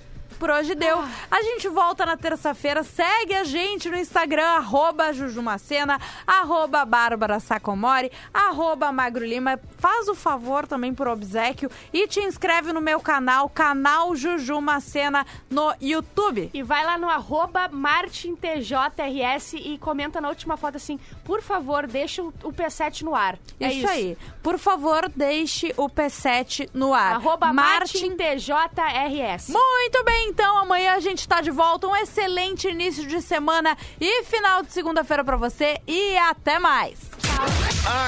Por 0.42 0.50
hoje 0.50 0.74
deu. 0.74 0.98
Ah. 0.98 1.08
A 1.30 1.40
gente 1.44 1.68
volta 1.68 2.04
na 2.04 2.16
terça-feira. 2.16 2.82
Segue 2.82 3.32
a 3.32 3.44
gente 3.44 3.88
no 3.88 3.96
Instagram, 3.96 4.42
arroba 4.42 5.12
Jujumacena, 5.12 6.00
arroba 6.26 6.84
Bárbara 6.84 7.38
Sacomori, 7.38 8.10
arroba 8.34 8.90
Magro 8.90 9.24
Lima. 9.24 9.60
Faz 9.78 10.08
o 10.08 10.16
favor 10.16 10.66
também 10.66 10.92
por 10.92 11.06
obsequio 11.06 11.70
e 11.92 12.08
te 12.08 12.18
inscreve 12.18 12.72
no 12.72 12.80
meu 12.80 12.98
canal, 12.98 13.48
canal 13.48 14.16
Jujumacena 14.16 15.24
no 15.48 15.72
YouTube. 15.80 16.50
E 16.52 16.60
vai 16.60 16.84
lá 16.84 16.98
no 16.98 17.08
arroba 17.08 17.68
MartinTJRS 17.68 19.54
e 19.54 19.78
comenta 19.78 20.20
na 20.20 20.28
última 20.28 20.56
foto 20.56 20.74
assim, 20.74 20.98
por 21.24 21.40
favor, 21.40 21.86
deixa 21.86 22.20
o 22.20 22.32
o 22.42 22.52
P7 22.52 23.02
no 23.02 23.14
ar. 23.14 23.38
É 23.58 23.72
isso, 23.72 23.88
aí. 23.88 24.16
Por 24.42 24.58
favor, 24.58 25.10
deixe 25.14 25.72
o 25.76 25.88
P7 25.88 26.68
no 26.74 26.92
ar. 26.92 27.14
Arroba 27.14 27.52
Martin. 27.52 28.08
MartinTJRS. 28.08 29.52
Muito 29.52 30.04
bem, 30.04 30.31
então. 30.32 30.58
Amanhã 30.58 30.94
a 30.94 31.00
gente 31.00 31.28
tá 31.28 31.40
de 31.40 31.50
volta. 31.50 31.86
Um 31.86 31.94
excelente 31.96 32.66
início 32.66 33.06
de 33.06 33.20
semana 33.20 33.76
e 34.00 34.24
final 34.24 34.62
de 34.62 34.72
segunda-feira 34.72 35.22
pra 35.22 35.36
você. 35.36 35.78
E 35.86 36.16
até 36.16 36.58
mais. 36.58 36.98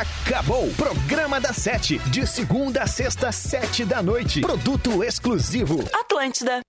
Acabou! 0.01 0.71
Programa 0.75 1.41
da 1.41 1.53
Sete. 1.53 1.99
De 2.11 2.27
segunda 2.27 2.83
a 2.83 2.87
sexta, 2.87 3.31
sete 3.31 3.85
da 3.85 4.03
noite. 4.03 4.41
Produto 4.41 5.05
exclusivo. 5.05 5.85
Atlântida. 5.93 6.61